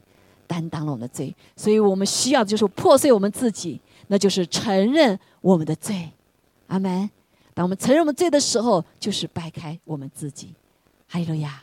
[0.52, 6.10] 担当了我们的罪，所以我们需要就是破碎我们自己，那就是承认我们的罪。
[6.66, 7.08] 阿门。
[7.54, 10.52] 当我们承认我们罪的时候，就是掰开我们自己。
[11.08, 11.62] 哈利路亚。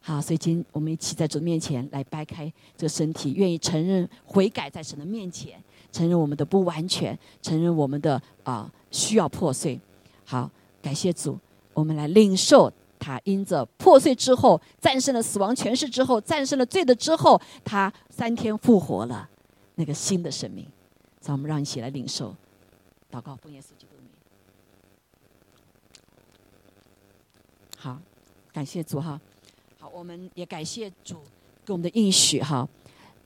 [0.00, 9.78] 好，所以今我们一起在主面前来掰开这个身体，愿意承认悔改在神的面前，承认我们的不完全，承认我们的啊、需要破碎。
[10.24, 11.38] 好，感谢主，
[11.74, 12.72] 我们来领受
[13.04, 19.28] 他因着破碎之后，战胜了死亡权势之后，战胜了罪的之后，他三天复活了
[19.74, 20.66] 那个新的生命。
[21.26, 22.34] 让我们让一起来领受，
[23.10, 24.08] 祷告，奉耶稣基督名。
[27.76, 27.98] 好，
[28.54, 29.20] 感谢主哈。
[29.78, 31.16] 好，我们也感谢主
[31.62, 32.66] 给我们的应许哈。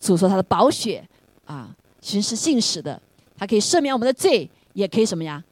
[0.00, 1.08] 主说他的宝血
[1.44, 3.00] 啊，其实是信使的，
[3.36, 5.44] 它可以赦免我们的罪，也可以什么呀？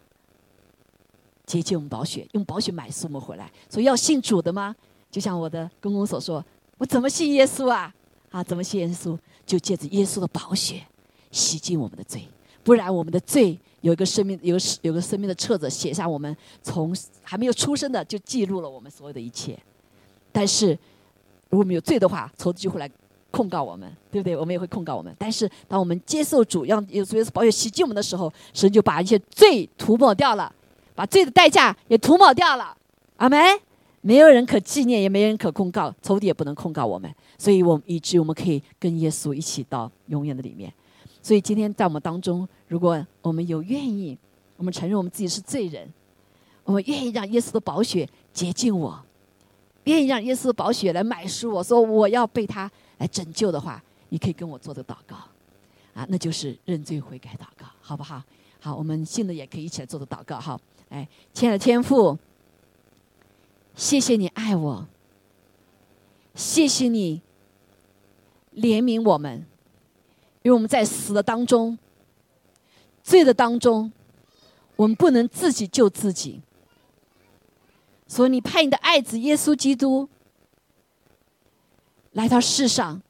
[1.47, 3.51] 接近我们宝血，用宝血买赎我们回来。
[3.70, 4.74] 所以要信主的吗？
[5.10, 6.44] 就像我的公公所说，
[6.77, 7.94] 我怎么信耶稣啊？
[8.31, 9.16] 啊，怎么信耶稣？
[9.47, 10.82] 就借着耶稣的宝血
[11.31, 12.27] 洗净我们的罪，
[12.64, 19.56] 不然我们的罪有一个生命，有有个生命的册子写下我们从还没有出生的就记录了我们所有的一切。
[20.32, 20.70] 但是
[21.48, 22.90] 如果我们有罪的话，仇敌就会来
[23.31, 24.36] 控告我们，对不对？
[24.36, 25.14] 我们也会控告我们。
[25.16, 30.52] 但是当我们接受主，让有主耶稣宝血洗净我们的时候，神就把一切罪涂抹掉了，
[30.97, 32.77] 把罪的代价也涂抹掉了。
[33.18, 33.39] 阿门。
[34.02, 40.73] 没有人可纪念，也没人可控告，仇敌也不能控告我们，所以我们以致我们可以跟耶稣一起到永远的里面。
[41.20, 44.16] 所以今天在我们当中，如果我们有愿意，
[44.56, 45.93] 我们承认我们自己是罪人，
[46.62, 48.97] 我们愿意让耶稣的宝血洁净我，
[49.85, 55.16] 愿意让耶稣的宝血来买赎我，说我要被他来拯救的话，你可以跟我做的祷告，
[55.94, 58.23] 啊，那就是认罪悔改祷告，好不好？
[58.60, 60.56] 好，我们信的也可以一起来做的祷告哈。
[60.88, 62.16] 哎，亲爱的天父，
[63.74, 64.86] 谢谢你爱我，
[66.34, 67.20] 谢谢你
[68.54, 69.44] 怜悯我们，
[70.42, 71.76] 因为我们在死的当中、
[73.02, 73.90] 罪的当中，
[74.76, 76.40] 我们不能自己救自己，
[78.06, 80.08] 所以你派你的爱子耶稣基督
[82.12, 83.02] 来到世上，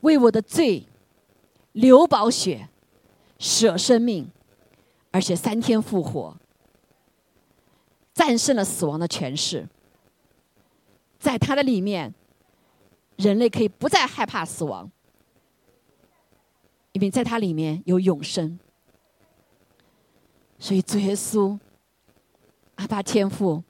[0.00, 0.86] 为我的罪
[1.72, 2.68] 流宝血、
[3.38, 4.28] 舍生命，
[5.12, 6.36] 而且三天复活。
[8.12, 9.68] 战胜了死亡的权势，
[11.18, 12.12] 在他的里面，
[13.16, 14.90] 人类可以不再害怕死亡，
[16.92, 18.58] 因为在他里面有永生。
[20.58, 21.58] 所以主耶稣，
[22.74, 23.62] 阿爸天父，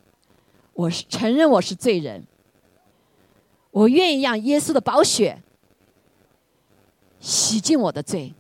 [0.73, 2.27] 我是承认我是罪人，
[3.71, 5.41] 我愿意让耶稣的宝血
[7.21, 8.35] 洗净我的罪，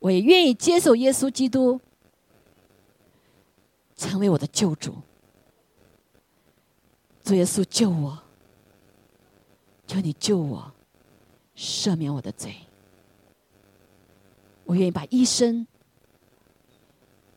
[0.00, 1.80] 我也愿意接受耶稣基督。
[3.98, 4.94] 成为我的救主，
[7.24, 8.16] 主耶稣救我，
[9.88, 10.72] 求你救我，
[11.56, 12.54] 赦免我的罪。
[14.64, 15.66] 我愿意把一生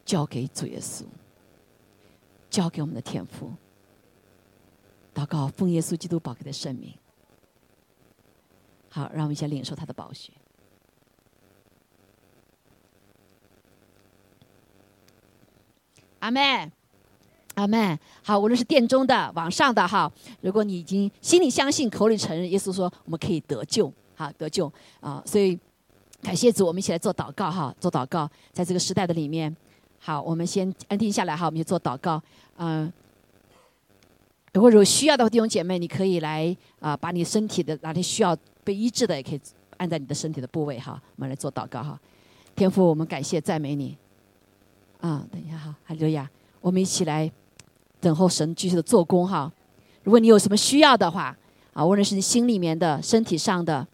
[0.05, 1.03] 交给主耶稣，
[2.49, 3.51] 交给我们的天父。
[5.15, 6.93] 祷告，奉耶稣基督宝贵的圣名。
[8.89, 10.31] 好，让我们先领受他的宝血。
[16.21, 16.71] 阿妹，
[17.55, 20.09] 阿妹，好，无论是殿中的、网上的哈，
[20.41, 25.21] 如果你已经心里相信、口里承认，耶稣说我们可以得救，哈得救啊！
[25.25, 25.57] 所以
[26.21, 29.53] 感谢主，我们一起来做祷告哈，做祷告，在这个时代的里面，
[29.97, 32.21] 好，我们先安定下来哈，我们就做祷告。
[32.57, 32.93] 嗯，
[34.53, 39.41] 如果有需要的弟兄姐妹，你可以来啊，把你身体的哪里需要被医治的，也可以
[39.77, 41.99] 按在你的身体的部位哈，我们来做祷告哈。
[42.55, 43.97] 天父，我们感谢赞美你。
[45.01, 46.29] 啊，等一下哈，哈利路亚，
[46.61, 47.29] 我们一起来
[47.99, 49.51] 等候神继续的做工哈。
[50.03, 51.35] 如果你有什么需要的话，
[51.73, 53.85] 啊，无论是你心里面的、身体上的，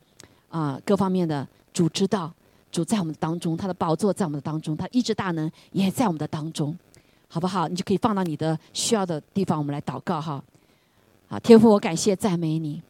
[0.49, 2.31] 啊，各方面的，主知道，
[2.71, 6.77] 主在我们当中，他的宝座在我们的当中，他医治大能也在我们的当中，
[7.29, 7.67] 好不好？
[7.69, 10.43] 你就可以放到你的需要的地方，我们来祷告哈。
[11.29, 12.81] 啊，天父，我感谢赞美你，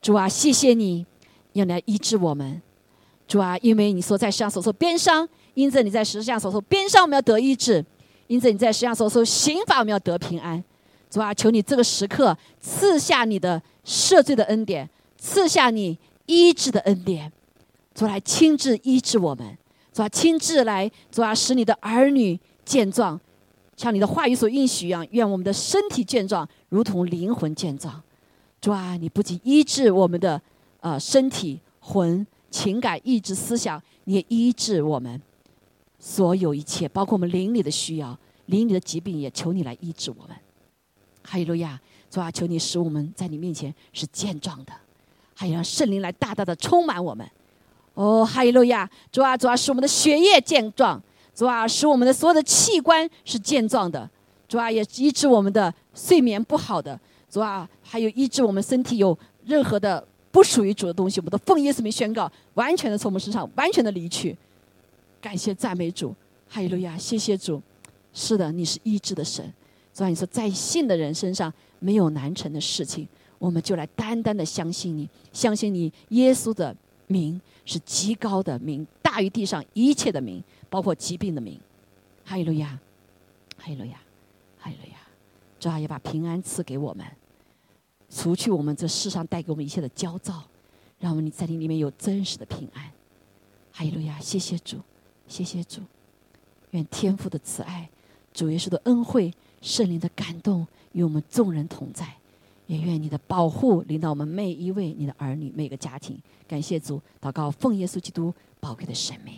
[0.00, 1.04] 主啊，谢谢你，
[1.52, 2.62] 要来医治我们，
[3.28, 5.28] 主啊，因为你所在世上所受边伤。
[5.54, 7.82] 因此你在十字架所受边上我们要得医治；
[8.26, 10.62] 因此你在十字架所受刑罚我们要得平安。
[11.10, 14.88] 主啊，求你这个时刻赐下你的赦罪的恩典，
[15.18, 17.30] 赐下你医治的恩典。
[17.94, 19.58] 主来亲自医治我们，
[19.92, 23.20] 主啊，亲自来主啊，使你的儿女健壮，
[23.76, 25.06] 像你的话语所应许一样。
[25.10, 28.02] 愿我们的身体健壮，如同灵魂健壮。
[28.62, 30.40] 主啊，你不仅医治我们的
[30.80, 35.20] 呃身体、魂、情感、意志、思想，你也医治我们。
[36.04, 40.36] 所有一切，包括我们邻里的需要、邻里的疾病，也求你来医治我们。
[41.22, 41.80] 哈利路亚！
[42.10, 44.72] 主啊，求你使我们在你面前是健壮的，
[45.32, 47.24] 还有让圣灵来大大的充满我们。
[47.94, 48.90] 哦，哈利路亚！
[49.12, 51.00] 主啊，主啊，使我们的血液健壮；
[51.36, 54.04] 主啊，使我们的所有的器官是健壮的；
[54.48, 56.98] 主啊，也医治我们的睡眠不好的；
[57.30, 64.36] 主啊，还有医治我们身体有任何的不属于主的东西，我们都奉耶稣名宣告，完全的从我们身上完全的离去。
[65.22, 66.12] 感谢赞美主，
[66.48, 66.98] 哈利路亚！
[66.98, 67.62] 谢谢主，
[68.12, 69.42] 是的，你是医治的神。
[69.94, 73.06] 主啊，你说在信的人身上没有难成的事情，
[73.38, 76.76] 我们就来单单的相信你，相信你耶稣的
[77.06, 81.58] 名是极高的名，大于地上一切的名，包括疾病的名。
[82.24, 82.76] 哈利路亚，
[83.56, 84.00] 哈利路亚，
[84.58, 84.96] 哈利路亚！
[85.60, 87.06] 主啊，也把平安赐给我们，
[88.10, 90.42] 除去我们这世上带给我们一切的焦躁，
[90.98, 92.90] 让我们在你里面有真实的平安。
[93.70, 94.78] 哈利路亚，谢谢主。
[95.32, 95.80] 谢谢主，
[96.72, 97.88] 愿天父的慈爱、
[98.34, 99.32] 主耶稣的恩惠、
[99.62, 102.06] 圣灵的感动与我们众人同在，
[102.66, 106.20] 也愿你的保护领导我们每一位你的儿女、每个家庭。
[106.46, 108.30] 感谢主，祷告奉耶稣基督
[108.60, 109.34] 宝贵的生命，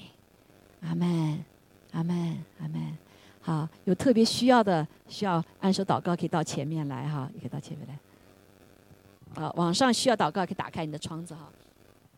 [0.81, 1.45] 阿门，
[1.93, 2.99] 阿门，阿门。
[3.41, 7.97] 好，有特别需要的，需要按手祷告，可以到前面来哈，也可以到前面来。
[9.41, 11.49] 好，网上需要祷告，可以打开你的窗子哈。